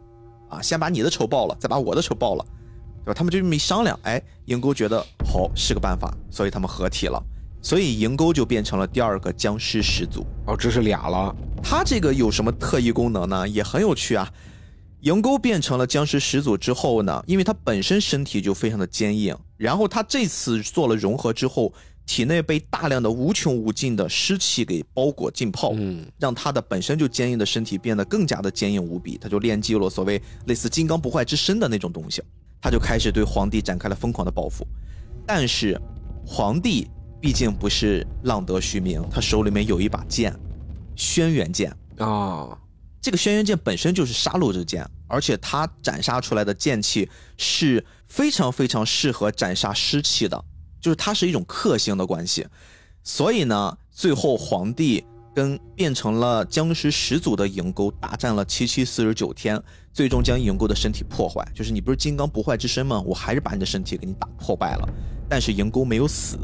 [0.49, 2.45] 啊，先把你的仇报了，再把我的仇报了，
[3.03, 3.13] 对吧？
[3.15, 7.19] 他们就这么一商量，哎，鹰钩觉得好是个办法，所以他们合体了，
[7.63, 10.23] 所以银钩就变成了第二个僵尸始祖。
[10.45, 11.35] 哦，这是俩了。
[11.63, 13.47] 它这个有什么特异功能呢？
[13.47, 14.29] 也很有趣啊。
[14.99, 21.73] 银钩变成了僵尸始祖之后呢，因为它本身身体就非常的坚硬，然后它这次做了融合之后，
[22.05, 29.17] 体内被大量的无穷无尽的湿气给包裹浸泡，嗯，让它的本身就坚硬的身体变得更加的坚硬无比。
[29.17, 32.21] 他就练就了所谓类似金刚不坏之身的那种东西，
[32.61, 34.65] 他就开始对皇帝展开了疯狂的报复。
[35.25, 35.79] 但是
[36.25, 36.87] 皇帝
[37.23, 40.37] 毕竟不是浪得虚名，他手里面有一把剑，
[40.93, 41.73] 轩辕剑。
[41.97, 42.59] 啊，
[43.01, 50.43] 这个轩辕剑本身就是杀戮之剑，而且它斩杀出来的剑气是非常非常适合斩杀尸气的，
[50.81, 52.45] 就是它是一种克星的关系。
[53.03, 55.01] 所以呢，最后皇帝
[55.33, 59.57] 跟变成了僵尸始祖的营沟大战了七七四十九天，
[59.93, 61.41] 最终将营沟的身体破坏。
[61.55, 63.01] 就是你不是金刚不坏之身吗？
[63.05, 64.89] 我还是把你的身体给你打破败了。
[65.29, 66.37] 但是营沟没有死，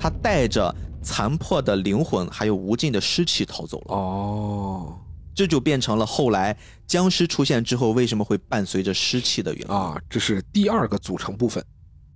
[0.00, 3.94] 他带着残破的灵魂还有无尽的尸气逃走了。
[3.94, 4.98] 哦，
[5.34, 6.56] 这就变成了后来
[6.86, 9.74] 僵尸出现之后为什么会伴随着尸气的原因。
[9.74, 11.62] 啊，这是第二个组成部分。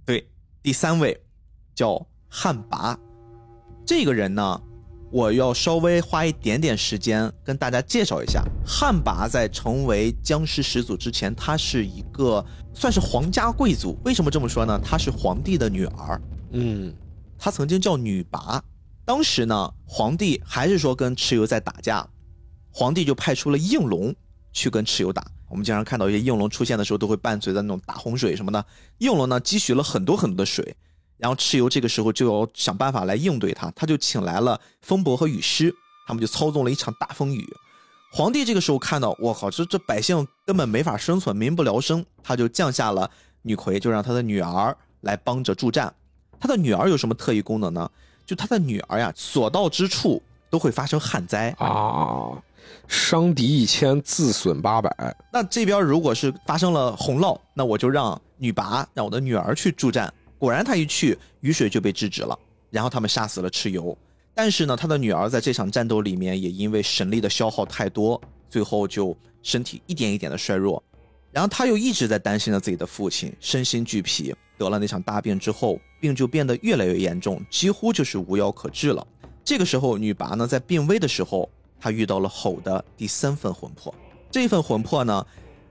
[0.06, 0.26] 对，
[0.62, 1.18] 第三位
[1.74, 2.96] 叫汉魃，
[3.86, 4.60] 这个人呢，
[5.10, 8.42] 我要稍微花一点点时间跟大家介绍一下。
[8.66, 12.44] 汉魃在成为僵尸始祖之前，他是一个
[12.74, 13.96] 算是皇家贵族。
[14.04, 14.80] 为什么这么说呢？
[14.82, 16.20] 他是皇帝的女儿，
[16.52, 16.94] 嗯，
[17.44, 18.58] 他曾经叫女魃。
[19.04, 22.08] 当时呢，皇帝还是说跟蚩尤在打架，
[22.72, 24.14] 皇帝就派出了应龙
[24.50, 25.22] 去跟蚩尤打。
[25.50, 28.64] 我们经常看到一些应龙出现的时候，都会伴随着那种大洪水什么的。
[28.96, 30.74] 应龙呢，积蓄了很多很多的水，
[31.18, 35.70] 然后蚩尤这个时候就要想办法来应对他，他就请来了风伯和雨师，
[36.06, 37.46] 他们就操纵了一场大风雨。
[38.10, 43.10] 皇帝这个时候看到，我靠，这这百姓根本没法生存，民不聊生，他就降下了
[43.42, 45.94] 女魁，就让他的女儿来帮着助战。
[46.40, 47.90] 他的女儿有什么特异功能呢？
[48.26, 51.50] 就他的女儿呀，所到之处都会发生旱灾。
[51.58, 52.30] 啊，
[52.88, 55.16] 伤敌一千，自损八百。
[55.32, 60.12] 那这边如果是发生了洪涝，那我就让女魃让我的女儿去助战。
[60.38, 62.38] 果然，她一去，雨水就被制止了，
[62.70, 63.96] 然后他们杀死了蚩尤。
[64.34, 70.82] 但是呢，他的女儿在这场战斗里面也因为神力的消耗太多，最后就身体一点一点的衰弱。
[71.30, 74.34] 然后他又一直在担心着自己的父亲，身心俱疲。
[74.56, 79.06] 得了那场大病之后，病就变得越来越严重，几乎就是无药可治了。
[79.44, 81.48] 这个时候，女拔呢在病危的时候，
[81.80, 83.94] 她遇到了吼的第三份魂魄。
[84.30, 85.26] 这份魂魄呢，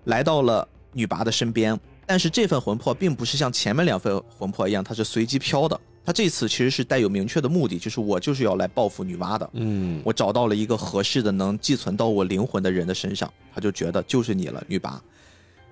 [0.06, 5.80] 来到了女拔的身边，但是这份魂魄并不是像前面两份魂魄一样，它是随机飘的。
[6.06, 9.50] 他这次其实是带有明确的目的，就是我就是要来报复女娲的。
[9.54, 15.00] 嗯，我找到了一个合适的能寄存到我灵魂的人的身上，他就觉得就是你了，女娲。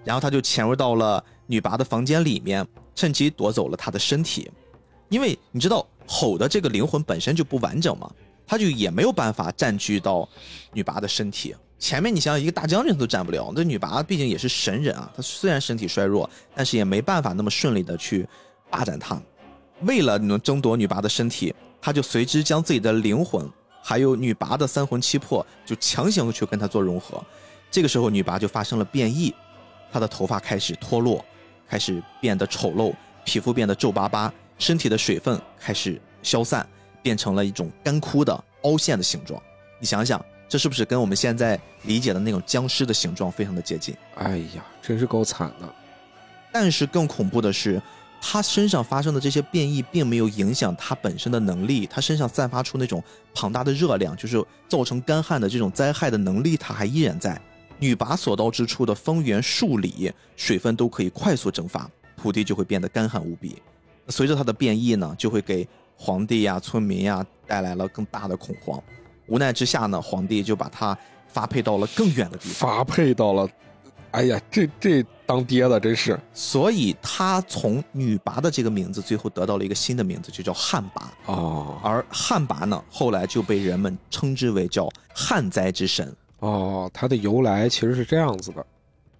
[0.05, 1.21] 然后他就潜入到了
[1.51, 2.65] 女娲的房间里面，
[2.95, 4.49] 趁机夺走了她的身体。
[5.09, 8.09] 因为你知道吼的这个灵魂本身就不完整嘛，
[8.47, 10.27] 他就也没有办法占据到
[10.71, 11.53] 女娲的身体。
[11.77, 18.25] 前面你想想，一个大将军都占不了，那女娲毕竟也是神人啊，她虽然身体衰弱，但是也没办法那么顺利的去
[18.69, 19.21] 霸占她。
[19.81, 23.49] 为了能争夺女娲的身体，他就随之将自己的灵魂，
[23.83, 27.21] 还有女娲的三魂七魄，就强行去跟她做融合。
[27.69, 29.33] 这个时候，女娲就发生了变异，
[29.91, 31.25] 她的头发开始脱落，
[31.71, 32.93] 开始变得丑陋，
[33.23, 36.67] 皮肤变得皱巴巴，身体的水分开始消散，
[37.01, 39.41] 变成了一种干枯的凹陷的形状。
[39.79, 43.95] 你想想，这是不是跟我们现在理解的那种僵尸的形状非常的接近？
[44.15, 45.73] 哎呀，真是够惨的。
[46.51, 47.81] 但是更恐怖的是。
[48.23, 51.87] 他身上发生的这些变异，并没有影响他本身的能力。
[51.87, 53.03] 他身上散发出那种
[53.33, 57.41] 庞大的热量，就是造成干旱的这种灾害的能力，他还依然在。
[57.81, 63.59] 女拔所到之处的方圆数里，水分都可以快速蒸发，土地就会变得干旱无比。
[64.07, 68.79] 随着它的变异呢，就会给皇帝呀、村民呀带来了更大的恐慌。
[69.25, 70.95] 无奈之下呢，皇帝就把他
[71.27, 72.69] 发配到了更远的地方。
[72.69, 73.49] 发配到了。
[74.11, 81.79] 哎呀，这这当爹的真是，所以他从女拔的这个名字，最后得到了一个新的名字，就叫旱魃哦。
[81.81, 86.91] 而旱魃呢，后来就被人们称之为叫旱灾之神哦。
[86.93, 88.63] 它的由来其实是这样子的，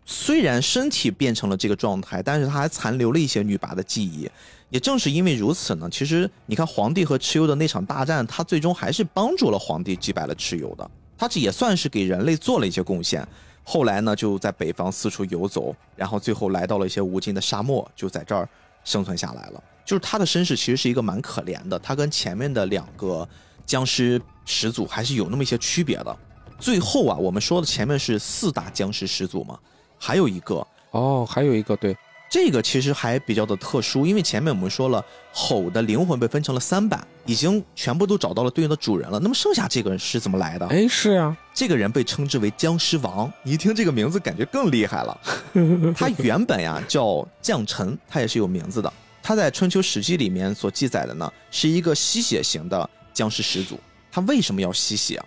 [0.05, 4.29] 虽然身体变成了这个状态，但是他还残留了一些女魃的记忆。
[4.69, 13.27] 也正是因为如此呢，其实你看皇帝和蚩尤的那场大战，他最终还是帮助了皇帝击败了蚩尤的，他这也算是给人类做了一些贡献。
[13.63, 18.47] 后来呢，就在北方四处游走，然后最后来到了一些无尽的沙漠，就在这儿
[18.83, 19.63] 生存下来了。
[19.83, 23.27] 就是他的身世其实是一个蛮可怜的，他跟前面的两个
[23.65, 26.17] 僵尸始祖还是有那么一些区别的。
[26.61, 29.57] 最后啊，我们说的前面是四大僵尸始祖嘛，
[29.97, 31.97] 还有一个哦，还有一个对。
[32.29, 39.19] 这个其实还比较的特殊，因为前面我们说了，吼的灵魂被分成了三版，已经全部都找到了对应的主人了。
[39.19, 40.65] 那么剩下这个人是怎么来的？
[40.67, 43.29] 哎，是啊，这个人被称之为僵尸王。
[43.43, 45.19] 你一听这个名字，感觉更厉害了。
[45.93, 48.93] 他原本呀叫将臣，他也是有名字的。
[49.21, 53.77] 他在春秋史记里面所记载的呢，是一个吸血型的僵尸始祖。
[54.09, 55.21] 他为什么要吸血？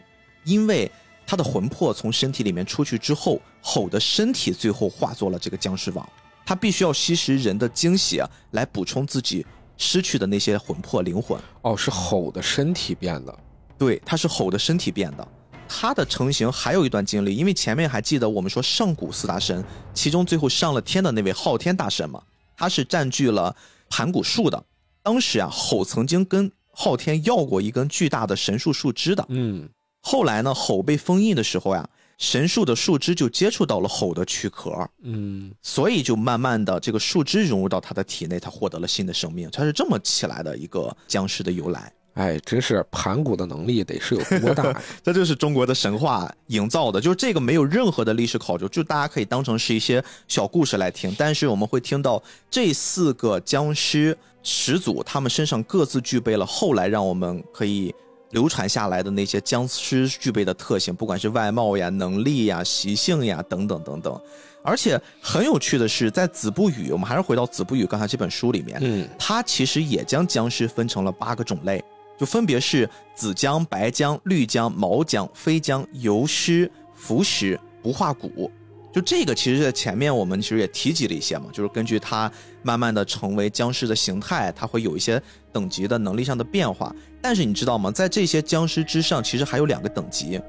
[0.44, 0.90] 因为
[1.26, 6.08] 他的魂魄从身体里面出去之后，吼的身体最后化作了这个僵尸王。
[6.46, 9.46] 他必须要吸食人的精血来补充自己
[9.78, 11.40] 失去的那些魂魄灵魂。
[11.62, 13.34] 哦，是吼的身体变的。
[13.78, 15.26] 对，他是吼的身体变的。
[15.66, 19.64] 他的成型还有一段经历，因为前面还记得我们说上古四大神，
[19.94, 22.22] 其中最后上了天的那位昊天大神嘛，
[22.54, 23.56] 他是占据了
[23.88, 24.62] 盘古树的。
[25.02, 29.24] 当时啊，吼曾经跟昊天要过一根巨大的神树树枝的。
[29.30, 29.66] 嗯。
[30.04, 31.88] 后来呢，吼被封印的时候呀。
[32.16, 41.92] 神树的树枝就接触到了吼的躯壳，嗯，所以就慢慢的这个树枝融入到他的体内，他获得了新的生命，它是这么起来的一个僵尸的由来。
[42.14, 44.80] 哎，真是盘古的能力得是有多大？
[45.02, 51.12] 这就是中国的神话营造的，就是这个没有任何的历史考究，就大家可以当成是一些小故事来听。
[51.18, 57.92] 但是我们会听到这四个僵尸始祖，他们身上各自具备了后来让我们可以。
[58.34, 64.20] 流传下来的那些僵尸具备的特性，不管是外貌呀、能力呀、习性呀等等等等，
[64.62, 71.82] 而且很有趣的是，在《子不语》，我们还是回到《子不语》刚才这本书里面，嗯，它其实也将僵尸分成了八个种类，
[72.18, 78.50] 就分别是紫僵、白僵、绿僵、毛僵、飞僵、游尸、浮尸、不化骨。
[78.92, 82.30] 就这个，其实，在前面我们其实也提及了一些嘛，就是根据它
[82.64, 85.22] 慢慢的成为僵尸的形态，它会有一些
[85.52, 86.92] 等级的能力上的变化。
[87.22, 87.90] 但是你知道吗？
[87.92, 90.40] 在这些僵尸之上，其实还有两个等级，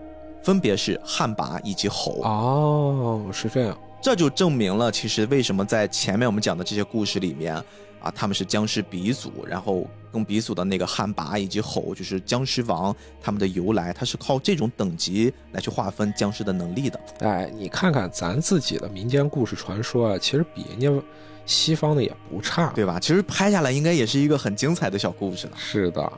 [0.42, 2.22] 分别是旱魃以及猴。
[2.24, 7.62] 哦，是这样，这就证明了，其实为什么在前面我们讲的这些故事里面。
[8.02, 17.00] 啊，他们是僵尸鼻祖，然后更鼻祖的那个旱魃以及吼，就是僵尸王，他们的由来，它是靠这种等级来去划分僵尸的能力的。
[17.22, 21.04] 哎，你看看咱自己的民间故事传说啊，其实比人家
[21.46, 22.72] 西方的也不差。
[22.74, 23.00] 对吧？
[23.00, 26.12] 其实拍下来应该也是一个很精彩的小故事了是的。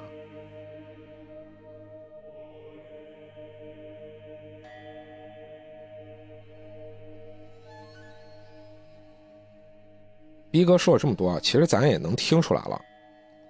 [10.50, 12.82] 逼哥说了这么多啊其实咱也能听出来了。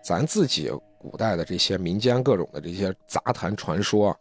[0.01, 4.17] 咱自己古代的这些民间各种的这些杂谈传说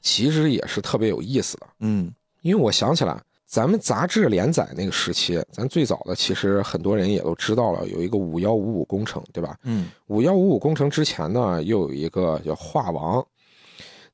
[0.00, 1.66] 其实也是特别有意思的。
[1.80, 2.12] 嗯。
[2.42, 9.56] 因为我想起来咱们杂志连载那个时期，咱最早的其实很多人也都知道了，有一个五幺五五工程，对吧？
[9.62, 13.26] 嗯五幺五五工程之前呢，又有一个叫画王。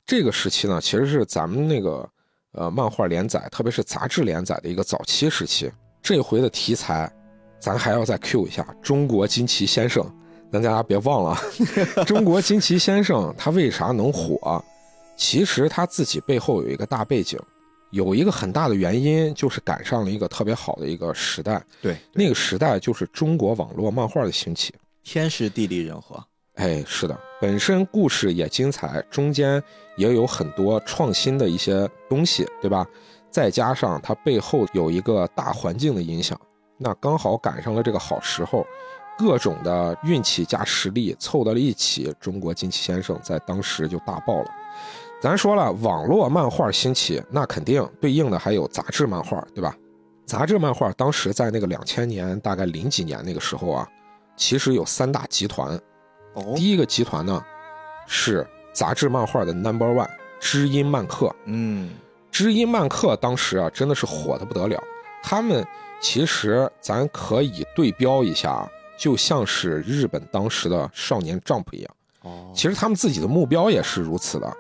[0.06, 2.08] 这个时期呢，其实是咱们那个
[2.52, 5.68] 呃漫画连载，特别是杂志连载的一个早期时期。
[6.00, 7.12] 这回的题材，
[7.58, 10.06] 咱还要再 Q 一下中国惊奇先生，
[10.52, 11.36] 咱大家别忘了，
[12.06, 14.64] 中国惊奇先生他为啥能火？
[15.16, 17.36] 其实他自己背后有一个大背景，
[17.94, 24.74] 有一个很大的原因就是赶上了一个特别好的一个时代，对，那个时代就是中国网络漫画的兴起。
[25.04, 26.22] 天时地利人和。
[26.54, 29.62] 哎，是的，本身故事也精彩，中间
[29.96, 32.84] 也有很多创新的一些东西，对吧？
[33.30, 36.40] 再加上它背后有一个大环境的影响，
[36.78, 38.66] 那刚好赶上了这个好时候，
[39.16, 44.50] 各种的运气加实力凑到了一起，中国惊奇先生在当时就大爆了。
[45.24, 49.74] 咱说了，网络漫画兴起，那肯定对应的还有杂志漫画，对吧？
[50.26, 53.88] 杂志漫画当时在那个两千年，大概零几年那个时候啊，
[54.36, 55.80] 其实有三大集团。
[56.34, 57.42] 哦第一个集团呢，
[58.06, 60.10] 是杂志漫画的 Number One
[60.40, 61.34] 知音漫客。
[61.46, 61.92] 嗯
[62.30, 64.78] 知音漫客当时啊，真的是火的不得了。
[65.22, 65.66] 他们
[66.02, 71.90] 其实咱可以对标一下啊，就像是日本当时的少年 Jump 一样。
[72.20, 74.54] 哦其实他们自己的目标也是如此的。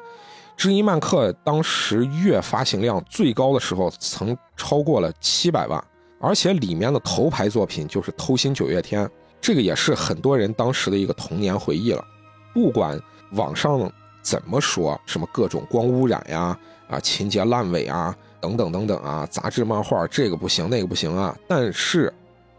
[0.56, 5.82] 知音漫客当时月发行量最高的时候，曾超过了七百万，
[6.20, 9.04] 而且里面的头牌作品就是《偷心九月天》，
[9.40, 12.04] 这个也是很多人当时的一个童年回忆了。
[12.52, 12.98] 不管
[13.32, 13.90] 网上
[14.22, 16.56] 怎么说，什么各种光污染呀，
[16.88, 22.10] 啊情节烂尾啊，等等等等啊，杂志漫画这个不行那个不行啊，但是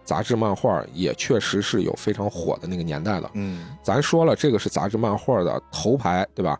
[0.03, 3.31] 杂志漫画也确实是有非常火的那个年代了。
[3.33, 6.59] 嗯咱说了，这个是杂志漫画的头牌，对吧？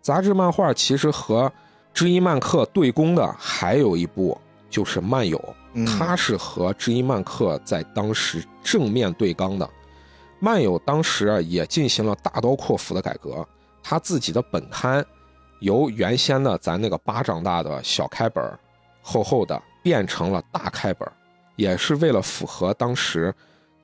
[0.00, 1.52] 杂志漫画其实和
[1.92, 5.42] 知音漫客对攻的还有一部就是漫友，
[5.74, 9.68] 嗯它是和知音漫客在当时正面对刚的。
[10.38, 13.46] 漫友当时啊也进行了大刀阔斧的改革，
[13.82, 15.04] 他自己的本刊
[15.60, 18.42] 由原先的咱那个巴掌大的小开本，
[19.02, 21.06] 厚厚的变成了大开本，
[21.56, 23.34] 也是为了符合当时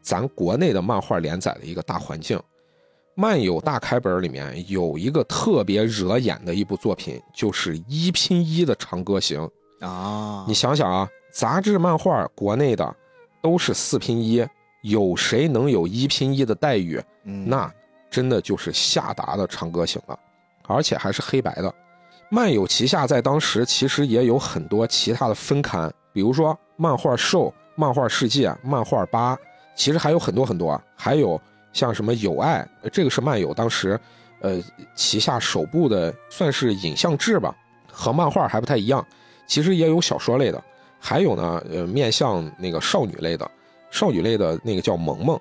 [0.01, 2.41] 咱国内的漫画连载的一个大环境。
[3.19, 9.49] 漫友大开本里面有一个特别惹眼的一部作品，就是一拼一的长歌行。
[9.81, 12.95] 啊，你想想啊，杂志漫画国内的
[13.41, 14.47] 都是四拼一，
[14.83, 17.03] 有谁能有一拼一的待遇？
[17.25, 17.73] 嗯那
[18.11, 20.19] 真的就是下达的长歌行了，
[20.67, 21.75] 而且还是黑白的。
[22.29, 29.39] 漫友旗下在当时其实也有很多其他的分刊，比如说漫画兽、漫画世界、漫画吧，
[29.75, 31.41] 其实还有很多很多啊，还有
[31.77, 34.01] 像什么友爱，这个是漫友当时，
[34.41, 34.59] 呃，
[34.95, 37.55] 旗下首部的算是影像志吧，
[37.93, 39.07] 和漫画还不太一样，
[39.47, 40.65] 其实也有小说类的，
[40.99, 43.49] 还有呢，呃，面向那个少女类的，
[43.91, 45.39] 少女类的那个叫萌萌。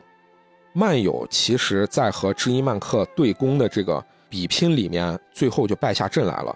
[0.73, 6.53] 漫友其实在和知音漫客对攻的这个比拼里面，最后就败下阵来了。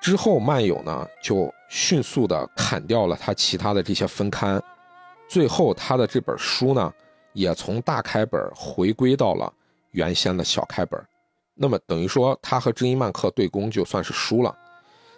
[0.00, 4.60] 之后漫友呢就迅速的砍掉了他其他的这些分刊，
[5.28, 6.92] 最后他的这本书呢
[7.32, 9.52] 也从大开本回归到了
[9.90, 11.02] 原先的小开本。
[11.54, 14.56] 那么等于说他和知音漫客对攻就算是输了。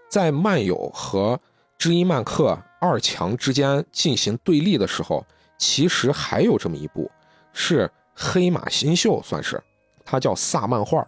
[0.08, 1.38] 在漫友和
[1.78, 5.24] 知音漫客二强之间进行对立的时候，
[5.58, 7.10] 其实还有这么一部
[7.52, 7.90] 是。
[8.16, 9.60] 黑马新秀算是，
[10.04, 11.04] 它叫萨漫画，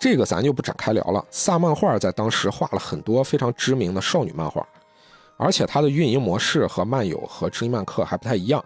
[0.00, 1.24] 这个咱就不展开聊了。
[1.30, 4.66] 萨漫画在当时画了很多非常知名的少女漫画，
[5.36, 8.64] 而且它的运营模式和漫友和知音漫客还不太一样。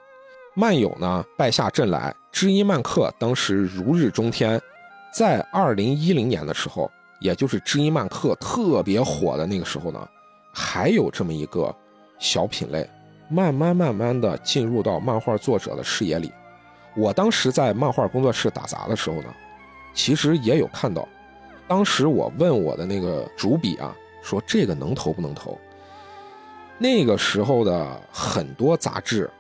[0.57, 4.61] 漫友呢败下阵来，知音漫客当时如日中天。
[5.13, 6.91] 在二零一零年的时候，
[7.21, 10.09] 也就是知音漫客特别火的那个时候呢，
[10.53, 11.75] 还有这么一个
[12.19, 12.89] 小品类，
[13.29, 16.33] 慢慢慢慢的进入到漫画作者的视野里。
[16.97, 19.33] 我当时在漫画工作室打杂的时候呢，
[19.93, 21.09] 其实也有看到。
[21.67, 25.59] 当时我问我的那个主笔啊，说这个能投不能投？
[26.77, 29.31] 那个时候的很多杂志，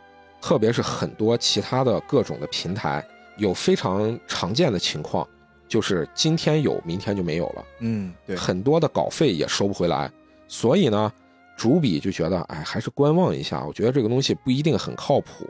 [0.44, 3.02] 特别是很多其他的各种的平台，
[3.38, 5.26] 有非常常见的情况，
[5.66, 7.64] 就是今天有，明天就没有了。
[7.80, 10.12] 嗯，对，很多的稿费也收不回来，
[10.46, 11.10] 所以呢，
[11.56, 13.64] 主笔就觉得，哎，还是观望一下。
[13.64, 15.48] 我觉得这个东西不一定很靠谱。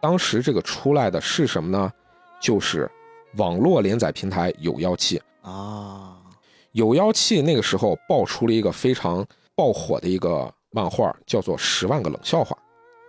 [0.00, 1.92] 当时这个出来的是什么呢？
[2.40, 2.90] 就是
[3.36, 6.16] 网络连载平台有妖气啊，
[6.72, 9.22] 有妖气那个时候爆出了一个非常
[9.54, 12.56] 爆火的一个漫画，叫做《十万个冷笑话》。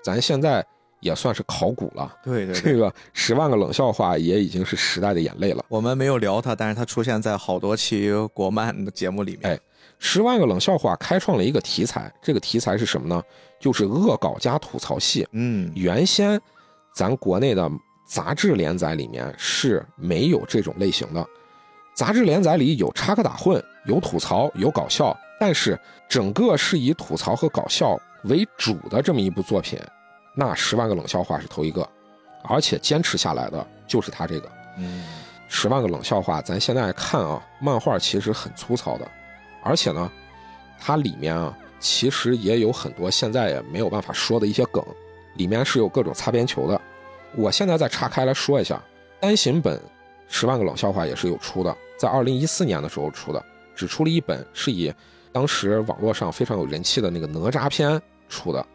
[0.04, 0.64] 咱现在
[1.06, 2.12] 也算是考古了。
[2.24, 5.64] 对对对，这个十万个冷笑话也已经是时代的眼泪了。
[5.70, 9.54] 我们没有聊它，但是它出现在好多期国漫的节目里面。
[9.54, 9.60] 哎，
[10.00, 13.22] 十万个冷笑话开创了一个题材，这个题材是什么呢？
[13.60, 15.28] 就是恶搞加吐槽戏。
[15.32, 16.42] 嗯，原先
[16.96, 17.70] 咱国内的
[18.08, 21.24] 杂志连载里面是没有这种类型的，
[21.96, 25.80] 杂志连载里有插科打诨，有吐槽，有搞笑，但是
[26.10, 29.80] 整个是以吐槽和搞笑为主的这么一部作品，
[30.36, 31.88] 那十万个冷笑话是头一个，
[32.44, 34.52] 而且坚持下来的就是他这个。
[34.78, 35.06] 嗯，
[35.48, 39.10] 十万个冷笑话，咱现在看啊，漫画其实很粗糙的，
[39.64, 40.12] 而且呢，
[40.78, 44.84] 它里面啊，其实也有很多现在也没有办法说的一些梗，
[45.36, 46.80] 里面是有各种擦边球的。
[47.38, 48.82] 我现在再岔开来说一下，
[49.22, 49.78] 单行本
[50.28, 53.42] 《十万个冷笑话》也是有出的，在二零一四年的时候出的，
[53.74, 54.94] 只出了一本，是以
[55.32, 58.66] 当时网络上非常有人气的那个哪吒篇出的。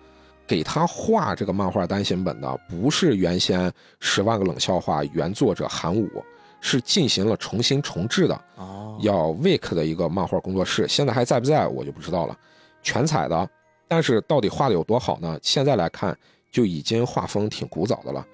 [0.51, 3.71] 给他画这个漫画单行本的，不是原先
[4.01, 6.11] 《十万个冷笑话》原作者韩武，
[6.61, 8.35] 是进行了重新重制的。
[8.57, 12.37] 哦，要 Wake 的一个漫画工作室，现在还在不在我就不知道了。
[12.83, 13.49] 全彩的，
[13.87, 15.39] 但是到底画的有多好呢？
[15.41, 16.19] 现在来看
[16.51, 18.27] 就已经画风挺古早的了。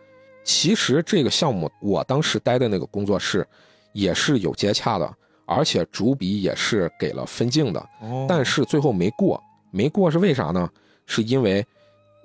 [0.43, 3.47] 其实这个项目我当时待的那个工作室
[3.93, 5.15] 也是有接洽的，
[5.45, 9.39] 而且主笔也是给了分镜的，哦但是最后没过。
[9.71, 10.67] 没过是为啥呢？
[11.05, 11.65] 是因为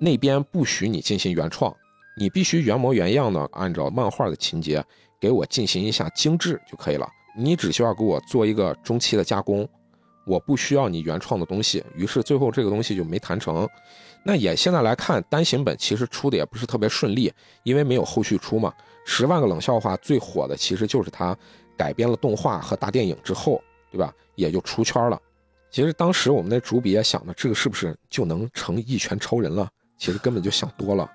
[0.02, 1.72] 那边不许你进行原创，
[2.18, 4.84] 你必须原模原样的按照漫画的情节
[5.20, 7.08] 给我进行一下精致就可以了。
[7.38, 9.66] 你只需要给我做一个中期的加工，
[10.26, 11.84] 我不需要你原创的东西。
[11.94, 13.68] 于是最后这个东西就没谈成。
[14.24, 18.74] 那也现在来看，单行本其实出的也不是特别顺利，因为没有后续出嘛。
[19.04, 21.36] 十万个冷笑话最火的其实就是它
[21.76, 23.62] 改编了动画和大电影之后，
[23.92, 24.12] 对吧？
[24.34, 25.16] 也就出圈了。
[25.70, 29.70] 其实当时我们那主笔也想的，这个是不是就能成一拳超人了？
[30.02, 31.08] 其实根本就想多了。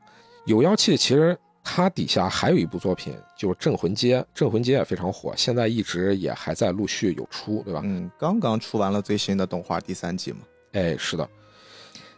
[0.46, 7.82] 有妖气其实它底下还有一部作品，就是《镇魂街》，《镇魂街》也非常火，现在一直也还在陆续有出，对吧？
[7.84, 10.38] 嗯，刚刚出完了最新的动画第三季嘛。
[10.72, 11.30] 哎，是的。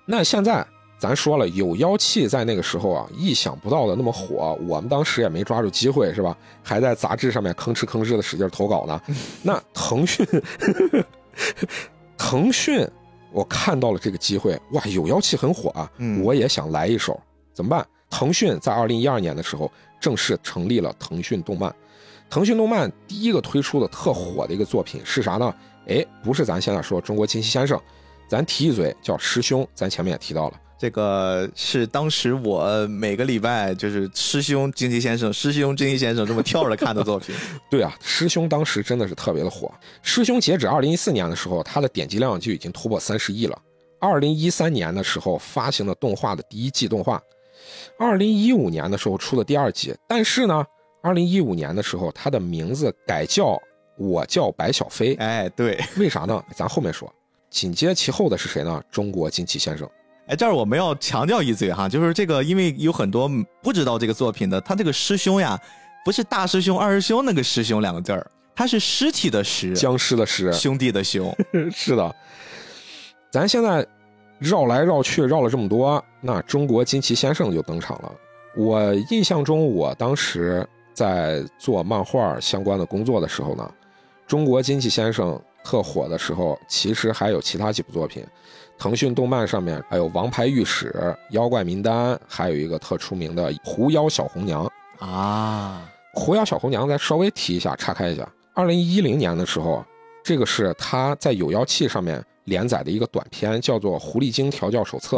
[0.06, 0.64] 那现在
[1.00, 6.38] 咱说了，有妖气在那个时候啊，意想不到的那么火，我们当时也没抓住机会，是吧？
[6.62, 9.02] 还在杂志上面吭哧吭哧的使劲投稿呢。
[9.42, 10.24] 那腾讯，
[12.16, 12.88] 腾讯，
[13.32, 17.20] 我看到了这个机会，哇，有妖气很火啊，嗯我也想来一手，
[17.54, 17.86] 怎么办？
[18.10, 21.74] 腾讯在二零一二年的时候正式成立了腾讯动漫。
[22.30, 25.54] 腾讯动漫第一个推出的特火的一个作品是啥呢？
[25.88, 27.80] 哎，不是咱现在说中国惊奇先生，
[28.28, 30.60] 咱提一嘴叫师兄，咱前面也提到了。
[30.80, 37.36] 这个是当时我每个礼拜就是师兄惊奇先生、师兄惊奇先生这么跳着看的作品。
[37.70, 39.70] 对啊，师兄当时真的是特别的火。
[40.02, 43.62] 师兄截止二零一四年的时候，他的点击量就已经突破三十亿了。
[44.00, 47.22] 二零一三年的时候发行了动画的第一季动画，
[48.00, 49.94] 二零一五年的时候出了第二季。
[50.08, 50.66] 但是呢，
[51.04, 53.62] 二零一五年的时候，他的名字改叫
[53.98, 55.14] 我叫白小飞。
[55.16, 56.42] 哎，对，为啥呢？
[56.56, 57.14] 咱后面说。
[57.50, 58.82] 紧接其后的是谁呢？
[58.90, 59.90] 中国惊奇先生。
[60.30, 63.28] 哎，这儿我们要强调一嘴哈，就是这个，因为有很多
[63.64, 65.60] 不知道这个作品的，他这个师兄呀，
[66.06, 71.36] 不是大师兄、二师兄那个师兄两个字儿，他是尸体的尸，僵尸的尸，兄弟的兄。
[71.74, 72.16] 是的，
[73.32, 73.84] 咱现在
[74.38, 78.14] 绕来绕去绕了这么多，那中国惊奇先生就登场了。
[78.56, 83.74] 我印象中，我当时在做漫画相关的工作的时候呢，
[84.28, 88.24] 中国惊奇先生特火的时候，其实还有其他几部作品。
[88.80, 90.90] 腾讯动漫上面还有《王牌御史》
[91.32, 94.66] 《妖怪名单》，还有一个特出名的《狐妖小红娘》。
[95.06, 95.82] 啊，
[96.14, 98.28] 狐妖小红娘再稍微提一下，岔开一下。
[98.54, 99.84] 二零一零年的时候，
[100.24, 105.18] 这个是他在有妖气上面连载的一个短篇，叫做《狐狸精调教手册》。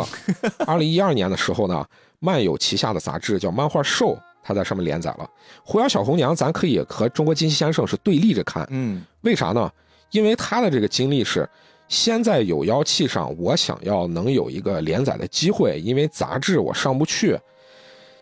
[0.65, 1.85] 二零一二年的时候呢，
[2.17, 4.07] 漫友旗下的杂志叫《漫画兽》，
[4.41, 5.29] 他在上面连载了。
[5.63, 9.71] 狐妖小红娘，咱可以和中国金奇先生是对立着看，嗯，为啥呢？
[10.09, 11.47] 因为他的这个经历是，
[11.91, 17.37] 先在有妖气上，我想要能有一个连载的机会，因为杂志我上不去。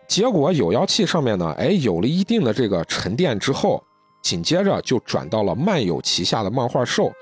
[0.08, 3.80] 结果有妖气上面呢，哎，有了一定的这个沉淀之后，
[4.22, 7.12] 紧接着就转到了漫友旗下的漫画兽，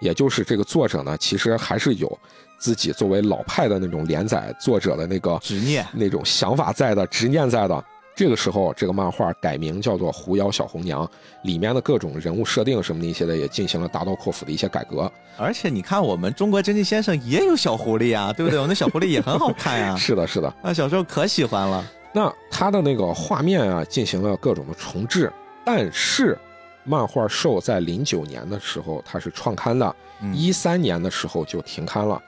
[0.00, 2.16] 也就是这个作者呢，其实还是有
[2.60, 5.84] 自己作为老派的那种连载作者的那个执念。
[5.92, 7.84] 那种想法在的，执念在的。
[8.16, 11.04] 这个时候，这个漫画改名叫做《狐妖小红娘》，
[11.42, 15.12] 里面的各种人物设定什么的一些的，也进行了大刀阔斧的一些改革。
[15.36, 18.58] 而且你看，我们中国真迹先生也有小狐狸啊，对不对？
[18.58, 20.50] 我那小狐狸也很好看呀、 是的，是的。
[20.62, 21.84] 那，小时候可喜欢了。
[22.10, 25.30] 那它的那个画面啊，进行了各种的重置，
[25.62, 26.38] 但是
[26.84, 32.18] 漫画兽在零九年的时候它是创刊的，嗯一三年的时候就停刊了，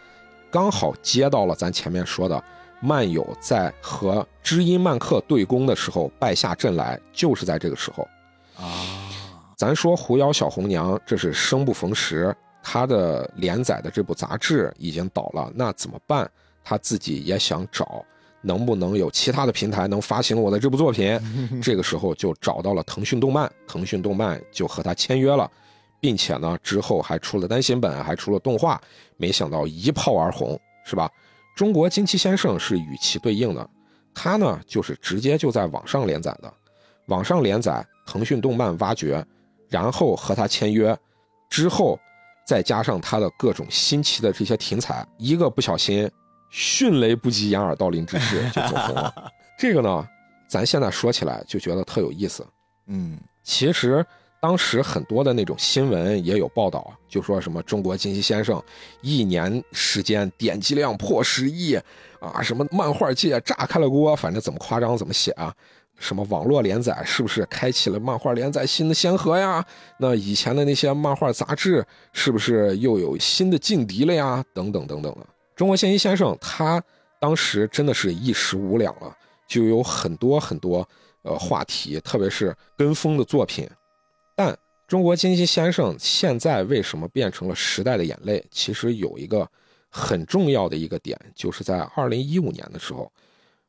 [0.51, 2.45] 刚好接到了咱前面说的
[2.81, 8.07] 漫友在和知音漫客对攻的时候败下阵来，就是在这个时候。
[8.57, 9.09] 啊，
[9.57, 16.31] 咱说《狐妖小红娘》，这是生不逢时，他的连载的这部杂志已经倒了，那怎么办？
[16.65, 18.05] 他自己也想找
[18.43, 21.19] 能不能有其他的平台能发行我的这部作品。
[21.63, 25.51] 这个时候就找到了腾讯动漫，腾讯动漫就和他签约了，
[25.99, 28.81] 并且呢之后还出了单行本，还出了动画，
[29.17, 31.11] 没想到一炮而红，是吧？
[31.59, 33.69] 中国惊奇先生是与其对应的，
[34.15, 36.55] 他呢就是直接就在网上连载的，
[37.07, 37.85] 网上连载。
[38.07, 39.23] 腾讯动漫挖掘，
[39.69, 40.97] 然后和他签约，
[41.51, 42.01] 之后
[42.47, 46.11] 再加上他的各种新奇的这些题材，一个不小心，
[46.49, 49.13] 迅雷不及掩耳盗铃之势就走红了。
[49.59, 50.09] 这个呢，
[50.49, 52.47] 咱现在说起来就觉得特有意思。
[52.87, 54.03] 嗯，其实
[54.41, 58.63] 当时很多的那种新闻也有报道，就说什么中国惊奇先生
[59.01, 61.75] 一年时间点击量破十亿
[62.21, 65.53] 啊，什么漫画界炸开了锅，反正怎么夸张怎么写啊。
[65.99, 69.65] 什么网络连载是不是开启了漫画连载新的先河呀？
[69.99, 74.45] 那以前的那些漫画杂志是不是又有新的劲敌了呀？
[74.55, 75.27] 等等等等的。
[75.57, 76.81] 中国仙一先生他
[77.19, 79.13] 当时真的是一时无两了，
[79.49, 80.89] 就有很多很多
[81.23, 83.69] 呃话题，特别是跟风的作品。
[84.39, 84.57] 但
[84.87, 88.41] 中国惊奇先生现在为什么变成了时代的眼泪？
[88.53, 89.45] 其实有一个
[89.91, 93.11] 很重要的一个点，就是在二零一五年的时候，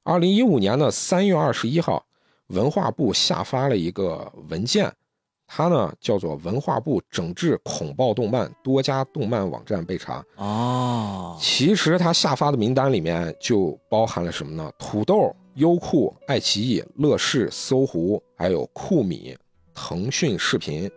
[0.03, 2.05] 二零一五年的三月二十一号。
[2.49, 4.91] 文化部下发了一个文件，
[5.47, 11.35] 它呢叫做《文化部整治恐暴动漫，多家动漫网站被查》哦。
[11.39, 14.71] 其实它下发的名单里面就包含了什么呢？
[14.77, 19.35] 土豆、优酷、爱奇艺、乐视、搜狐，还有酷米、
[19.81, 20.91] 腾讯视频。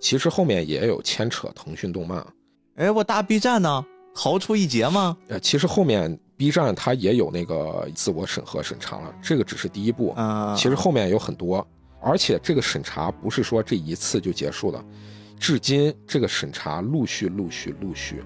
[0.00, 2.26] 其实后面也有牵扯腾讯动漫。
[2.74, 5.16] 哎，我大 B 站呢，逃出一劫吗？
[5.28, 6.18] 呃，其实后面。
[6.36, 10.56] B 站它也有那个自我审核审查了，这个只是第一步啊。
[10.56, 11.64] 其实后面有很多，
[12.00, 14.82] 而且这个审查不是说这一次就结束了，
[15.38, 18.24] 至今这个审查陆续陆续陆续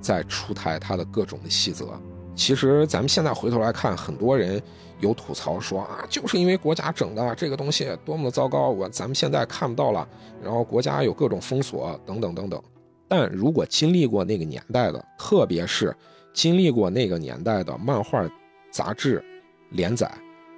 [0.00, 2.00] 在出台它的各种的细则。
[2.36, 4.62] 其实咱们现在回头来看，很多人
[5.00, 10.06] 有吐槽说啊，就是因为国家整的这个东西多么的糟糕，我咱们现在看不到了，
[10.40, 12.62] 然后国家有各种封锁等等等等。
[13.08, 15.92] 但如果经历过那个年代的，特别是。
[16.34, 18.22] 经历过那个年代的漫画
[18.70, 19.24] 杂志
[19.70, 20.06] 连载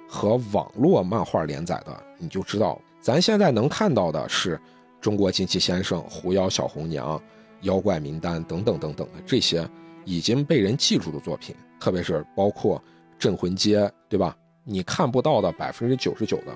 [0.09, 4.59] 和网络漫画连载的，你就知道，咱现在能看到的是
[4.99, 7.17] 中国惊奇先生、狐妖小红娘、
[7.61, 9.65] 妖怪名单等等等等的这些
[10.03, 12.83] 已经被人记住的作品，特别是包括
[13.17, 14.35] 镇魂街，对吧？
[14.63, 16.53] 你看不到的百分之九十九的，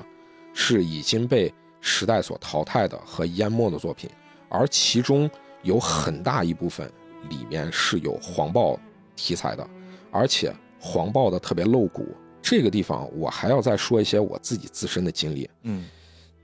[0.54, 4.10] 是已经被时代所淘汰的和淹没的作品，
[4.50, 5.30] 而其中
[5.62, 6.92] 有很大一部分
[7.30, 8.80] 里面是有黄暴。
[9.16, 9.70] 题材的，
[10.10, 12.04] 而且黄暴的特别露骨。
[12.42, 15.48] 这个地方我还要再说一些我自己自身的经历。
[15.62, 15.86] 嗯，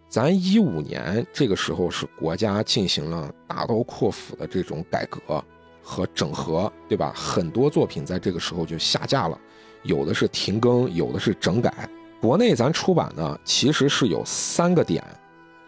[0.07, 5.43] 咱一五年这个时候是国家进行了大刀阔斧的这种改革
[5.90, 7.11] 和整合，对吧？
[7.16, 9.36] 很多作品在这个时候就下架了，
[9.82, 11.90] 有的是停更，有的是整改。
[12.22, 15.03] 国内咱出版呢，其实是有三个点，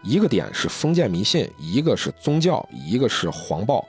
[0.04, 3.84] 一个点是封建迷信，一个是宗教，一个是黄暴，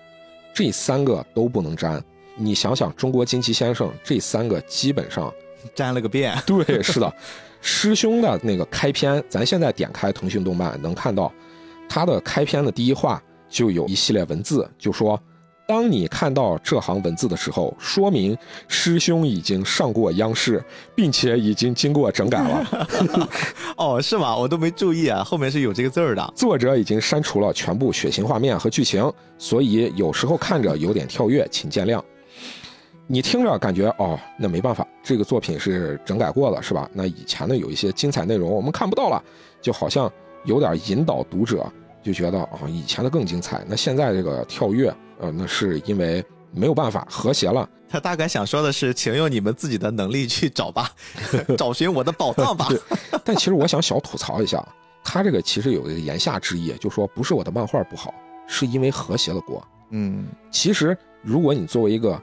[0.55, 2.03] 这三个都不能沾。
[2.35, 5.31] 你想想，中国惊奇先生这三个基本上
[5.75, 6.35] 沾了个遍。
[6.47, 7.13] 对，是的，
[7.61, 11.31] 师兄的那个开篇，咱现在点开腾讯动漫能看到，
[11.87, 15.21] 他的开篇的第一话就有一系列文字，就说：
[15.73, 18.37] 当你看到这行文字的时候，说明
[18.67, 20.63] 师兄已经上过央视，
[20.93, 23.27] 并且已经经过整改了。
[23.75, 24.37] 哦，是吗？
[24.37, 26.33] 我都没注意啊，后面是有这个字儿的。
[26.35, 31.99] 作者已经删除了全部血腥画面和剧情，所以有时候看着有点跳跃，请见谅。
[33.07, 36.87] 你听着感觉哦，那没办法，这个作品是整改过了，是吧？
[36.93, 39.19] 那以前的有一些精彩内容我们看不到了，
[39.59, 40.07] 就好像
[40.45, 41.65] 有点引导读者
[42.03, 43.65] 就觉得哦，以前的更精彩。
[43.67, 44.93] 那现在这个跳跃，
[45.23, 47.67] 呃，那是因为没有办法和谐了。
[47.89, 50.89] 他大概想说的是，请用你们自己的能力去找吧，
[51.57, 52.67] 找寻我的宝藏吧。
[53.23, 54.61] 但其实我想小吐槽一下，
[55.03, 58.13] 他这个其实有一个言下之意，就说不是我的漫画不好，
[58.47, 59.65] 是因为和谐了国。
[59.91, 62.21] 嗯，其实如果你作为一个。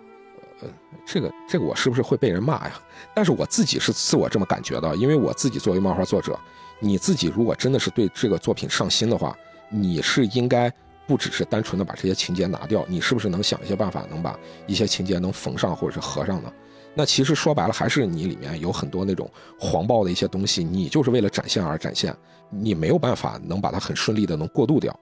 [0.63, 0.69] 呃，
[1.07, 2.79] 这个这个我是不是会被人骂呀？
[3.15, 6.39] 但是我自己是自我这么感觉的，因为我自己作为漫画作者，
[6.81, 9.35] 你自己如果真的是对这个作品上心的话，
[9.71, 10.71] 你是应该
[11.11, 14.39] 不只是单纯的把这些情节拿掉，你是不是能想一些办法能把
[14.69, 16.53] 一些情节能缝上或者是合上呢？
[16.95, 19.29] 那其实说白了，还是你里面有很多那种
[19.59, 22.17] 黄暴的一些东西，你就是为了展现而展现，
[22.49, 24.97] 你没有办法能把它很顺利的能过渡掉。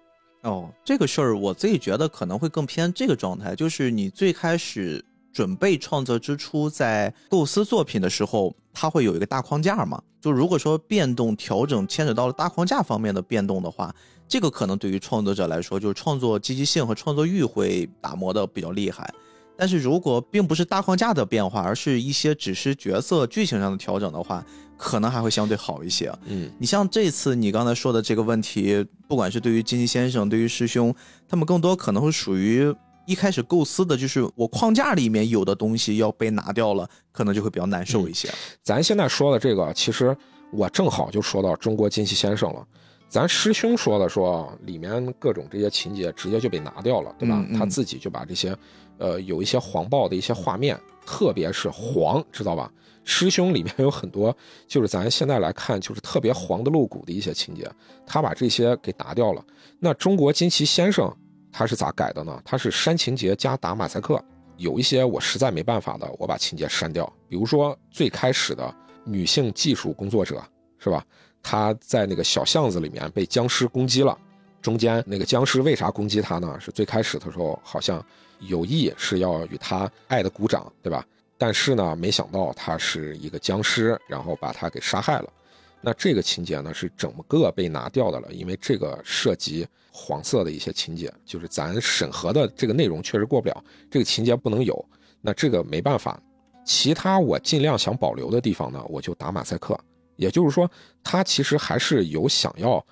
[0.45, 5.05] 哦，这个事儿我自己觉得可能会更偏这个状态，就是你最开始。
[5.31, 10.03] 准备创作之初，在构思作品的时候，它会有一个大框架嘛？
[10.21, 13.95] 就如果说变动调整牵扯到了大框架方面的变动的话，
[14.29, 19.13] 这个可能对于创作者来说，就是创作积极性和创作欲会打磨的比较厉害。
[19.57, 24.45] 但是如果并不是大框架的变化，而是一些只是角色剧情上的调整的话，
[24.77, 26.13] 可能还会相对好一些。
[26.27, 30.95] 嗯，你像这次你刚才说的这个问题，不管是对于金鸡先生，对于师兄，
[31.27, 32.73] 他们更多可能会属于
[33.05, 38.33] 一开始构思的，就是我框架里面有的东西要被拿掉了，可能就会比较难受一些。
[38.63, 40.17] 咱现在说的这个，其实
[40.53, 42.65] 我正好就说到中国金鸡先生了。
[43.09, 47.37] 咱师兄说的说，里面各种这些情节直接就被拿掉了，对吧？
[47.39, 48.55] 嗯嗯他自己就把这些，
[48.99, 52.71] 呃，有一些黄暴的一些画面，特别是黄，知道吧？
[53.05, 54.37] 师兄里面有很多，
[54.67, 57.67] 就是咱现在来看，就是特别黄的露骨的一些情节，
[58.07, 59.43] 他把这些给拿掉了。
[59.79, 61.11] 那中国金奇先生
[61.51, 62.39] 他是咋改的呢？
[62.45, 64.23] 他是删情节加打马赛克，
[64.59, 67.11] 有一些我实在没办法的，我把情节删掉。
[67.27, 68.75] 比如说最开始的
[69.07, 70.43] 女性技术工作者，
[70.79, 71.03] 是吧？
[71.51, 74.19] 他在那个小巷子里面被僵尸攻击了，
[74.61, 76.59] 中间那个僵尸为啥攻击他呢？
[76.61, 78.05] 是最开始的时候好像
[78.41, 81.07] 有意是要与他爱的鼓掌，对吧？
[81.39, 85.33] 但是呢，没想到他是一个僵尸，然后把他给杀害了。
[85.81, 94.85] 那这个情节呢是整个被拿掉的了，因为这个涉及黄色的一些情节，就是咱审核的这个内容确实过不了，这个情节不能有。
[95.23, 96.21] 那这个没办法，
[96.63, 99.79] 其他我尽量想保留的地方呢，我就打马赛克。
[100.19, 100.71] 也就是说，
[101.03, 102.85] 他其实还是有想要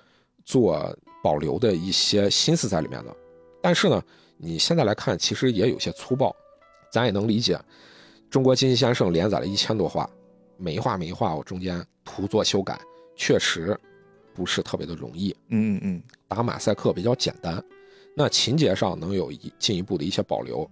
[0.43, 3.15] 做保留的一些心思在里面的。
[3.61, 4.01] 但是呢，
[4.37, 6.33] 你现在来看，其实也有些粗暴，
[6.89, 7.59] 咱也能理解。
[8.29, 10.09] 中国金鸡先生连载了一千多话，
[10.57, 12.79] 每一话每一话我中间图做修改，
[13.15, 13.77] 确实
[14.33, 15.35] 不是特别的容易。
[15.49, 17.61] 嗯嗯嗯，打马赛克比较简单，
[18.15, 20.69] 那情节上能有一进一步的一些保留。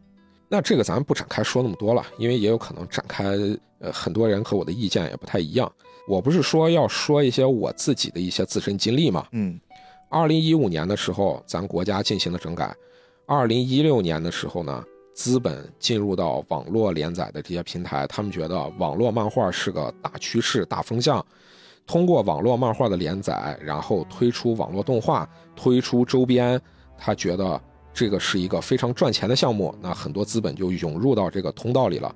[0.48, 3.36] 那这个咱不展开说那么多了，因为也有可能展开，
[3.80, 5.70] 呃，很多人和我的意见也不太一样。
[6.08, 9.26] 我不是说要说一些我自己的一些自身经历嘛。
[9.32, 9.60] 嗯，
[10.10, 12.76] 二零一五年的时候，咱国家进行了整改，
[13.26, 14.84] 二零一六年的时候呢。
[15.18, 21.26] 资本进入到网络连载的这些平台，他们觉得网络漫画是个大趋势、大风向。
[21.88, 25.26] 通过网络漫画的连载，然后推出网络动画，
[25.56, 26.60] 推出周边，
[26.98, 27.62] 他觉得
[27.94, 29.74] 这个是一个非常赚钱的项目。
[29.82, 32.14] 那很多资本就涌入到这个通道里了。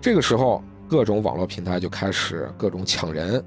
[0.00, 3.42] 这个时候，各种网络平台就开始各种抢人，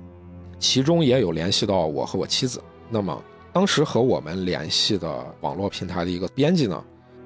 [0.60, 2.64] 其中也有联系到我和我妻子。
[2.90, 3.22] 那么
[3.52, 6.82] 当时和我们联系的网络平台的一个编辑呢？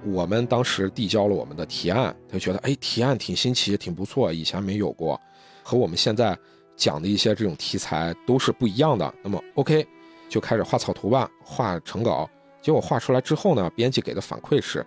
[0.05, 5.21] 我们当时递交了我们的提案，他觉得哎，提案挺新奇，挺不错，以前没有过，
[5.61, 6.35] 和我们现在
[6.75, 9.13] 讲的一些这种题材都是不一样的。
[9.21, 9.85] 那么 OK，
[10.27, 12.27] 就开始画草图吧，画成稿。
[12.59, 14.83] 结果画出来之后呢，编辑给的反馈是，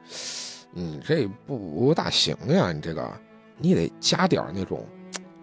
[0.73, 3.09] 你这不大行呀，你这个
[3.59, 4.85] 你得加点那种，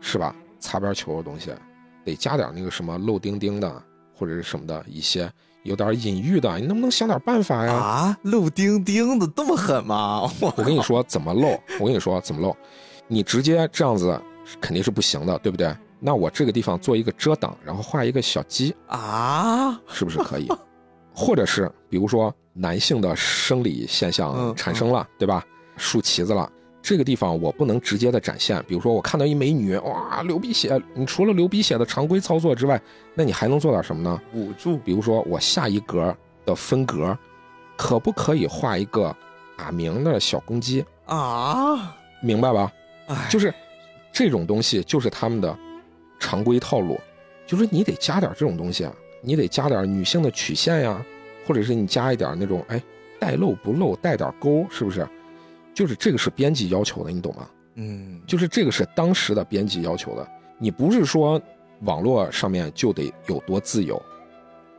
[0.07, 0.33] 是吧？
[0.59, 1.51] 擦边球的东西，
[2.05, 3.83] 得加点那个什么漏丁丁的
[4.15, 5.29] 或者是什么的一些。
[5.63, 7.73] 有点隐喻的，你能不能想点办法呀？
[7.73, 10.21] 啊，漏丁丁的这么狠吗？
[10.39, 12.55] 我我跟你说怎么漏，我跟你说怎么漏，
[13.07, 14.17] 你直接这样子
[14.61, 15.75] 肯定是不行的，对不对？
[15.99, 20.47] 那我这个地方做一个遮挡，然后画一个小鸡啊，是不是可以？
[21.13, 25.43] 或者是比如说男性的生理现象产生了，对吧？
[25.75, 26.49] 竖旗子了。
[26.87, 32.81] 这个地方我不能直接的展现，比如说我看到一美女，哇，流鼻血，你除了流鼻血的常规操作之外，
[33.13, 34.21] 那你还能做点什么呢？
[34.33, 36.15] 捂住，比如说我下一格
[36.45, 37.17] 的分格，
[37.75, 39.13] 可不可以画一个
[39.57, 41.93] 打鸣的小公鸡啊？
[42.21, 42.71] 明白吧？
[43.07, 43.53] 哎，就是
[44.13, 45.59] 这种东西，就是他们的
[46.21, 46.97] 常规套路，
[47.45, 51.05] 就是你得加点这种东西啊，你得加点女性的曲线呀，
[51.45, 52.81] 或者是你加一点那种哎
[53.19, 55.05] 带露不露，带点勾，是不是？
[55.77, 57.47] 就是这个是编辑要求的，你懂吗？
[57.75, 60.27] 嗯，就是这个是当时的编辑要求的。
[60.57, 61.39] 你不是说
[61.81, 64.01] 网络上面就得有多自由，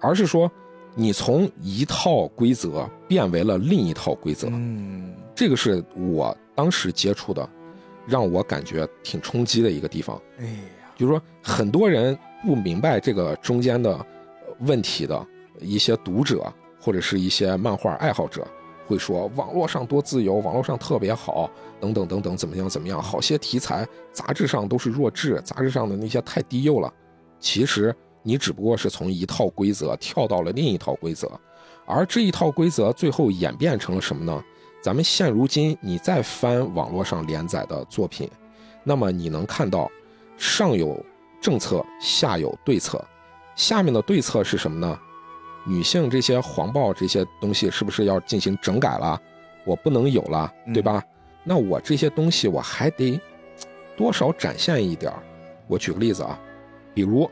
[0.01, 0.51] 而是说
[0.97, 4.49] 你从一套规则变为了另一套规则。
[4.51, 7.49] 嗯，这个是我当时接触的，
[8.05, 10.21] 让我感觉挺冲击的一个地方。
[10.41, 14.05] 哎呀，就是说很多人不明白这个中间的
[14.63, 15.25] 问题的
[15.61, 18.45] 一些读者或者是一些漫画爱好者。
[18.89, 23.01] 会说网络上多自由，网络上特别好，等等等等，怎么样怎么样？
[23.03, 26.91] 好些题材杂志上都是弱智，杂志上的那些太低幼了。
[27.39, 31.31] 其实你只不过是从一套规则跳到了另一套规则，
[31.85, 34.43] 而这一套规则最后演变成了什么呢？
[34.83, 38.31] 咱们现如今你再翻网络上连载的作品，
[38.83, 39.91] 那么你能看到
[40.39, 41.05] 上有
[41.41, 43.05] 政策，下有对策。
[43.55, 44.99] 下面的对策是什么呢？
[45.69, 49.21] 女性这些黄暴这些东西是不是要进行整改了？
[49.67, 51.05] 我不能有了，对吧？
[51.45, 53.21] 那我这些东西我还得
[53.95, 55.23] 多少展现一点儿。
[55.67, 56.41] 我举个例子啊，
[56.95, 57.31] 比如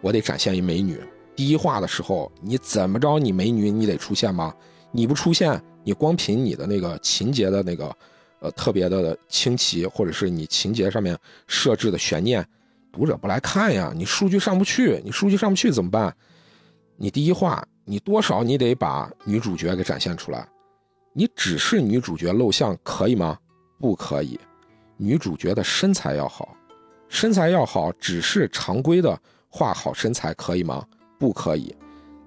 [0.00, 0.98] 我得展现一美女，
[1.36, 4.54] 第一话的时候你怎么着，你美女你得出现吗？
[4.90, 7.94] 你不出现，你光凭你的那个情节的那个
[8.40, 12.46] 呃特别的清奇，或者是你情节上面设置的悬念，
[12.90, 13.92] 读者不来看呀。
[13.94, 16.14] 你数据上不去，你数据上不去怎么办？
[16.96, 20.48] 你第一话你多少你得把女主角给展现出来。
[21.12, 23.38] 你只是女主角露相可以吗？
[23.78, 24.38] 不可以，
[24.96, 26.56] 女主角的身材要好，
[27.08, 30.84] 身材要好，只是常规的画好身材可以吗？
[31.18, 31.74] 不可以。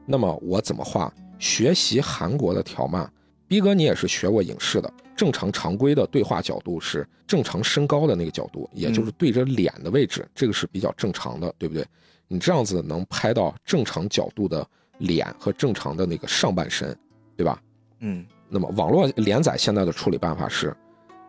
[0.06, 1.14] 那么我怎么画？
[1.40, 3.12] 学习韩国的条漫，
[3.48, 11.86] 逼哥你也是学过影视的，正常常规的对话角度是正常身高的那个角度，也就是对着脸的位置，这个是比较正常的，对不对？
[12.28, 14.68] 你这样子能拍到正常角度的
[15.00, 16.98] 脸和正常的那个上半身，
[17.36, 17.62] 对吧？
[18.00, 18.26] 嗯。
[18.50, 20.74] 那么网络连载现在的处理办法是，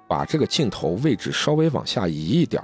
[0.07, 2.63] 把这个镜头位置稍微往下移一点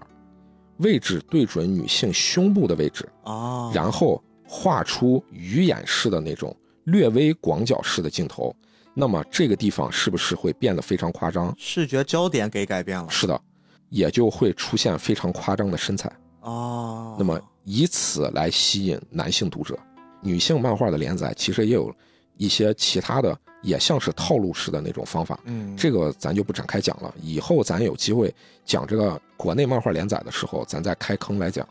[0.76, 8.54] 位置对准女性胸部的位置啊，然后画出鱼眼式的那种略微广角式的镜头，
[8.94, 11.52] 那么这个地方是不是会变得非常夸张？
[11.58, 13.10] 视觉焦点给改变了。
[13.10, 13.40] 是的，
[13.88, 16.12] 也就会出现非常夸张的身材
[16.42, 17.16] 哦。
[17.18, 19.78] 那么以此来吸引男性读者，
[20.20, 21.94] 女性漫画的连载其实也有
[22.36, 23.36] 一些其他的。
[23.64, 27.14] 也像是套路式的那种方法，嗯，这个咱就不展开讲了。
[27.22, 28.30] 以后咱有机会
[28.62, 31.66] 讲这个国内漫画连载的时候，咱再开坑来讲。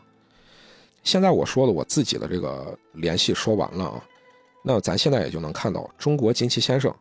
[1.04, 4.04] 现在我说的我自己的这个联系说完了啊，
[4.64, 6.92] 那咱现在也就能看到，中国金奇先生，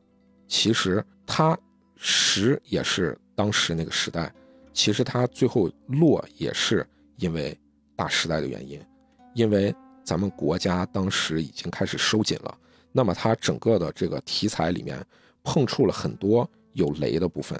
[0.47, 1.57] 其实他
[1.95, 4.31] 时也是当时那个时代，
[4.73, 6.87] 其实他最后落也是
[7.17, 7.57] 因为
[8.03, 8.85] 大时代的原因，
[9.33, 9.73] 因为
[10.03, 12.53] 咱们国家当时已经开始收紧了。
[12.91, 15.01] 那么它整个的这个题材里面
[15.41, 17.57] 碰触了很多有雷的部分，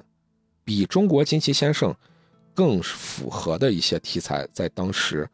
[0.65, 1.95] 比中国惊奇先生
[2.53, 5.25] 更符合的一些题材，在当时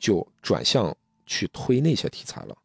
[0.00, 0.92] 就转向
[1.26, 2.56] 去推那些题材了。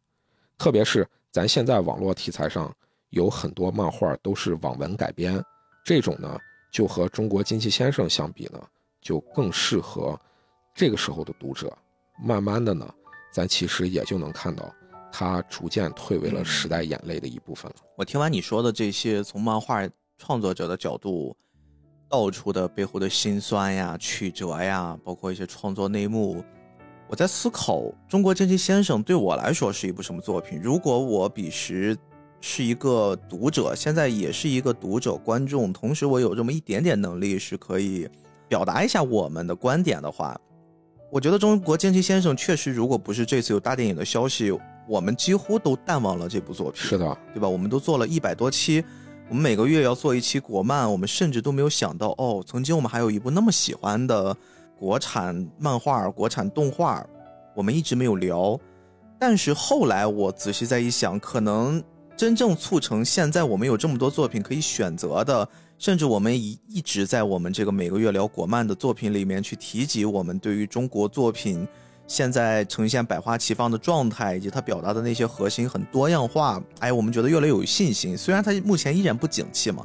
[0.58, 2.74] 特别是咱现在网络题材上
[3.10, 5.40] 有很多漫画都是网文改编，
[5.84, 6.36] 这种呢
[6.72, 8.60] 就和中国惊奇先生相比呢，
[9.00, 10.20] 就更适合
[10.76, 11.72] 这个时候的读者。
[12.22, 12.86] 慢慢的呢，
[13.32, 14.72] 咱其实也就能看到。
[15.18, 17.76] 他逐渐退为了时代眼泪的一部分了。
[17.96, 19.88] 我听完你说的这些，从漫画
[20.18, 21.34] 创作者的角度
[22.06, 26.44] 道出的背后的辛酸呀、曲折呀，包括一些创作内幕，
[27.08, 30.60] 我在思考《中国惊奇先生》对我来说是一部什么作品。
[30.62, 31.96] 如果我彼时
[32.42, 38.06] 是一个读者，现在也是一个读者观众，同时我有这么一点点能力是可以
[38.48, 40.38] 表达一下我们的观点的话，
[41.16, 44.52] 我觉得《中国惊奇先生》确实，如果不是这次有大电影的消息。
[44.86, 47.48] 我们几乎都淡忘了这部作品，是的，对吧？
[47.48, 48.84] 我们都做了一百多期，
[49.30, 54.36] 我们每个月要做一期国漫，我们甚至都没有想到，哦，曾经我们还有一部那么喜欢的
[54.78, 57.02] 国产漫画、国产动画，
[57.54, 58.60] 我们一直没有聊。
[59.18, 61.82] 但是后来我仔细再一想，可能
[62.14, 71.66] 真正促成现在我们有这么多作品可以选择的，甚至我们一一直在我们这个每个月聊国漫的作品里面去提及我们对于中国作品。
[72.08, 78.16] 现在呈现百花齐放的状态，以及它表达的那些核心很多样化，哎，我们觉得越来越有信心。
[78.16, 79.84] 虽然它目前依然不景气嘛，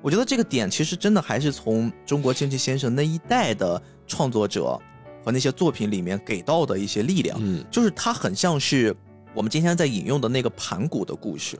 [0.00, 4.76] 我觉得这个点其实真的还是从中国经济先生那一代的创作者
[5.24, 7.38] 和那些作品里面给到的一些力量。
[7.40, 8.92] 嗯，就是它很像是
[9.32, 11.56] 我们今天在引用的那个盘古的故事，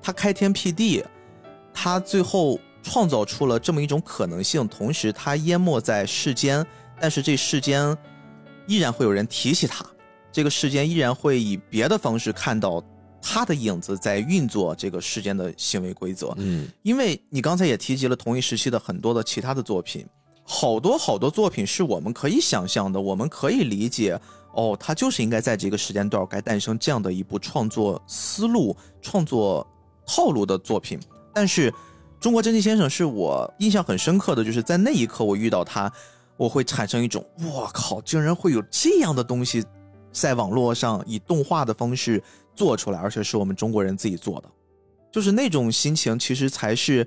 [0.00, 1.04] 他开天辟地，
[1.74, 6.66] 他最后创造出了这么一种可能性，同时它淹没在世间，
[7.00, 7.96] 但是这世间。
[8.66, 9.84] 依然会有人提起它，
[10.30, 12.80] 这个世间依然会以别的方式看到
[13.20, 16.32] 它的影子在运作这个世间的行为规则。
[16.36, 20.06] 嗯，因为你刚才也提及了同一时期的很多的其他的作品，
[20.44, 24.16] 好多好多作品是我们可以想象的，我们可以理解。
[24.52, 29.66] 哦，它就是应该在这个时间段该诞生这样的一部创作思路、创作
[30.06, 31.00] 套路的作品。
[31.34, 31.74] 但是，
[32.20, 35.90] 中国真迹先生是我印象很深刻的，就是在那一刻我遇到他。
[36.36, 39.62] 我会产生一种我靠，竟然会有这样的东西，
[40.10, 42.22] 在网络上以动画的方式
[42.54, 44.48] 做出来，而且是我们中国人自己做的，
[45.12, 47.06] 就是那种心情，其实才是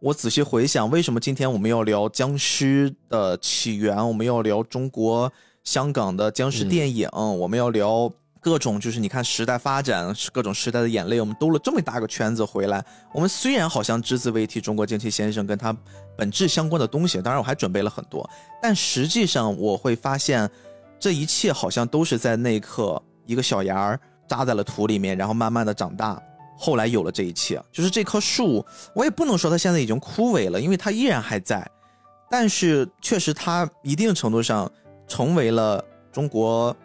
[0.00, 5.32] 我仔细回想，为什么今天我们要聊僵尸的起源，我们要聊中国
[5.62, 8.12] 香港的僵尸电影，我们要聊。
[8.44, 12.84] 各种就是你看时代发展，各种时代的眼泪，我们兜了这么大个圈子回来。
[13.14, 15.74] 我们虽然好像只字未提中国惊奇先生跟他
[16.14, 18.28] 本质相关的东西，当然我还准备了很多，
[18.60, 20.46] 但实际上我会发现，
[21.00, 23.98] 这一切好像都是在那一刻，一个小芽儿
[24.28, 26.22] 扎在了土里面，然后慢慢的长大，
[26.58, 27.58] 后来有了这一切。
[27.72, 28.62] 就是这棵树，
[28.94, 31.66] 我也不能说它现在已经枯萎了，因为它依然还在，
[32.30, 34.70] 但是确实它一定程度上
[35.08, 36.76] 成为了中国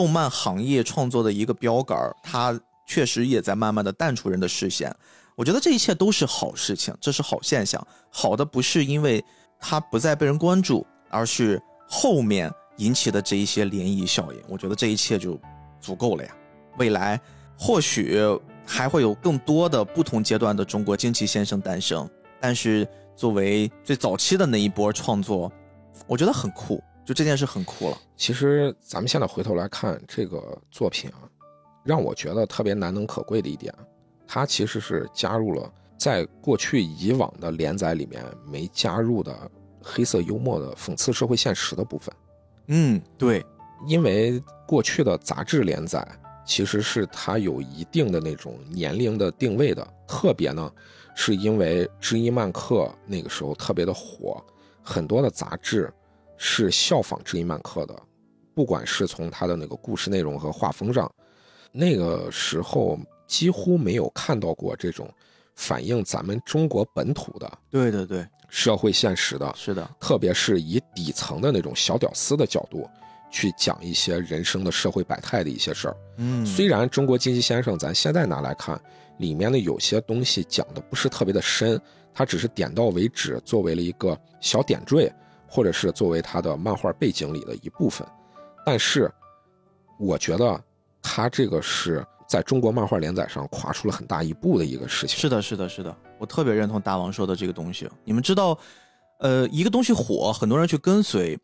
[0.00, 4.90] 动漫行业创作的一个标杆，它确实也在慢慢的淡出人的视线。
[5.36, 7.86] 我觉得这一切都是好事情，这是好现象。
[8.08, 9.22] 好的不是因为
[9.58, 14.40] 它不再被人关注，而是后面引起的这一些涟漪效应。
[14.48, 15.38] 我觉得这一切就
[15.82, 16.34] 足够了呀。
[16.78, 17.20] 未来
[17.58, 18.18] 或许
[18.64, 22.08] 还会有更多的不同阶段的中国惊奇先生诞生，
[22.40, 25.52] 但是作为最早期的那一波创作，
[26.06, 27.98] 我觉得很酷，就这件事很酷了。
[28.16, 31.26] 其实咱们现在回头来看这个作品啊，
[31.82, 33.74] 让我觉得特别难能可贵的一点，
[34.28, 35.68] 它其实是加入了
[35.98, 39.50] 在过去以往的连载里面没加入的
[39.82, 42.14] 黑色幽默的讽刺社会现实的部分。
[42.68, 43.44] 嗯，对，
[43.88, 46.06] 因为过去的杂志连载
[46.46, 50.72] 其实是它有一定的那种年龄的定位的，特别呢，
[51.16, 54.40] 是因为知音漫客那个时候特别的火，
[54.80, 55.92] 很多的杂志
[56.42, 57.94] 是效仿知音漫客的，
[58.54, 61.12] 不管是从他的那个故事内容和画风上，
[61.70, 65.06] 那个时候几乎没有看到过这种
[65.54, 72.88] 反映咱们中国本土的对对对，社会现实的是的，特别是以底层的那种小屌丝的角度
[73.30, 75.96] 去讲一些人生的社会百态的一些事儿。
[76.16, 78.80] 嗯，虽然《中国经济先生》咱现在拿来看，
[79.18, 81.78] 里面的有些东西讲的不是特别的深，
[82.14, 85.12] 它只是点到为止，作为了一个小点缀，
[85.50, 88.06] 或者是作为他的漫画背景里的一部分。
[88.64, 89.12] 但是，
[89.98, 90.58] 我觉得
[91.02, 95.18] 他这个是在中国漫画连载上跨出了很大一步的一个事情。
[95.18, 97.90] 是的，是的，是的，我特别认同大王说的这个东西。
[98.04, 98.56] 你们知道，
[99.18, 101.38] 呃，一个东西火，很多人去跟随，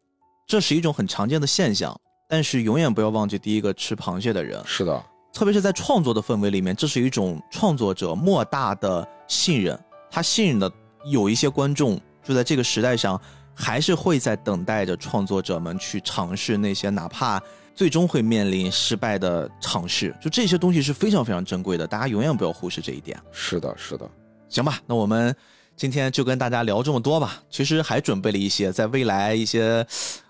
[0.47, 1.99] 这是一种很常见的现象。
[2.29, 9.79] 但是永远不要忘记第一个吃螃蟹的人，是的，特别是在创作的氛围里面，这是一种创作者莫大的信任。
[10.11, 10.71] 他信任的
[11.11, 13.21] 有一些观众，就在这个时代上，
[13.59, 17.43] 还是会在等待着创作者们去尝试那些哪怕
[17.75, 20.15] 最终会面临失败的尝试。
[20.21, 23.19] 就这些东西是非常非常珍贵的，大家永远不要忽视这一点。
[23.33, 24.09] 是的，是的。
[24.49, 25.35] 行吧，那我们
[25.75, 27.43] 今天就跟大家聊这么多吧。
[27.51, 29.85] 其实还准备了一些，在未来一些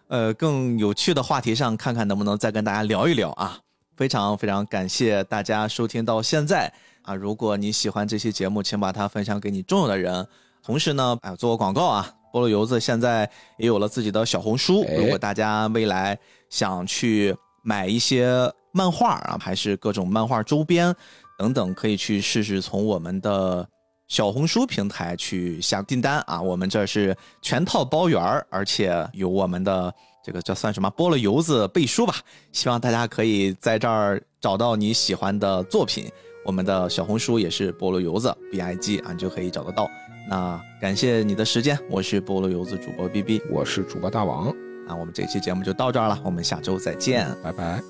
[0.07, 3.59] 呃更有趣的话题上，看看能不能再跟大家聊一聊啊。
[3.97, 6.73] 非常非常感谢大家收听到现在
[7.03, 7.15] 啊！
[7.15, 10.27] 如果你喜欢这期节目，请把它分享给你重要的人。
[10.63, 13.29] 同时呢，哎，做个广告啊，菠萝油子现在
[13.59, 14.83] 也有了自己的小红书。
[14.89, 16.19] 哎如果大家未来
[16.51, 20.95] 想去买一些漫画啊，还是各种漫画周边
[21.39, 23.67] 等等，可以去试试从我们的
[24.09, 26.41] 小红书平台去下订单啊。
[26.41, 29.93] 我们这是全套包圆儿，而且有我们的
[30.25, 32.15] 这个叫算什么菠萝油子背书吧。
[32.53, 36.11] 希望大家可以在这儿找到你喜欢的作品。
[36.45, 39.89] 我们的小红书也是菠萝油子 B I G 啊，你就可以找得到。
[40.29, 43.41] 那感谢你的时间，我是菠萝油子主播 B B。
[43.49, 44.53] 我是主播大王，
[44.89, 47.29] 那我们这期节目就到这儿了，我们下周再见。
[47.45, 47.81] 拜拜。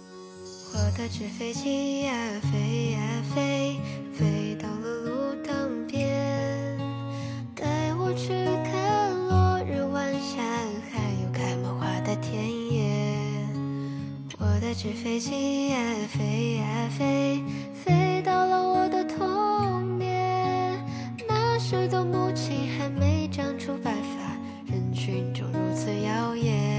[0.75, 3.01] 我的纸飞机呀飞呀
[3.35, 3.79] 飞，
[4.13, 6.77] 飞到了路灯边，
[7.55, 8.35] 带我去
[8.71, 10.43] 看落日晚霞，
[10.93, 13.17] 还有开满花的田野。
[14.39, 15.79] 我的纸飞机呀
[16.11, 17.43] 飞呀飞，
[17.73, 20.06] 飞到了我的童年，
[21.69, 26.76] 是的母亲还没长出白发，人群中如此耀眼。